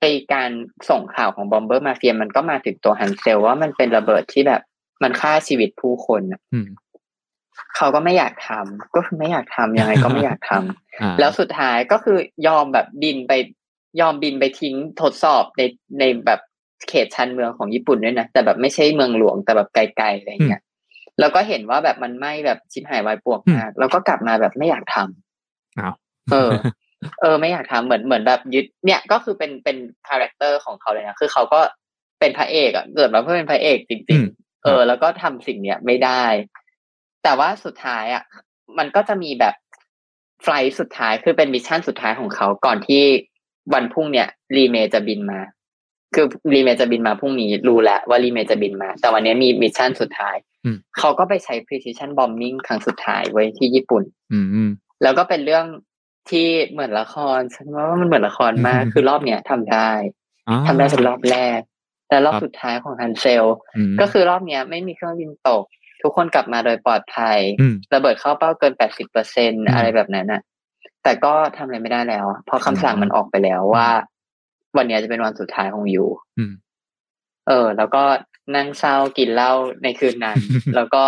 [0.00, 0.50] ไอการ
[0.90, 4.62] ส่งข่าวของบอมเบอร์มาเฟียมันก็มาถึงตัวฮันเซลว่ามันเป็นระเบิดที่แบบ
[5.02, 6.68] มันฆ่าชีวิตผู้คนอะอืม
[7.76, 13.32] เขาก็ไม่อยากทำก็คือไม่อยากทำยังไงก็ไม่อยากทำอ่าแล้วสุดท้ายก็คือยอมแบบบินไป
[14.00, 15.62] ยอมบินไปทิ้งทดสอบใน
[15.98, 16.40] ในแบบ
[16.88, 20.62] เขตชานเมืองของญี่ปุ่นด้วยนะแต่แบบไม่ใช่เมืองหลวงแต่แบบไกลๆอะไรอย่างเงี้ย
[21.20, 25.94] แล้วก็เห็นว่าแบบมันไหม้แบบชิบหายวายป่วงมากแล้วก็กลับมาแบบไม่อยากทำอ้าว
[26.32, 26.50] เออ
[27.20, 29.76] เออไม่อยากทำเหมือนเหมือนแบบยึดเนี่ยก็คือเป็นเป็น
[30.08, 31.60] character ของเขาเลยนะคือเขาก็
[32.20, 36.24] เป็นพระเอกอะเกิดมาเพื่อเป็นพระเอกจริงๆอืมเออ แล้วก็ทำสิ่งเนี้ยไม่ได้
[37.24, 38.22] แต่ว่าสุดท้ายอะ
[38.78, 39.54] มันก็จะมีแบบ
[40.42, 43.02] flight สุดท้ายคือเป็น mission สุดท้ายของเขาก่อนที่
[43.74, 45.40] วันพรุ่งเนี่ยรีเมย์จะบินมา
[46.14, 54.70] คือรีเมย์จะบินมาพรุ่งนี้รู้แล้วว่ารีเมย์จะบินมา แต่วันนี้มี mission สุดท้ายอืมเขาก็ไปใช้ precision bombing ครั้งสุดท้ายไว้ที่ญี่ปุ่นอืมอืม
[55.02, 55.66] แล้วก็เป็นเรื่อง
[56.30, 59.90] ที่เหมือนละครฉันว่ามันเหมือนละครมากอืมคือรอบเนี้ยทำได้
[60.48, 61.60] อ่าทำได้เป็นรอบแรก
[62.08, 63.48] แต่ครับรอบสุดท้ายของฮันเซล
[64.00, 65.64] ก็คือรอบเนี้ยไม่มีเครื่องบินตก
[66.02, 70.42] ทุกคนกลับมาโดยปลอดภัยอืมระเบิดเข้าเป้าเกินแปดสิบเปอร์เซ็นมอะไรแบบนั้นน่ะ
[71.02, 73.88] แต่ก็ทำอะไรไม่ได้แล้วอะเพราะคำสั่งอืมมันออกไปแล้วว่า
[74.76, 76.04] วันเนี้ยจะเป็นวันสุดท้ายของยู
[76.38, 76.52] อืม
[77.48, 78.02] เออ แล้วก็
[78.56, 79.52] นั่งเศร้ากินเหล้า
[79.82, 80.38] ในคืนนั้น
[80.74, 81.04] แล้วก็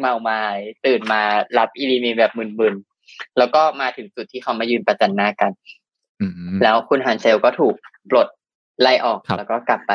[0.00, 0.44] เมาไม้
[0.86, 1.22] ตื่นมา
[1.58, 2.91] รับอีลีเมแบบมึนๆ
[3.38, 5.52] แล้วก็มาถึงจุดที่เขามายืนประจันหน้ากัน
[6.20, 6.32] อืม
[6.62, 7.74] แล้วคุณฮันเซลก็ถูก
[8.10, 8.28] ปลด
[8.80, 9.92] ไล่ออกครับแล้วก็กลับไป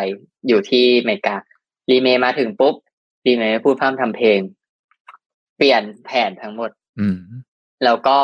[0.48, 1.36] อยู่ที่อเมริกา
[1.92, 2.76] รีเมย์มาถึงปุ๊บ
[3.28, 4.40] รีเมย์พูดพร่ำทำเพลง
[5.58, 7.18] เปลี่ยนแผนทั้งหมดอืม
[7.84, 8.20] แล้วก็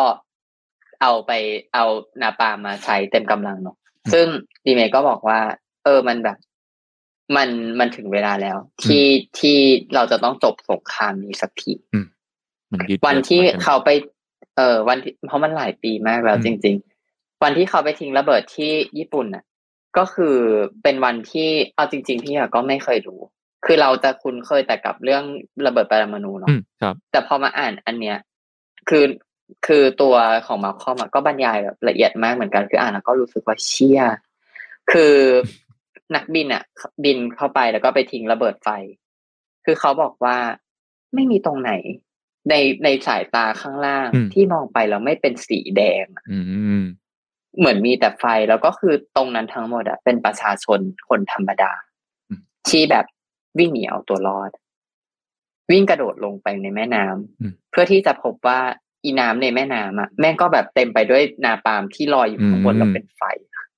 [1.01, 1.31] เอาไป
[1.73, 1.85] เอา
[2.21, 3.77] นาปาล์มมาใช้เต็มกำลังเนาะ
[4.13, 4.27] ซึ่ง
[4.65, 5.39] รีเมย์ก็บอกว่า
[5.83, 6.37] เออมันแบบ
[7.35, 9.05] มันมันถึงเวลาแล้ว ที่
[9.39, 9.57] ที่
[9.95, 11.73] เราจะต้องจบสงครามนี้สักที
[12.71, 13.89] มันยึดวันที่ใช่ไหมเขาไป
[14.57, 16.75] เออวันที่เพราะมันหลายปีมากแล้วอืมจริง
[17.09, 19.43] ๆ วันที่เขาไปทิ้งระเบิดที่ญี่ปุ่นน่ะ
[19.97, 20.35] ก็คือ
[20.83, 23.19] เป็นวันที่เอาจริง ๆ พี่อะก็ไม่เคยรู้
[23.65, 25.23] คือเราจะคุ้นเคยแต่กับเรื่อง
[25.65, 28.17] ระเบิดปรมาณูเนาะอืมครับ แต่พอมาอ่านอันเนี้ย
[28.89, 29.05] คือ
[29.67, 34.01] คือตัวของมาคอมอะก็บรรยายแบบละเอียดมากเหมือนกันคืออ่านแล้วก็รู้สึกว่าเชี่ย
[34.91, 35.15] คือ
[36.15, 36.63] นักบินอะ
[37.03, 38.69] บินเข้าไปแล้วก็ไปทิ้งระเบิดไฟ
[39.65, 40.37] คือเขาบอกว่า
[41.13, 41.71] ไม่มีตรงไหน
[42.49, 46.39] ในในสายตาข้างล่างอืมที่มองไปแล้วไม่เป็นสีแดงอะอื
[46.79, 46.81] ม
[47.57, 50.79] เหมือนมีแต่ไฟแล้วก็คือตรงนั้นทั้งหมดอะเป็นประชาชน
[51.09, 51.71] คนธรรมดา
[52.29, 53.05] อืมที่แบบ
[53.57, 54.51] วิ่งหนีเอาตัวรอด
[55.71, 58.59] วิ่งกระโดดลงไปในแม่น้ำอืมเพื่อที่จะพบว่า
[59.03, 63.23] อีน้ำในแม่น้ำอะแม่งก็แบบเต็มไปด้วยนาปาล์มที่ลอยอยู่ข้างบนอืมแล้วเป็นไฟ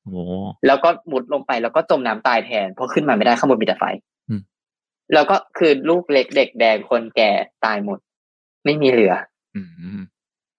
[0.04, 0.24] โอ้
[0.68, 3.86] แล้วก็มุดลงไปแล้วก็จมน้ำตายแทนเพราะขึ้นมาไม่ได้ข้างบนมีแต่ไฟ
[4.30, 4.42] อืม
[5.14, 7.32] แล้วก็คือลูกเล็กเด็กแดงคนแก่
[7.66, 8.00] ตายหมด
[8.66, 9.16] ไม่มีเหลือ
[9.56, 9.68] อืม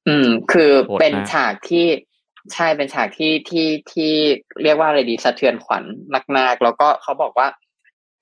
[0.09, 1.86] อืมคือโหดเป็นมากฉากที่
[2.52, 4.12] ใช่เป็นฉากที่ที่ที่
[4.62, 5.84] เรียกว่าอะไรดีสะเทือนขวัญ
[6.36, 7.48] มากๆ แล้วก็เขาบอกว่า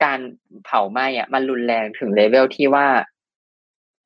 [0.04, 0.18] การ
[0.64, 2.86] เผาไหม้อะ มันรุนแรงถึงเลเวลที่ว่า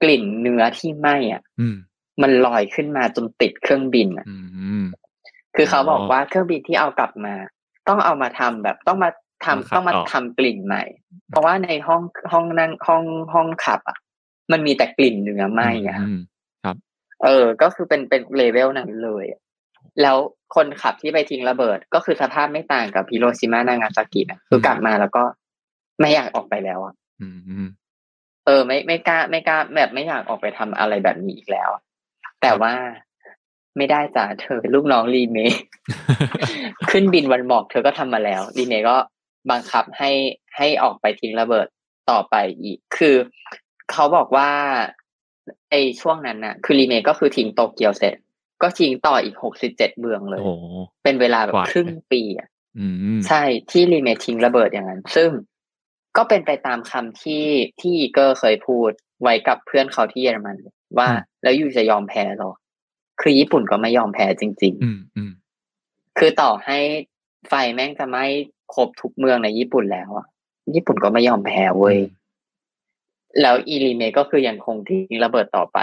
[0.02, 1.76] กลิ่นเนื้อที่ไหม้อะอืม
[2.22, 4.36] มันลอยขึ้นมาจนติดเครื่องบินอะอื
[4.82, 4.84] ม
[5.56, 7.34] คือเขาบอกอ๋อว่าเครื่องบินที่เอากลับมา
[7.88, 9.10] ต้องเอามาทำแบบต้องมา
[9.44, 10.84] ทำมาขัดต้องมาออกทำกลิ่นใหม่
[11.28, 12.02] เพราะว่าในห้อง
[12.32, 13.98] ห้องนั่งห้องห้องขับ อะ
[14.53, 16.20] มันมีแต่กลิ่นเนื้อไหม้อะอืม
[17.24, 19.40] เออ ก็คือเป็นเป็นเลเวลนั้นเลยอะ
[20.03, 20.16] แล้ว
[20.55, 25.22] คนขับที่ไปทิ้งระเบิด ก็คือสภาพไม่ต่างกับฮิโรชิมานางาซากินะคือกลับมาแล้วก็
[26.01, 27.68] ไม่อยากออกไปแล้วอะอืมอืม
[28.46, 31.82] เออ ไม่ไม่กล้า ไม่กล้า แบบไม่อยากออกไปทำอะไรแบบนี้อีกแล้วอะ
[32.42, 32.72] แต่ว่า
[33.76, 35.62] ไม่ได้จ้ะเธอลูกน้องรีเมย์
[36.90, 38.96] ขึ้นบินวันหมอกเธอก็ทำมาแล้วรีเมย์ก็
[39.51, 40.11] บังคับให้
[40.57, 41.66] ให้ออกไปทิ้งระเบิด
[42.11, 43.16] ต่อไปอีก คือ
[43.93, 44.51] เขาบอกว่า
[45.70, 48.14] ไอ้ช่วงนั้นน่ะ คือรีเมย์ก็คือทิ้งโตเกียวเสร็จ
[48.62, 50.64] ก็ทิ้งต่ออีกหกสิบเจ็ดเมืองเลยโอ้โห
[51.05, 52.86] เป็นเวลาแบบกว่าครึ่งปีอะอื
[53.16, 55.30] มใช่ที่รีเมย์ทิ้งระเบิดอย่างนั้น ซึ่ง
[56.16, 57.47] ก็เป็นไปตามคำที่
[57.80, 58.91] ที่อีเกอร์เคยพูด
[59.22, 60.57] ไว้กับเพื่อนเขาที่เยอรมัน
[60.99, 62.53] ว่าอืมแล้วอยู่จะยอมแพ้หรอ
[63.20, 65.32] คือญี่ปุ่นก็ไม่ยอมแพ้จริงๆอืมอืม
[66.18, 66.78] คือต่อให้
[67.49, 68.24] ไฟแม่งจะไหม่
[68.74, 70.26] ครบทุกเมืองในญี่ปุ่นแล้วอะ
[70.74, 71.99] ญี่ปุ่นก็ไม่ยอมแพ้เว้ย
[73.42, 75.78] แล้วอีรีเมก็คือยังคงทิ้งระเบิดต่อไป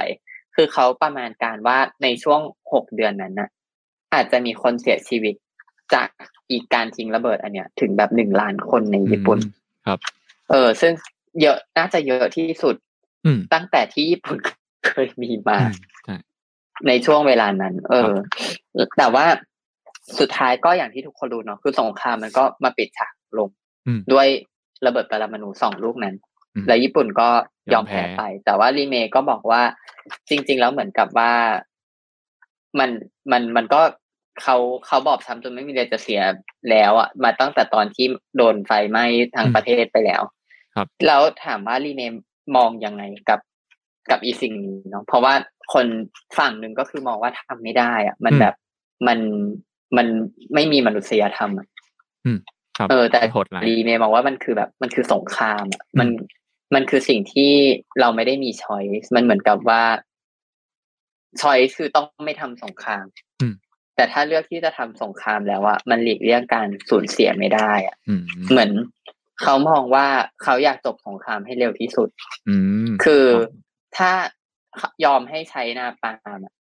[0.56, 2.40] คือเขาประมาณการว่าในช่วง
[2.74, 3.50] หกเดือนนั้นน่ะ
[4.14, 5.36] อาจจะมีคนเสียชีวิต
[5.94, 6.08] จาก
[6.52, 9.40] อีกการทิ้งระเบิดอันเนี้ย ถึงแบบหนึ่งล้านคนในญี่ปุ่น
[9.88, 10.00] ครับ
[10.52, 10.94] เออ ซึ่ง
[11.42, 12.76] เยอะน่าจะเยอะที่สุด
[13.26, 14.38] อืมตั้งแต่ที่ญี่ปุ่น
[14.88, 15.74] เคยมีมาอืม
[16.06, 16.16] ใช่
[16.88, 18.14] ในช่วงเวลานั้น เออ
[18.98, 19.26] แต่ว่า
[20.20, 23.50] สุดท้ายก็อย่างที่ทุกคนรู้เนาะคือสงครามมันก็มาปิดฉากลง
[23.88, 24.28] อืมด้วย
[24.86, 26.35] ระเบิดปรมาณูสองลูกนั้นอืม
[26.68, 27.30] และญี่ปุ่นก็
[27.72, 29.62] ยยออมมแพ้แพ้ไป แต่ว่ารีเมย์ก็บอกว่า
[30.30, 31.32] จริง ๆ แล้วเหมือนกับว่า
[32.80, 32.90] มัน
[33.32, 33.82] มันมันก็
[34.42, 36.22] เขาเขาบอบช้ำจนไม่มีอะไรจะเสีย
[36.70, 38.06] แล้วอะมาตั้งแต่ตอนที่
[38.38, 40.22] โดนไฟไหม้ทั้งประเทศไปแล้ว
[40.76, 42.22] ครับแล้วถามว่ารีเมย์
[42.56, 43.40] มองยังไงกับ
[44.12, 45.34] กับอีสิ่งนี้เนาะเพราะว่า
[45.74, 45.88] คน
[46.38, 48.56] ฝั่งหนึ่งก็คือมองว่าทำไม่ได้อะมันแบบ
[49.08, 49.20] มัน
[49.98, 50.08] มัน
[50.54, 51.68] ไม่มีมนุษยธรรมอะ
[52.26, 52.40] อืม
[52.78, 56.08] ครับเออแต่โหดร้ายรีเมย์มองว่ามันคือแบบ มันคือสงครามอะอืมมัน
[56.74, 57.52] มันคือสิ่งที่
[58.00, 59.84] เราไม่ได้มีช้อยส์มันเหมือนกับว่า
[61.42, 63.06] ช้อยส์คือต้องไม่ทำสงคราม
[63.42, 63.54] อืม
[63.96, 68.72] แต่ถ้าเลือกที่จะทำสงครามแล้วอะมันหลีกเลี่ยงการสูญเสียไม่ได้อะอืมเหมือน
[69.42, 70.08] เขามองว่า
[70.44, 72.10] เขาอยากจบสงครามให้เร็วที่สุด
[72.50, 72.56] อื
[72.86, 73.26] มคือ
[73.98, 74.12] ถ้า
[75.06, 76.54] ยอมให้ใช้นาปาล์มอะ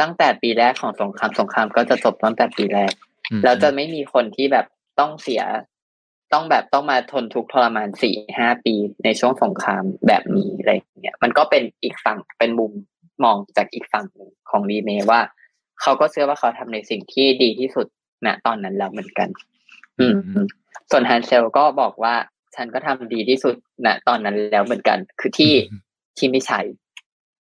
[0.00, 2.92] ตั้งแต่ปีแรกของสงครามสงครามก็จะจบตั้งแต่ปีแรก
[3.30, 4.66] อืมแล้วจะไม่มีคนที่แบบ
[5.00, 5.42] ต้องเสีย
[6.34, 8.74] ต้องแบบต้องมาทนทุกข์ทรมานสี่ห้าปี
[9.04, 12.72] ในช่วงสงครามแบบนี้อะไรอย่างเงี้ยมันก็เป็นอีกฝั่งเป็นมุม
[13.24, 15.20] มองจากอีกฝั่งหนึ่งของรีเมย์ว่า
[15.80, 17.86] เขาก็เชื่อว่าเขาทำในสิ่งที่ดีที่สุด
[18.26, 19.28] ณตอนนั้นแล้วเหมือนกัน
[20.00, 20.14] อืม
[20.90, 22.14] ส่วนฮันเซลก็บอกว่า
[22.54, 23.54] ฉันก็ทำดีที่สุด
[23.86, 25.52] ณตอนนั้นแล้วเหมือนกัน คือที่
[26.18, 26.60] ที่ไม่ใช่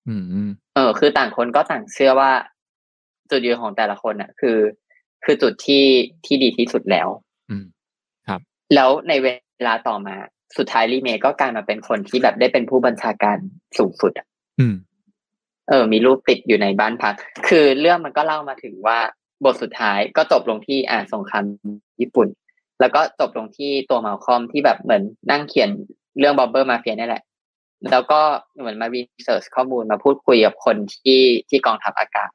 [0.08, 2.30] อืมอืมเออ คือต่างคนก็ต่างเชื่อว่า
[3.30, 4.58] จุดยืนของแต่ละคนอะ คือ
[5.24, 5.84] คือจุดที่
[6.24, 7.31] ที่ดีที่สุดแล้วอืม
[8.74, 9.28] แล้วในเว
[9.66, 10.16] ลาต่อมา
[10.58, 13.36] สุดท้ายรีเมย์ก็กลายมาเป็นคนที่แบบได้เป็นผู้บัญชาการ
[13.78, 14.26] สูงสุดอะ
[14.60, 14.74] อืม
[15.68, 17.14] เออ มีรูปติดอยู่ในบ้านพัก
[17.48, 18.98] คือเรื่องมันก็เล่ามาถึงว่า
[19.44, 21.44] บทสุดท้ายก็จบลงที่อ่าสงคราม
[22.00, 22.28] ญี่ปุ่น
[22.80, 25.70] แล้วก็จบลงที่ตัวมาลคอมที่แบบเหมือนนั่งเขียน
[26.18, 27.22] เรื่อง Bomber Mafia นี่แหละ
[27.90, 28.20] แล้วก็
[28.58, 32.30] เหมือนมา research ข้อมูลมาพูดคุยกับคนที่ที่กองทัพอากาศ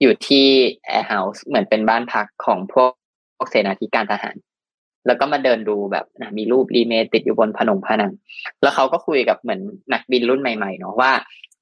[0.00, 0.46] อยู่ที่
[0.86, 2.90] Air House เหมือนเป็นบ้านพักของพวก
[3.36, 4.34] พวกเสนาธิการทหาร
[5.06, 8.12] แล้วก็มาเดินดูแบบนะมีรูปรีเมย์ติดอยู่บนผนงผนัง
[8.62, 9.60] แล้วเขาก็คุยกับเหมือน
[9.92, 11.12] นักบินรุ่นใหม่ๆเนาะว่า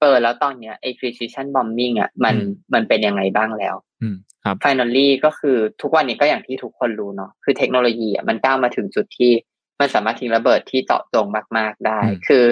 [0.01, 9.33] เออแล้วตอนเนี้ยไอ้ precision bombing อะมันอืมมันเป็นยังไงบ้างแล้วอืมครับ finally ก็คือทุกวันนี้ก็อย่างที่ทุกคนรู้เนาะคือเทคโนโลยีอะมันก้าวมาถึงจุดที่
[9.81, 11.27] มันสามารถทิ้งระเบิดที่เจาะจง
[11.57, 12.45] มาก ๆได้อืมคือ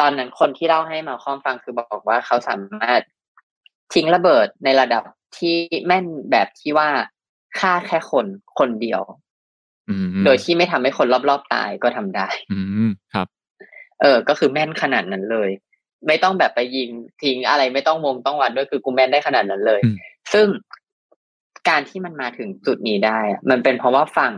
[0.00, 3.00] ตอนนั้นคนที่เล่าให้มาคอมฟังคือบอกว่าเขาสามารถ
[3.94, 5.02] ทิ้งระเบิดในระดับ
[5.38, 5.56] ที่
[5.86, 6.88] แม่นแบบที่ว่า
[7.58, 8.26] ฆ่าแค่คน
[8.58, 9.29] คนเดียวอืม
[10.24, 13.26] โดยที่ไม่ทำให้คนรอบๆตายก็ทำได้ อืมครับ
[14.00, 15.50] เออ ก็คือแม่นขนาดนั้นเลย
[16.06, 16.90] ไม่ต้องแบบไปยิง
[17.22, 19.96] ทิ้งอะไรไม่ต้องวงต้องวัดด้วยคือกูแม่นได้ขนาดนั้นเลยอืม
[20.32, 20.46] ซึ่ง
[21.68, 24.34] การที่มันมาถึงจุดนี้ได้อะมันเป็นเพราะว่าฝั่ง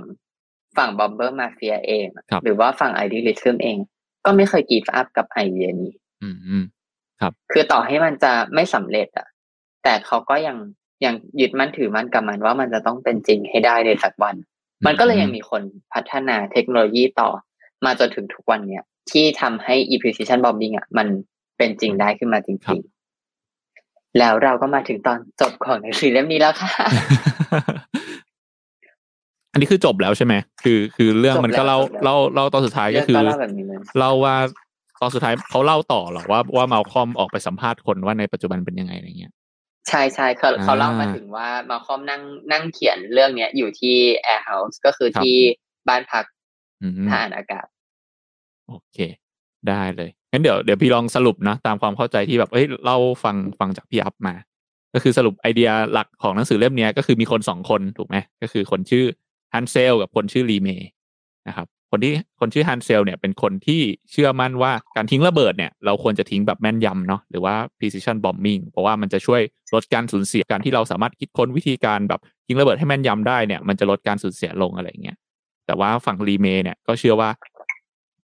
[0.76, 3.76] ฝั่ง Bomber Mafia เองอะครับหรือว่าฝั่ง idealism เอง
[4.24, 5.92] ก็ไม่เคย give up กับไอเดียนี้
[6.22, 6.64] อืมอืม
[7.52, 9.26] คือต่อให้มันจะไม่สำเร็จอะ
[9.84, 10.56] แต่เขาก็ยัง
[11.04, 14.36] ยังยึดมั่นถือมั่นกับมันว่ามันจะต้องเป็นจริงให้ได้ในสักวัน
[14.86, 15.62] มันก็เลยยังมีคน
[15.92, 17.28] พัฒนาเทคโนโลยีต่อ
[17.84, 21.06] มาจนถึงทุกวันเนี้ยที่ทำให้ e precision bombing อะมัน
[21.58, 26.70] เป็นจริงได้ขึ้นมาจครัริบงๆ แล้วเราก็มาถึงตอนจบของหนังสือเล่มนี้แล้วค่ะ
[29.52, 34.36] อันนี้คือจบแล้วใช่ไหมคือ คือเรื่องมันก็เล่าจบแล้วเล่าเล่าตอนสุดท้ายก็เรื่องคือก็เล่าแบบนี้เลยเล่าว่า
[35.00, 39.32] ตอนสุดท้ายเขาเล่าต่อเหรอว่าว่ามาคอมออกไปสัมภาษณ์คนว่าในปัจจุบันเป็นยังไงอะไรเงี้ย
[39.88, 42.22] ใช่ใช่เขาอ่าเขาเล่ามาถึงว่า Malcolm นั่ง
[42.52, 43.96] นั่งเขียนเรื่องเนี้ยอยู่ที่
[44.34, 45.36] Air House ก็คือครับที่
[45.88, 46.24] บ้านพัก
[46.82, 47.66] อืมทหารอากาศ
[48.68, 48.98] โอเค
[49.68, 54.34] ได้เลยงั้นเดี๋ยวเดี๋ยวพี่ลองสรุปนะ ตามความเข้าใจที่แบบเอ้ยเล่าฟังฟังจากพี่อัพมา
[54.94, 59.04] ก็คือสรุปไอเดียหลักของหนังสือเล่มเนี้ยก็คือมีคนสองคนถูกไหมก็คือคนชื่อ
[59.54, 60.90] Hansell กับคนชื่อ LeMay
[61.48, 63.80] นะครับ คนที่คนชื่อ Hansell เนี่ยเป็นคนที่
[64.10, 69.40] เชื่อมั่นว่าการทิ้งระเบิดเนี่ยเราควรจะทิ้งแบบแม่นยำเนาะหรือว่า precision bombing เพราะว่ามันจะช่วย
[69.74, 75.16] ลดการสูญเสียการที่เราสามารถคิดค้นวิธีการแบบทิ้งระเบิดให้แม่นยำได้เนี่ยมันจะลดการสูญเสียลงอะไรเงี้ย
[75.66, 77.30] แต่ว่าฝั่งรีเมย์เนี่ยก็เชื่อว่า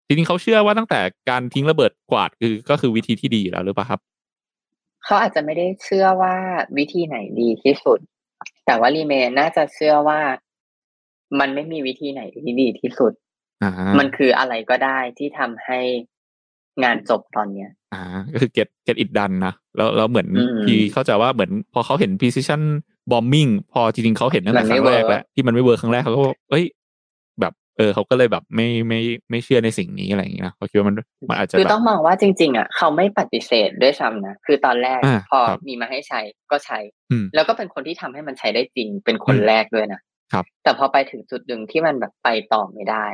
[0.07, 1.01] จริงๆเขาเชื่อว่าตั้งแต่
[1.31, 4.01] การทิ้งระเบิดกวาดคือก็คือวิธีที่ดีอยู่แล้วหรือเปล่าครับ
[5.05, 6.35] เขาอาจจะไม่ได้เชื่อว่า
[6.79, 7.99] วิธีไหนดีที่สุด
[8.67, 10.21] แต่ว่ารีเมย์น่าจะเชื่อว่า
[11.41, 13.13] มันไม่มีวิธีไหนที่ดีที่สุด
[13.99, 15.81] มันคืออะไรก็ได้ที่ทำให้
[16.85, 18.03] งานจบตอนเนี้ย อ่า
[18.33, 22.63] ก็คือ get get it done นะ แล้วแล้วเหมือนอืมพี่เข้าใจว่าเหมือนพอเขาเห็น precision
[23.11, 26.65] bombing พอจริงๆเขาเห็นตั้งแต่มันครั้งแรกเวิร์กแล้วที่มันไม่ work ครั้งแรกเขาก็เอ้ย
[27.41, 29.01] แบบเออเขาก็เลยแบบไม่ไม่
[29.31, 30.97] ไม่เชื่อในสิ่งนี้อะไรอย่างเงี้ยนะเขาคิดว่ามัน
[31.29, 36.79] มันอาจจะคือแบบต้องมองว่าจริง ๆ อะ เขาไม่ปฏิเสธด้วยซ้ำนะคือตอนแรกอ่าพอครับมีมาให้ใช้ก็ใช้
[37.11, 40.01] อืมแล้วก็เป็นคนที่ทำให้มันใช้ได้จริงเป็นคนอืมแรกด้วยนะ
[40.33, 43.07] ครับ แต่พอไปถึงจุดหนึ่งที่มันแบบไปต่อไม่ได้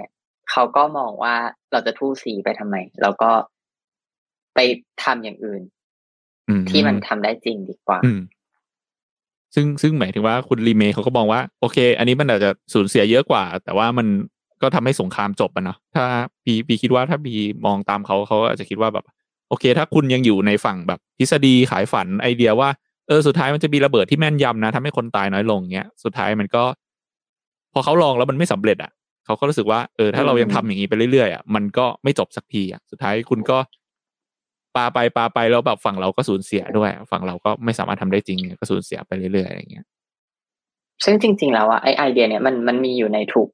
[0.50, 1.34] เขาก็มองว่า
[1.72, 3.30] เราจะทู่สีไปทำไมแล้วก็
[4.54, 4.58] ไป
[5.02, 5.62] ทำอย่างอื่น
[6.48, 8.20] อืที่มันทำได้จริงดีกว่าอืม
[9.54, 14.06] ซึ่งซึ่งหมายถึงว่าคุณรีเมย์เขาก็มองว่า โอเค อันนี้มันอาจจะสูญเสียเยอะกว่า แต่ว่ามัน
[14.62, 16.04] ก็ทำให้สงครามจบอะเนาะถ้า
[16.44, 17.34] พีพีคิดว่าถ้าพี
[17.66, 19.04] มองตามเขาเขาอาจจะคิดว่าแบบ
[19.48, 22.68] โอเค ถ้าคุณยังอยู่ในฝั่งแบบทฤษฎีขายฝันไอเดียว่า
[23.08, 26.64] เออสุดท้ายมันจะมีระเบิดที่แม่นยำนะทำให้คนตายน้อยลงเงี้ยสุดท้ายมันก็
[27.72, 28.90] พอเขาลองแล้วมันไม่สำเร็จอะ
[29.24, 33.58] เขาก็รู้สึกว่าเออถ้าเรายังทำอย่างนี้ไปเรื่อยๆอะมันก็ไม่จบสักทีอะสุดท้ายคุณก็
[34.76, 39.86] ปาไปปาไปแล้วแบบฝั่งเราก็สูญเสียด้วย ฝั่งเราก็ไม่สามารถทำได้จริงก็สูญเสียไปเรื่อยๆอะไรเงี้ย
[41.04, 43.48] ซึ่งจริง ๆ แล้วอะไอไอเดียเนี่ยมันมันมีอยู่ในทุก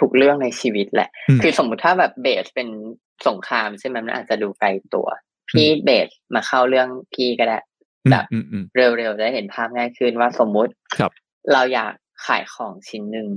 [0.00, 2.68] ทุกเรื่องในชีวิตแหละอืมคือสมมุติถ้าแบบเบสเป็น
[3.28, 5.06] สงครามใช่ไหมมันอาจจะดูไกลตัว
[5.50, 7.58] พี่เบสมาเข้าเรื่องพี่ก็ได้
[8.10, 11.12] แบบอืมอืมเร็วๆจะได้เห็นภาพง่ายขึ้นว่าสมมุติครับ
[11.52, 11.92] เราอยาก
[12.26, 13.28] ขายของชิ้นหนึ่ง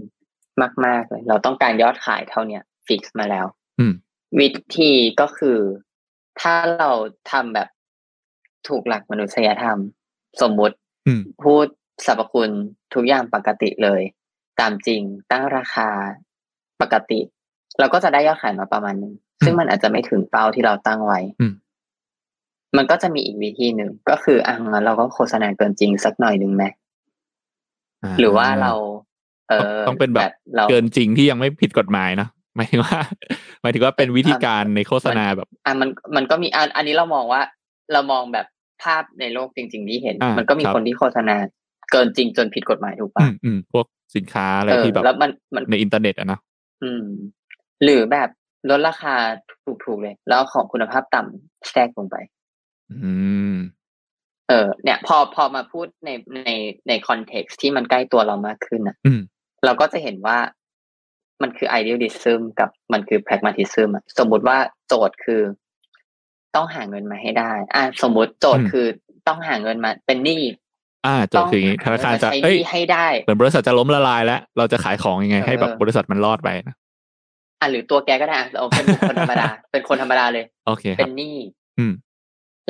[0.86, 3.46] มาก ๆ เลย เราต้องการยอดขายเท่าเนี้ยฟิกซ์มาแล้ว
[3.80, 3.94] อืม
[4.40, 5.60] วิธีก็คือ
[6.42, 6.92] ถ้าเรา
[7.32, 7.68] ทำแบบ
[8.68, 9.78] ถูกหลักมนุษยธรรม
[10.42, 10.76] สมมุติ
[11.08, 11.66] อืมพูด
[12.06, 12.52] สรรพคุณ
[12.94, 14.02] ทุกอย่างปกติเลย
[14.60, 15.02] ตามจริง
[15.32, 15.90] ตั้งราคา
[16.82, 17.20] ปกติ
[17.80, 19.14] เราก็จะได้ยอดขายมาประมาณนึง
[19.46, 21.54] ซึ่งมันอาจจะไม่ถึงเป้าที่เราตั้งไว้อืม
[22.78, 26.64] มันก็จะมีอีกวิธีหนึ่งก็คืออะงั้นเราก็โฆษณาเกินจริงสักหน่อยหนึ่งไหม
[28.20, 29.11] หรือว่าเราเออ
[29.88, 33.00] ต้องเป็นแบบเราเกินจริงที่ยังไม่ผิดกฎหมายนะหมายถึงว่า
[33.62, 37.42] หมายถึงว่าเป็นวิธีการในโฆษณาแบบ อะมันมันก็มีอันอันนี้เรามองว่า
[37.94, 38.46] เรามองแบบ
[38.84, 41.36] ภาพในโลกจริง ๆ ที่เห็นอ่ามัมันก็มีครับคนที่โฆษณา
[41.92, 46.40] เกินจริงจนผิดกฎหมายถูกอืปะมอืมพวกสินค้าอะไรเออที่แบบแล้วมันมันในอินเทอร์เน็ตอะนะ
[46.84, 47.06] อืม
[47.84, 48.30] หรือแบบ
[48.70, 49.16] ลดราคา
[49.86, 52.16] ถูกๆเลย แล้วเอาของคุณภาพต่ำแทรกลงไป
[52.92, 53.12] อื
[53.54, 53.56] ม
[54.50, 56.10] เออ เนี่ย พอพอมาพูดใน
[56.46, 56.50] ใน
[56.88, 59.22] ในคอนเท็กซ์ที่มันใกล้ตัวเรามากขึ้นอะอืม
[59.66, 60.38] เราก็จะเห็นว่า
[61.42, 64.58] มันคือ idealism กับมันคือ pragmatism อะสมมุติว่า
[64.88, 65.42] โจทย์คือ
[66.56, 68.86] ต้องหาเงินมาให้ได้ อ่าสมมุติโจทย์อืมคือ
[69.28, 70.42] ต้องหาเงินมาเป็นหนี้
[71.06, 76.76] อ่าโจทย์คืออย่างนี้ธนาคารจะใช้หเอ้ยนี้ให้ได้เหมือนบริษัทจะล้มละลายแล้ว เราจะขายของยังไง ให้แบบเออบริษัทมันรอดไปนะ
[77.60, 81.36] อะหรือตัวแกก็ได้อะเราเป็นบุคคลธรรมดา เป็นคนธรรมดาเลย โอเคคเป็รับนหนี้
[81.80, 81.94] อืม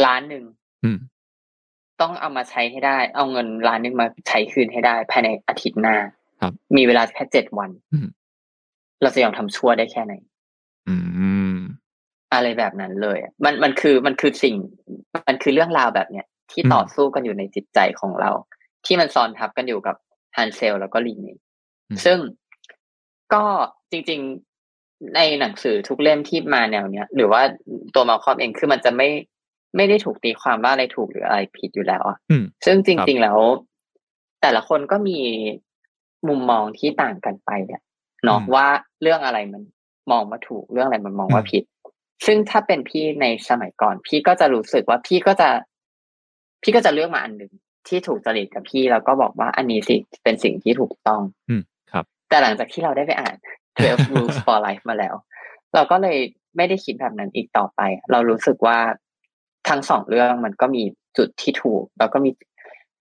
[0.06, 0.44] ล้านหนึ่ง
[0.84, 0.98] อืม
[2.02, 5.96] ต้องเอามาใช้ให้ได้ เอาเงินล้านหนึ่งมาใช้คืนให้ได้ภายในอาทิตย์หน้า
[6.42, 8.08] ครับมีเวลาแค่เจ็ดวันอืม
[9.02, 10.14] เราจะยอมทำชั่วได้แค่ไหน
[10.90, 10.96] อื
[11.54, 11.58] ม
[12.34, 14.56] อะไรแบบนั้นเลยอะมันมันคือมันคือสิ่ง
[15.28, 18.32] มันคือเรื่องราวแบบเนี้ยที่อืมต่อสู้กันอยู่ในจิตใจของเรา
[18.86, 19.96] ที่มันซ้อนทับกันอยู่กับ
[20.38, 21.38] ฮันเซลแล้วก็ลีนเอง
[22.06, 22.18] ซึ่ง
[23.34, 23.44] ก็
[23.92, 24.20] จริง
[24.68, 27.42] ๆในหนังสือทุกเล่มที่มาแนวเนี้ย หรือว่า
[27.96, 29.10] ตัวมาคอมเองคือมันจะไม่
[29.76, 33.38] ไม่ได้ถูกตีความว่าอะไรถูกหรืออะไรผิดอยู่แล้วอะอืมซึ่งจริง ๆแล้ว
[34.42, 35.20] แต่ละคนก็มี
[36.28, 37.82] มุมมองที่ต่างกันไปเนี่ย
[38.26, 38.68] เนาะอืมว่า
[39.02, 39.62] เรื่องอะไรมัน
[40.12, 41.64] มองว่าถูกเรื่องอะไรมันมองว่าอืมผิด
[42.26, 45.50] ซึ่งถ้าเป็นพี่ในสมัยก่อน พี่ก็จะรู้สึกว่าพี่ก็จะ
[46.64, 47.52] พี่ก็จะเลือกมาอันหนึ่ง
[47.88, 51.62] ที่ถูกจริตกับพี่แล้วก็บอกว่าอันนี้สิเป็นสิ่งที่ถูกต้อง อืม
[51.92, 53.36] ครับ แต่หลังจากที่เราได้ไปอ่าน
[53.76, 55.16] 12 rules for life มาแล้ว
[55.74, 56.18] เราก็เลย
[56.58, 57.82] ไม่ได้คิดแบบนั้นอีกต่อไป
[58.12, 58.78] เรารู้สึกว่า
[59.70, 60.84] ทั้งสองเรื่องมันก็มี
[61.18, 62.32] จุดที่ถูก แล้วก็มี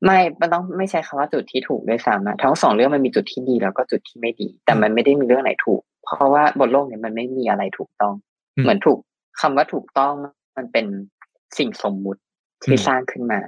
[0.04, 8.14] ไม่มันต้องไม่ใช้คำว่าจุดที่ถูกด้วยซ้ำอะทั้งสองเรื่องมันมีจุดที่ดีแล้วก็จุดที่ไม่ดี แต่มันไม่ได้มีเรื่องไหนถูก เพราะว่าบนโลกเนี้มันไม่มีอะไรถูกต้อง
[8.56, 8.98] อืมเหมือนถูก
[9.40, 10.12] คำว่าถูกต้อง
[10.56, 10.86] มันเป็น
[11.58, 12.20] สิ่งสมมุติ
[12.62, 13.40] ที่อืมสร้างขึ้นมา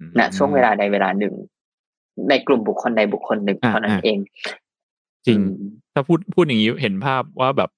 [0.00, 1.34] อืมณช่วงเวลาใดเวลาหนึ่ง
[2.28, 4.18] ในกลุ่มบุคคลใดบุคคลหนึ่งอ่าเท่านั้นอ่าเอง
[5.26, 7.70] จริงอืมถ้าพูดพูดอย่างนี้เห็นภาพว่าแบบ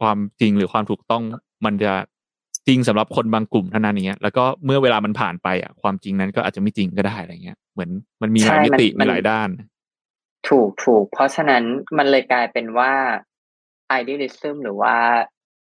[0.00, 1.22] ความจริงหรือความถูกต้อง
[1.64, 1.92] มันจะ
[2.68, 7.90] จริงสำหรับคนบางกลุ่มเท่านั้นอย่างเงี้ยแล้วก็เมื่อเวลามันผ่านไปอะความจริงนั้นก็อาจจะไม่จริงก็ได้อะไรเงี้ยเหมือน
[8.22, 9.48] มันมีหลายใช่มิมันติมัมีนหลายด้าน
[10.48, 11.64] ถูกถูกเพราะฉะนั้น
[11.98, 12.92] มันเลยกลายเป็นว่า
[14.00, 14.96] idealism หรือว่า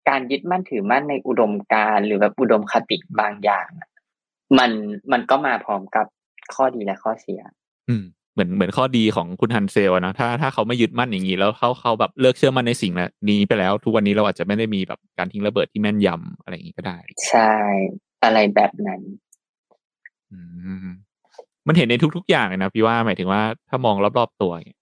[0.10, 3.90] การยึดมั่นถือมั่นในอุดมการณ์หรือแบบอุดมคติบางอย่างอะ
[4.58, 4.72] มัน
[5.12, 6.06] มันก็มาพร้อมกับ
[6.54, 7.42] ข้อดีและข้อเสีย
[7.90, 12.92] อืม เหมือนเหมือนข้อดีของคุณฮันเซลอะนะถ้าถ้าเขาไม่ยึดมั่นอย่างนี้แล้วเขาเขาแบบเลิกเชื่อมั่นในสิ่ง
[13.30, 16.98] นี้ไปแล้ว ทุกวันนี้เราอาจจะไม่ได้มีแบบการทิ้งระเบิดที่แม่นยำอะไรอย่างนี้ก็ได้
[17.30, 17.54] ใช่
[18.24, 19.02] อะไรแบบนั้น
[20.32, 20.40] อื
[20.86, 20.88] ม
[21.68, 24.82] มันเห็นในทุก ๆ อย่างเลยนะพี่ว่าหมายถึงว่าถ้ามองรอบๆตัวอย่างเงี้ย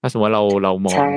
[0.00, 1.16] ถ้าสมมติว่าเราเรามองใช่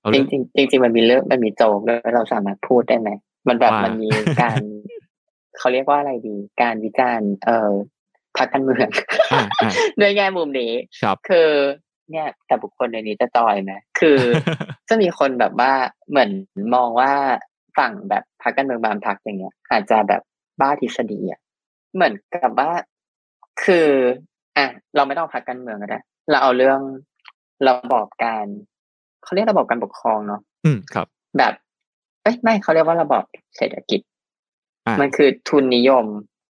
[0.00, 3.10] เอาจเรื่ริองงจริงจริงๆมันมีเรื่องมันมีโจกด้วยเราสามารถพูดได้ไหม
[3.48, 4.10] มันแบบว่ามัมันมี
[4.40, 4.60] การ
[5.58, 7.70] เขาเรียกว่าอะไรดี การวิจารณ์เอ่อ
[8.38, 8.88] พรรคการเมือง
[9.32, 10.72] อ่าอ่าด้วยแง่มุมนี้
[11.02, 11.50] ครับคือ
[12.10, 14.18] เนี่ยแต่บุคคลในนี้จะจอยไหมคือ
[14.88, 15.72] จะมีคนแบบว่า
[16.10, 16.30] เหมือน
[16.74, 17.12] มองว่า
[17.78, 20.22] ฝั่งแบบพรรคการเมืองบางพรรคอย่างเงี้ย อาจจะแบบ
[20.60, 21.40] บ้าทฤษฎีอะ
[21.94, 22.70] เหมือนกับว่า
[23.64, 23.88] คือ
[24.56, 26.00] อะเราไม่ต้องเอาพรรคการเมืองก็ได้
[26.30, 26.80] เราเอาเรื่อง
[27.68, 28.46] ระบอบการ
[29.24, 31.06] เขาเรียกระบอบการปกครองเนาะอืมครับ
[31.38, 31.52] แบบ
[32.22, 33.24] เอ้ยไม่เขาเรียกว่าระบอบ
[33.56, 34.00] เศรษฐกิจ
[34.86, 36.06] อะมันคือทุนนิยม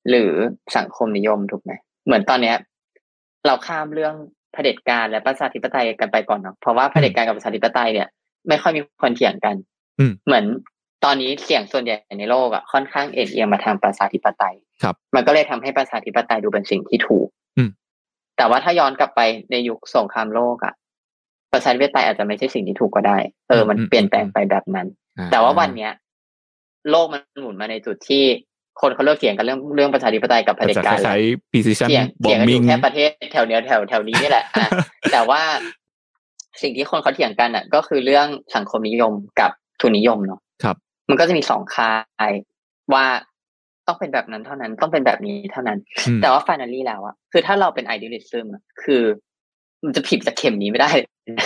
[0.09, 0.33] หรือ
[0.77, 1.73] สังคมนิยมถูกไหม
[2.07, 2.57] เหมือนตอนเนี้ย
[3.47, 4.15] เราข้ามเรื่อง
[4.53, 8.09] เผด็จการและประชาธิปไตยกันไปก่อนเนาะเพราะว่าเผด็จการกับประชาธิปไตยเนี่ย
[8.49, 9.57] ไม่ค่อยมีคนเถียงกัน
[9.99, 10.45] อืมเหมือน
[11.05, 17.29] ตอนนี้เสียงส่วนใหญ่ในโลกอะค่อนข้างเอ็นเอียงมาทางประชาธิปไตยครับ มันก็เลยทำให้ประชาธิปไตยดูเป็นสิ่งที่ถูก
[17.59, 17.71] อืม
[18.37, 19.21] แต่ว่าถ้าย้อนกลับไป
[19.51, 20.75] ในยุคสงครามโลกอะ
[21.53, 23.19] ประชาธิปไตยอาจจะไม่ใช่สิ่งที่ถูกก็ได้
[23.49, 24.87] เออ มันอืมเปลี่ยนแปลงไปแบบนั้น
[25.19, 25.93] อ่แต่ว่าวันเนี้ย
[26.91, 28.25] โลกมันหมุนมาในจุดที่
[28.81, 34.69] คนเขาเลิกเถียงกันเรื่องเรื่องประชาธิปไตยกับเผอาจด็จจะการคแล้วล้ายๆ precision เถียงเถียงกันอยู่ bombing แค่ประเทศแถวเนี้ยแถวแถวนี้นี่แหละอะ
[35.13, 35.43] แต่ว่า
[36.63, 38.27] สิ่งที่คนเขาเถียงกันอะ ก็คือเรื่อง
[38.57, 40.77] สังคมนิยมกับทุนนิยมเนาะครับ
[41.09, 41.91] มันก็จะมีสองค่า
[42.31, 42.33] ย
[42.95, 43.05] ว่า
[43.87, 49.03] ต้องเป็นแบบนั้นเท่านั้นต้องเป็นแบบนี้เท่านั้นอืมแต่ว่าฟ i น a ลี่แล้วอะคือถ้าเราเป็น idealism อะคือ
[49.85, 50.91] มันจะผิดจากเข็มนี้ไม่ได้
[51.27, 51.39] อืม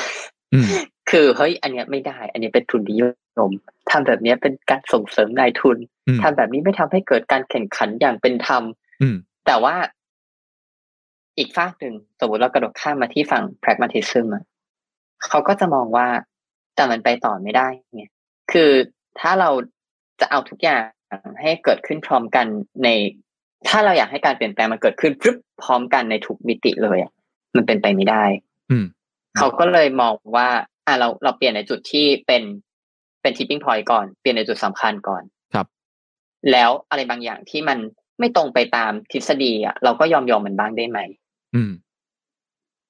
[1.11, 3.03] คือเฮ้ยอันเนี้ยไม่ได้ อันนี้เป็นทุนนิย
[3.49, 3.51] ม
[3.91, 5.79] ทำแบบเนี้ยเป็นการส่งเสริมนายทุน
[6.09, 8.63] อืมทำแบบนี้ไม่ทำให้เกิดการแข่งขันอย่างเป็นธรรม
[9.03, 9.17] อืม
[9.47, 9.75] แต่ว่า
[11.39, 14.45] อีกฝากหนึ่งสมมติเรากระโดดข้ามมาที่ฝั่ง pragmatism อะ
[15.29, 16.07] เขาก็จะมองว่า
[16.75, 18.05] แต่มันไปต่อไม่ได้ไง
[18.53, 18.71] คือ
[19.21, 19.51] ถ้าเรา
[20.21, 20.83] จะเอาทุกอย่าง
[21.41, 22.47] ให้เกิดขึ้นพร้อมกัน
[22.85, 22.89] ใน
[23.69, 27.13] ถ้าเราอยากให้การเปลี่ยนแปลงมันเกิดขึ้นพรึบพร้อมกันในทุกมิติเลยอะ
[27.57, 28.25] มันเป็นไปไม่ได้
[28.71, 28.85] อืม
[29.39, 30.49] เขาก็เลยมองว่า
[30.87, 32.43] อะเราเราเปลี่ยนในจุดที่เป็น
[33.23, 35.23] เป็น tipping point ก่อน เปลี่ยนในจุดสำคัญก่อน
[35.55, 35.67] ครับ
[36.51, 37.79] แล้วอะไรบางอย่างที่มัน
[38.19, 40.99] ไม่ตรงไปตามทฤษฎีอะเราก็ยอมยอมมันบ้างได้ไหม
[41.55, 41.73] อืม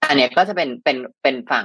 [0.08, 1.64] อันเนี้ยก็จะเป็นเป็นเป็นฝั่ง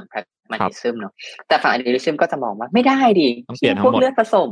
[0.51, 1.14] pragmatism เนาะ
[1.47, 4.51] แต่ฝั่ง idealism ก็จะมองว่าไม่ได้ดิต้องเปลี่ยนทั้งหมดพวกเลือดผสม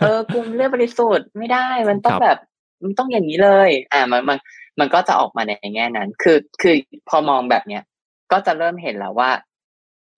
[0.00, 2.38] เออกลุ่มเลือดบริสุทธิ์ไม่ได้มันต้องครับแบบ
[2.82, 4.38] มันต้องอย่างนี้เลย อ่ามันมัน
[4.80, 6.74] มันก็จะออกมาในแง่นั้น คือคือ
[7.08, 7.82] พอมองแบบเนี้ย
[8.32, 9.30] ก็จะเริ่มเห็นแล้วว่า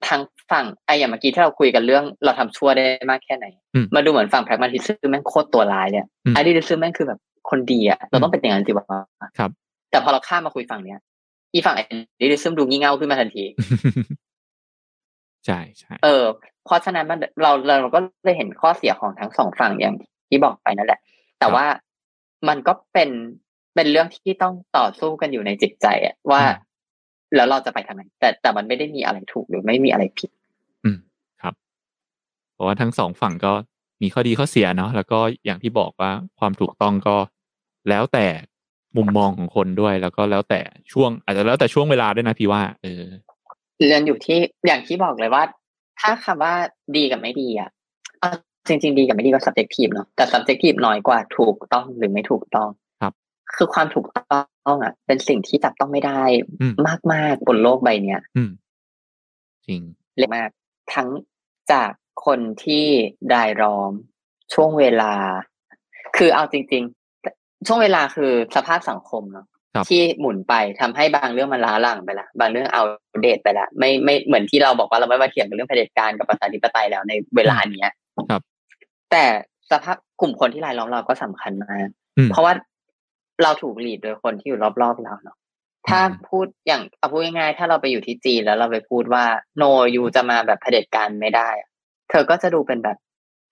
[0.07, 0.21] ทาง
[0.51, 7.21] ฝั่งไอ้อย่างเมื่อกี้ที่เราคุยกันเรื่อง เราทำชั่วได้มากแค่ไหนอืมมาดูเหมือนฝั่ง pragmatism แม่งโคตรตัวร้ายเนี่ยอืม idealism แม่งคือแบบ
[7.51, 8.87] คนดีอะเราต้องเป็นอย่างนั้นสิวะ
[9.39, 9.51] ครับ
[9.91, 10.99] แต่พอเราข้ามมาคุยฝั่งเนี้ย
[11.53, 13.45] อีฝั่งไอ้ดิซึมดูงี่เง่าขึ้นมาทันที
[15.47, 16.25] ใช่ใช่เออ
[16.65, 19.95] เพราะฉะนั้นมันเราเราก็ได้เห็นข้อเสียของทั้งสองฝั่งอย่าง
[20.29, 21.01] ที่บอกไปนั่นแหละ
[21.41, 21.67] แต่ว่า
[22.49, 23.11] มันก็เป็น
[23.75, 26.43] เป็นเรื่องที่ต้องต่อสู้กันอยู่ในจิตใจอะว่า
[27.37, 30.31] แล้วเราจะไปทางไหนแต่แต่มันไม่ได้มีอะไรถูกหรือไม่มีอะไรผิด
[30.85, 30.99] อืม
[31.43, 31.55] ครับ
[32.55, 33.53] เพราะว่าทั้งสองฝั่งก็
[34.03, 37.17] มีข้อดีข้อเสียเนาะแล้วก็อย่างที่บอกว่าความถูกต้องก็
[37.89, 38.27] แล้วแต่
[38.97, 40.61] มุมมองของคนด้วย แล้วก็แล้วแต่
[40.93, 43.03] ช่วง อาจจะแล้วแต่ช่วงเวลาด้วยนะพี่ว่า เออ
[43.79, 45.43] เรียนอยู่ที่อย่างที่บอกเลยว่า
[46.01, 46.55] ถ้าคำว่า
[46.97, 47.71] ดีกับไม่ดีอะ
[48.21, 48.31] เอา
[48.69, 52.69] จริง ๆ ดีกับไม่ดีก็ subjective เนาะแต่ subjective น้อยกว่าถูกต้องหรือไม่ถูกต้อง
[53.57, 56.23] ครับคือความถูกต้องอะ เป็นสิ่งที่จับต้องไม่ได้
[56.61, 56.75] อืม
[57.13, 58.51] มากๆบนโลกใบเนี้ยอืม
[59.67, 59.81] จริง
[60.19, 60.51] เล็กมาก
[60.95, 61.09] ทั้ง
[61.73, 61.91] จาก
[62.27, 62.87] คนที่
[63.35, 63.93] รายล้อม
[64.55, 65.15] ช่วงเวลา
[66.17, 66.83] คือเอาจริง
[67.25, 72.83] ๆ ช่วงเวลาคือสภาพสังคมเนาะครับที่หมุนไปทำให้บางเรื่องมันล้าหลังไปละบางเรื่องเอา
[73.23, 77.91] เดตไปละไม่ไม่เหมือนที่เราบอกว่าเราไม่มาเถียงกันเรื่องเผด็จการกับประชาธิปไตยแล้วในเวลาเนี้ย
[78.31, 78.43] ครับ
[79.11, 79.25] แต่
[79.71, 81.89] สภาพกลุ่มคนที่รายล้อมเราก็สำคัญมาก
[82.19, 82.53] อืมเพราะว่า
[83.43, 85.37] เราถูกหลีดโดยคนที่อยู่รอบๆเราเนาะ
[85.89, 89.25] ถ้าอืมพูดอย่างเอาพูดง่ายๆถ้าเราไปอยู่ที่จีนแล้วเราไปพูดว่า
[89.57, 89.63] no
[89.95, 91.69] you จะมาแบบเผด็จการไม่ได้อะ
[92.11, 92.97] เธอก็จะดูเป็นแบบ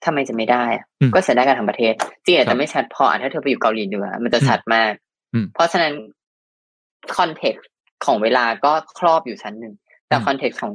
[0.04, 1.94] ทำไมจะไม่ได้อะอืมก็เสียได้การทางประเทศ
[2.24, 4.92] จีนอาจจะครับไม่ชัดพออะถ้าเธอไปอยู่เกาหลีเหนือมันจะชัดมาก
[5.34, 5.92] อืมเพราะฉะนั้น
[7.16, 7.68] context
[8.04, 9.74] ของเวลาก็ครอบอยู่ชั้นหนึ่ง
[10.08, 10.72] แต่อืม context ของ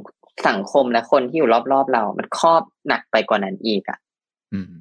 [0.48, 3.98] สังคมและคนที่อยู่รอบๆเรา มันครอบหนักไปกว่านั้นอีกอะ
[4.52, 4.72] อืม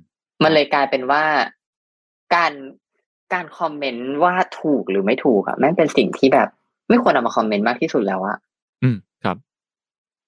[0.44, 1.24] มันเลยกลายเป็นว่า
[2.36, 2.52] การ
[3.34, 6.48] การคอมเมนต์ว่าถูกหรือไม่ถูกอะแม่งเป็นสิ่งที่แบบ
[6.90, 8.38] ไม่ควรเอามาคอมเมนต์มากที่สุดแล้วอะ
[8.84, 9.38] อืมครับ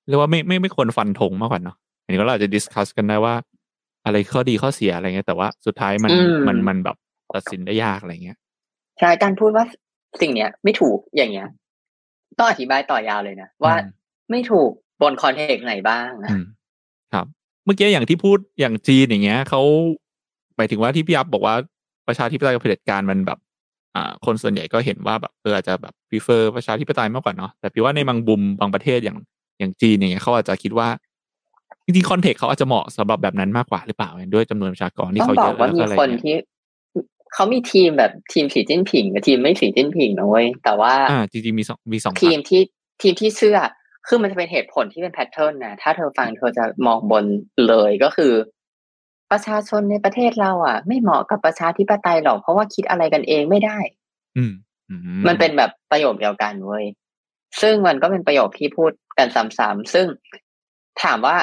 [0.07, 3.33] เรียกว่าไม่ไม่ไม่ควรฟันธงมากกว่าเนาะอันนี้ก็เราอาจจะ discuss กันได้ว่า
[4.05, 6.11] อะไรข้อดีข้อเสียอะไรเงี้ยแต่ว่าสุดท้ายมัน
[6.47, 6.97] มันมันแบบ
[7.35, 8.37] ตัดสินได้ยากอะไรเงี้ย
[8.99, 9.65] ใช่การพูดว่า
[10.21, 11.47] สิ่งเนี้ย ไม่ถูกอย่างเงี้ย
[12.37, 13.89] ต้องอธิบายต่อยาวเลยนะว่าอืม
[14.31, 14.71] ไม่ถูก
[15.01, 16.43] บน context ไหนบ้างอะอืม
[17.13, 17.25] ครับ
[17.65, 19.61] เมื่อกี้อย่างที่พูดอย่างจีนอย่างเงี้ยเขา
[20.57, 21.55] หมายถึงว่าที่พี่ยับบอกว่า
[22.07, 23.39] ประชาธิปไตยกับเผด็จการมันแบบ
[23.95, 29.17] อ่าคนส่วนใหญ่ก็เห็นว่าแบบเอออาจจะแบบ prefer ประชาธิปไตยมากกว่าเนาะแต่พี่ว่าในบางบุมบางประเทศอย่าง
[29.59, 30.89] อย่างจีนอย่างเงี้ยเขาอาจจะคิดว่า
[31.84, 36.35] จริงๆคอนเทกต์เขาอาจจะเหมาะสำหรับแบบนั้นมากกว่าหรือเปล่าด้วยจำนวนประชากรที่ต้องเขาบเยอกอะว่าแล้วมีก็อะไรคนเงี้ยที่
[37.34, 42.61] เขามีทีมแบบทีมสีจิ้นผิงกับทีมไม่สีจิ้นผิงนะเว้ยแต่ว่าอ่าจริงๆมีสองมีสองทีพรรมคที่
[43.01, 43.57] ทีมที่เชื่อ
[44.07, 47.25] คือมันจะเป็นเหตุผลที่เป็นแพทเทิร์นนะถ้าเธอฟังเธอจะมองบน
[47.67, 48.31] เลยก็คือ
[49.31, 53.77] ประชาชนในประเทศเราอะ ไม่เหมาะกับประชาธิปไตยหรอกเพราะว่าคิดอะไรกันเองไม่ได้
[54.37, 54.53] อืม
[54.89, 54.95] อื
[55.27, 56.85] มันเป็นแบบประโยคเดียวกันเว้ย
[57.61, 60.07] ซึ่งมันก็เป็นประโยคที่พูดกันซ้ำๆซึ่ง
[61.03, 61.35] ถามว่า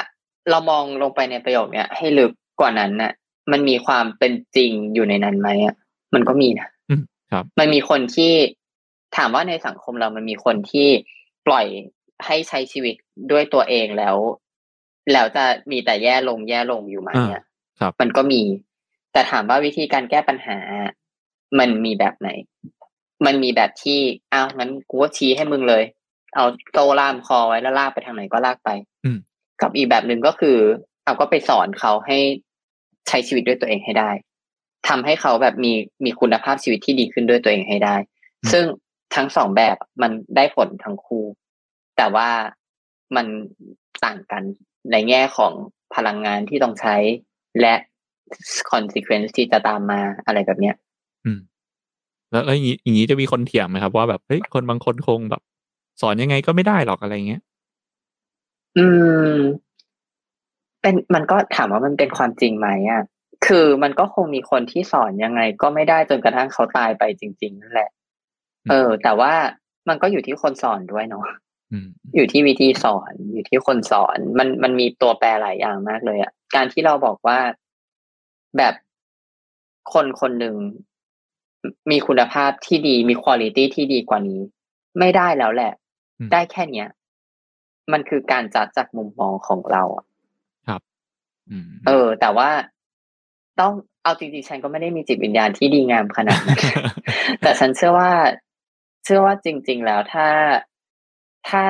[0.49, 3.11] เรามองลงไปในประโยคเนี้ยให้ลึกกว่านั้นน่ะ
[3.51, 5.75] มันมีความเป็นจริงอยู่ในนั้นไหมอะ
[6.13, 7.01] มันก็มีนะอืม
[7.31, 8.33] ครับ มันมีคนที่
[9.17, 10.87] ถามว่าในสังคมเรามันมีคนที่
[11.47, 11.65] ปล่อย
[12.25, 12.95] ให้ใช้ชีวิต
[13.31, 14.15] ด้วยตัวเองแล้ว
[15.13, 17.43] แล้วจะมีแต่แย่ลงแย่ลงอยู่ไหมอะครับ
[18.01, 18.41] มันก็มี
[19.13, 20.57] แต่ถามว่าวิธีการแก้ปัญหา
[21.59, 22.29] มันมีแบบไหน
[23.25, 23.99] มันมีแบบที่
[24.33, 25.83] อ้าวงั้นกูก็ชี้ให้มึงเลย
[26.35, 28.69] เอาโตล่ามคอไว้แล้วลากไปทางไหนก็ลากไป
[29.05, 29.17] อืม
[29.61, 30.57] กับอีกแบบหนึ่งก็คือ
[31.03, 32.17] เอาก็ไปสอนเขาให้
[33.07, 34.11] ใช้ชีวิตด้วยตัวเองให้ได้
[34.87, 35.73] ทำให้เขาแบบมี
[36.05, 37.95] มีคุณภาพชีวิตที่ดีขึ้นด้วยตัวเองให้ได้
[38.51, 38.63] ซึ่ง
[39.15, 41.25] ทั้งสองแบบมันได้ผลทั้งคู่
[41.97, 42.29] แต่ว่า
[43.15, 43.25] มัน
[44.05, 44.43] ต่างกัน
[44.91, 45.53] ในแง่ของ
[45.95, 46.95] พลังงานที่ต้องใช้
[47.61, 47.75] และ
[48.71, 50.75] consequence ที่จะตามมาอะไรแบบเนี้ย
[51.25, 51.39] อืม
[52.31, 55.41] แล้วแล้วอย่างนี้อย่างนี้จะมีคนเถียงไหมครับ ว่าแบบเฮ้ยคนบางคนคงแบบ
[56.01, 57.41] สอนยังไงก็ไม่ได้หรอกอะไรเงี้ย
[58.77, 58.85] อื
[59.29, 59.35] ม
[60.81, 63.03] เป็นมันก็ถามว่ามันเป็นความจริงไหมอะ
[63.47, 67.89] คือมันก็คงมีคนที่สอนยังไง ก็ไม่ได้จนกระทั่งเขาตายไปจริง ๆ นั่นแหละ
[68.65, 69.33] อืมเออ แต่ว่า
[69.89, 71.25] มันก็อยู่ที่คนสอนด้วยเนาะ
[71.71, 77.39] อืมอยู่ที่วิธีสอนอยู่ที่คนสอนมันมันมีตัวแปรหลายอย่างมากเลยอะการที่เราบอกว่า
[78.57, 78.73] แบบ
[79.93, 80.55] คนคนหนึ่ง
[81.91, 84.41] มีคุณภาพที่ดีมีคุณ i t y ที่ดีกว่านี้
[84.99, 85.73] ไม่ได้แล้วแหละ
[86.19, 86.87] อืมได้แค่เนี้ย
[87.91, 90.05] มันคือการจัดจากมุมมองของเราอะ
[91.49, 92.49] อืมเออ แต่ว่า
[93.59, 93.73] ต้อง
[94.03, 96.59] เอาจริงๆฉันก็ไม่ได้มีจิตวิญญาณที่ดีงามขนาดนั้น
[97.41, 98.11] แต่ฉันเชื่อว่า
[99.03, 100.27] เชื่อว่าจริง ๆ แล้วถ้า
[101.47, 101.63] ถ้า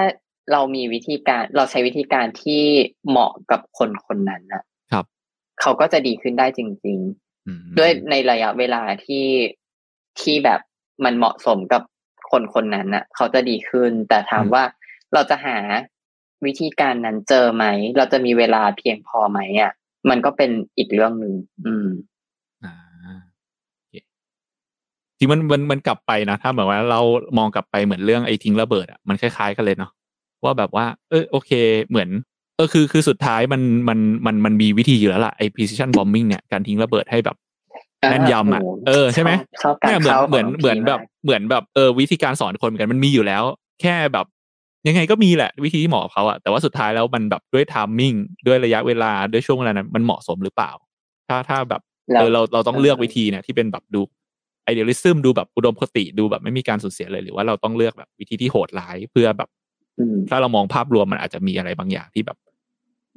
[0.52, 2.64] เรามีวิธีการเราใช้วิธีการที่
[3.08, 5.06] เหมาะกับคนคนนั้นนะครับ
[5.62, 6.98] เขาก็จะดีขึ้นได้จริง
[7.38, 9.28] ๆ ด้วยในระยะเวลาที่
[10.22, 10.60] ที่แบบ
[11.06, 11.82] มันเหมาะสมกับ
[12.32, 14.64] คนคนนั้นน่ะ เขาจะดีขึ้น แต่ถามว่า
[15.14, 15.58] เราจะหา
[16.46, 17.66] วิธีการนั้นเจอไหม
[17.98, 19.72] เราจะมีเวลาเพียงพอไหมอะ
[20.10, 21.34] มันก็เป็นอีกเรื่องหนึ่ง
[21.66, 21.88] อืม
[22.64, 22.76] อ่า
[25.18, 27.02] จริงมันมันมันกลับไปนะถ้าเหมือนว่าเรา
[27.38, 29.92] มองกลับไปเหมือนเรื่องไอ้ทิ้งระเบิดอะมันคล้ายๆกันเลยเนาะ
[30.44, 31.52] ว่าแบบว่า เออโอเค
[31.90, 32.10] เหมือน
[32.58, 37.38] เออคือคือสุดท้ายมันมันมันมันมีวิธีอยู่แล้วล่ะไอ้ precision bombing เนี่ยการทิ้งระเบิดให้แบบ
[38.10, 39.32] แม่นยำอะเออใช่ไหม
[39.82, 43.44] เนี่ยเหมือนเหมือนเหมือนแบบเหมือนแบบเออวิธีการสอนคนเหมือนกันมันมีอยู่แล้ว
[43.82, 44.26] แค่แบบ
[44.88, 48.14] ยังไงก็มีแหละวิธีที่เหมาะกับเขาอะแต่ว่าสุดท้ายแล้วมันแบบด้วยทามมิ่ง
[48.48, 50.72] ด้วยระยะเวลาด้วยช่วงเวลานั้นมันเหมาะสมหรือเปล่า
[51.28, 51.82] ถ้าถ้าแบบ
[52.20, 54.02] เออเราเราต้องเลือกวิธีเนี่ยที่เป็นแบบดู
[54.66, 59.50] ไอเดียลิซึมดูแบบอุดมคติดูแบบไม่มีการสูญเสียเลยหรือว่าเราต้องเลือกแบบวิธีที่โหดร้ายเพื่อแบบ
[60.30, 62.38] ถ้าเรามองภาพรวมมันอาจจะมีอะไรบางอย่างที่แบบ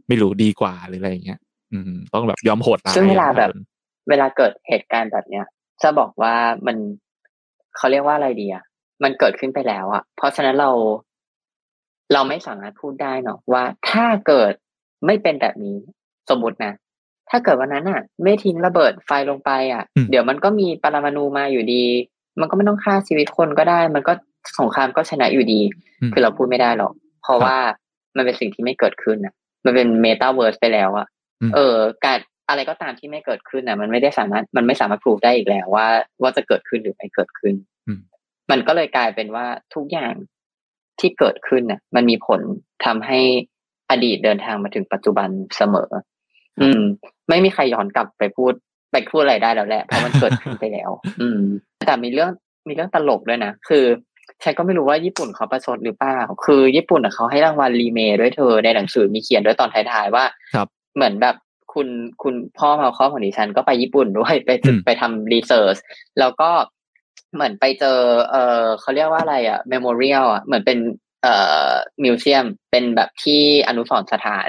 [0.08, 1.40] ไม่รู้ดีกว่าหรืออะไรอย่างเงี้ย
[1.72, 3.50] อืม ต้องแบบยอมโหดร้ายซึ่งเวลาแบบ
[4.08, 5.44] เวลาเกิดเหตุการณ์แบบเนี้ย
[5.82, 6.34] จะบอกว่า
[6.66, 6.76] มัน
[7.76, 8.64] เขาเรียกว่าอะไรดีอะ
[9.02, 10.70] มันเกิดขึ้นไปแล้วอะเพราะฉะนั้นเรา
[12.12, 14.52] เราไม่สามารถพูดได้เนาะว่าถ้าเกิด
[15.06, 15.76] ไม่เป็นแบบนี้
[16.30, 16.72] สมมตินะ
[17.30, 21.84] ถ้าเกิดวันนั้นอะ ไม่ทิ้งระเบิดไฟลงไปอะ เดี๋ยวมันก็มีปรมาณูมาอยู่ดี
[22.40, 24.12] มันก็ไม่ต้องฆ่าชีวิตคนก็ได้ มันก็
[24.59, 25.60] สงครามก็ชนะอยู่ดี
[26.12, 26.92] คือเราพูดไม่ได้หรอก
[27.22, 27.56] เพราะว่า
[28.16, 29.34] มันเป็นสิ่งที่ไม่เกิดขึ้นอะ
[29.64, 31.06] มันเป็นเมตาเวิร์สไปแล้วอะ
[31.55, 32.18] เออ การ
[32.48, 35.86] อะไรก็ตามที่ไม่เกิดขึ้นอะ มันไม่ได้สามารถมันไม่สามารถพูดได้อีกแล้วว่า
[36.22, 37.55] ว่าจะเกิดขึ้นหรือไม่เกิดขึ้น
[38.50, 40.14] มันก็เลยกลายเป็นว่าทุกอย่าง
[41.00, 42.40] ที่เกิดขึ้นเนี่ยมันมีผล
[42.84, 43.20] ทำให้
[43.90, 45.90] อดีตเดินทางมาถึงปัจจุบันเสมอ
[46.62, 46.82] อืม
[47.28, 48.52] ไม่มีใครย้อนกลับไปพูด
[48.93, 50.90] ไปพูดอะไรได้แล้วแหละเพราะมันเกิดขึ้นไปแล้ว
[51.20, 51.40] อืม
[51.86, 52.30] แต่มีเรื่อง
[52.68, 53.85] มีเรื่องตลกด้วยนะคือ
[54.43, 60.24] ฉันก็ไม่รู้ว่าญี่ปุ่นเขาประชดหรือเปล่า คือญี่ปุ่นเขาให้รางวัล LeMay ด้วยเธอในหนังสือมีเขียนด้วยตอนท้ายๆว่า
[60.55, 61.36] ครับเหมือนแบบ
[61.74, 61.89] คุณ
[62.22, 64.51] คุณพ่อ Malcolm ของดิฉันก็ไปญี่ปุ่นด้วยไป
[64.85, 65.76] ไปทำ research
[66.18, 66.51] แล้วก็
[67.35, 67.98] เหมือนไปเจอ
[68.30, 70.78] เออเขาเรียกว่าอะไรอะ memorial อะเหมือนเป็น
[71.22, 71.35] เอ่
[71.68, 71.70] อ
[72.05, 74.48] museum เป็นแบบที่อนุสรณ์สถาน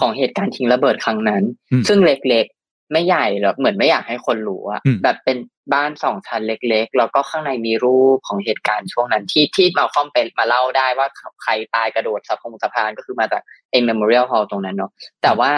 [0.00, 1.42] ของเหตุการณ์ทิ้งระเบิดครั้งนั้น
[1.88, 5.38] ซึ่งเล็กๆ ไม่ใหญ่หรอกเหมือนไม่อยากให้คนรู้อะแบบเป็น
[5.74, 11.08] บ้านสองชั้นเล็ก ๆ แล้วก็ข้างในมีรูปของเหตุการณ์ช่วงนั้นที่ที่ Malcolm เป็นมาเล่าได้ว่า
[11.42, 14.90] ใครตายกระโดดสะพงสะพานก็คือมาจากไอ้ memorial hall ตรงนั้นเนาะ
[15.22, 15.50] แต่ว่า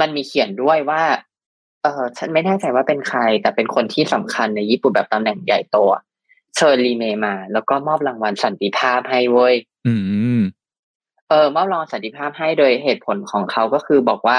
[0.00, 1.02] มันมีเขียนด้วยว่า
[1.82, 5.76] เออฉันไม่แน่ใจว่าเป็นใคร แต่เป็นคนที่สำคัญในญี่ปุ่นแบบตำแหน่งใหญ่โต
[6.56, 9.54] เชิญ LeMay มา แล้วก็มอบรางวัลสันติภาพให้เว้ย
[9.86, 9.94] อื
[10.38, 10.40] ม
[11.30, 14.38] เออมอบรางวัลสันติภาพให้โดยเหตุผลของเขาก็คือบอกว่า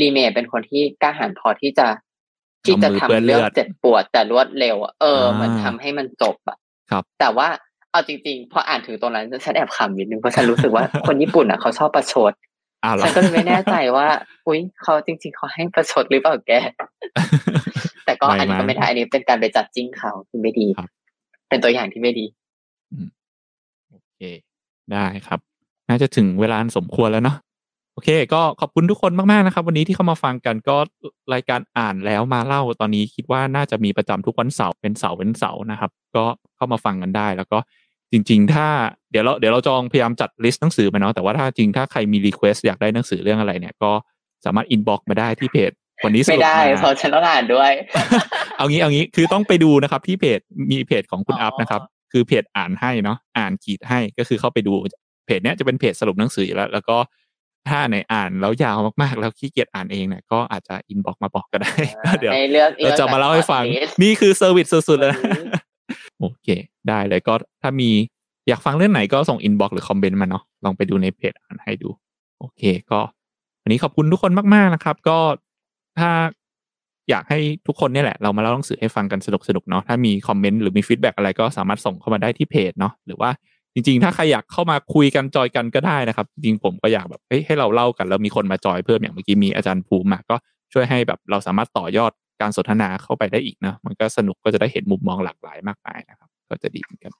[0.00, 1.86] รีเมเป็นคนที่กล้าหาญพอที่จะ
[2.64, 6.58] ที่จะทำเรื่องเจ็บปวดแต่รวดเร็ว เออ มันทำให้มันจบอะ
[6.90, 7.48] ครับ แต่ว่า
[7.90, 12.32] เอาจริงๆพออ่านถึงตรงนั้นฉันแอบขำนิดนึงเพราะฉันรู้สึกว่าคนญี่ปุ่นอะเขาชอบประชด
[13.02, 14.06] ฉันก็เลยไม่แน่ใจว่า
[14.46, 16.52] อุ้ยเขาจริง ๆเขาให้ประชดหรือเปล่าแก
[18.04, 20.66] แต่ก็อันนี้ก็ไม่ได้อันนี้เป็นการไปจัดจิ้งเขาคือไม่ดี
[21.48, 22.26] เป็นตัวอย่างที่ไม่ดี
[23.90, 24.20] โอเค
[24.92, 25.40] ได้ครับ
[25.88, 27.36] น่าจะถึงเวลาสมควรแล้วเนาะ
[27.94, 30.76] โอเค ก็ขอบคุณทุกคนมากๆนะครับ วันนี้ที่เข้ามาฟังกันก็
[31.34, 36.24] รายการอ่านแล้วมาเล่าตอนนี้คิดว่าน่าจะมีประจำทุกวันเสาร์เป็นเสาร์เป็นเสาร์นะครับ ก็
[36.56, 37.58] เข้ามาฟังกันได้ แล้วก็
[38.12, 38.66] จริง ๆ ถ้า
[39.10, 43.92] เดี๋ยวเราเดี๋ยวเราจองพยายามจัด list หนังสือมาเนาะแต่ว่าถ้าจริงถ้าใครมี request อยากได้หนังสือเรื่องอะไรเนี่ยก็
[44.44, 45.72] สามารถ inbox มาได้ที่เพจ
[46.04, 47.72] วันนี้ไม่ได้เพราะฉันต้องอ่านด้วย
[48.56, 50.40] เอางี้เอางี้คือต้องไปดูนะครับที่เพจ
[50.70, 51.82] มีเพจของคุณอัพนะครับ
[52.12, 54.74] คือเพจอ่านให้เนาะอ่านขีดให้ก็คือเข้าไปดู
[55.26, 56.96] เพจเนี้ยจะเป็นเพจสรุปหนังสือแล้ว แล้วก็
[57.68, 61.72] ถ้าในอ่านแล้วยาวมากๆ แล้วขี้เกียจอ่านเองเนี่ยก็อาจจะ inbox มาบอกก็ได้
[62.20, 62.32] เดี๋ยว
[62.82, 63.62] เราจะมาเล่าให้ฟัง
[64.02, 65.14] นี่คือ service สุดๆเลย
[66.20, 66.48] โอเค
[66.88, 67.90] ได้เลยก็ถ้ามี
[68.48, 71.88] อยากฟังเรื่องไหนก็ส่ง inbox หรือคอมเมนต์มาเนาะลองไปดูในเพจอ่านให้ดู
[72.38, 73.00] โอเค ก็
[73.62, 75.18] วันนี้ขอบคุณทุกคนมากๆนะครับ ก็
[75.98, 76.10] ถ้า
[77.10, 83.30] อยากให้ทุกคนนี่แหละเรามาเล่าหนังสือให้ฟังกันสนุกสนุกเนาะถ้ามีคอมเมนต์หรือมี feedback อะไรก็สามารถส่งเข้ามาได้ที่เพจเนาะหรือว่า
[83.76, 90.36] จริง ๆ ถ้าใครอยากเข้ามาคุยกันจอยกันก็ได้นะครับ จริงผมก็อยากแบบให้เราเล่ากันแล้วมีคนมาจอยเพิ่มอย่างเมื่อกี้มีอาจารย์ภูมิมาก็
[90.72, 97.12] ช่วยให้แบบเราสามารถต่อยอดการสนทนาเข้าไปได้อีกนะมันก็สนุกก็จะได้เห็นมุมมองหลากหลายมากมายนะครับ ก็จะดีเหมือนกัน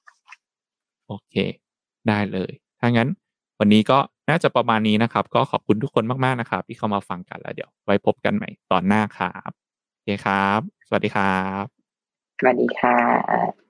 [1.06, 1.34] โอเค
[2.08, 2.50] ได้เลย
[2.80, 3.08] ถ้างั้น
[3.60, 3.98] วันนี้ก็
[4.30, 9.50] น่าจะประมาณนี้นะครับ ก็ขอบคุณทุกคนมากๆนะครับ ที่เข้ามาฟังกันแล้วเดี๋ยว ไว้พบกันใหม่ตอนหน้าครับ
[9.94, 11.64] โอเคครับ สวัสดีครับ
[12.38, 13.65] สวัสดีค่ะ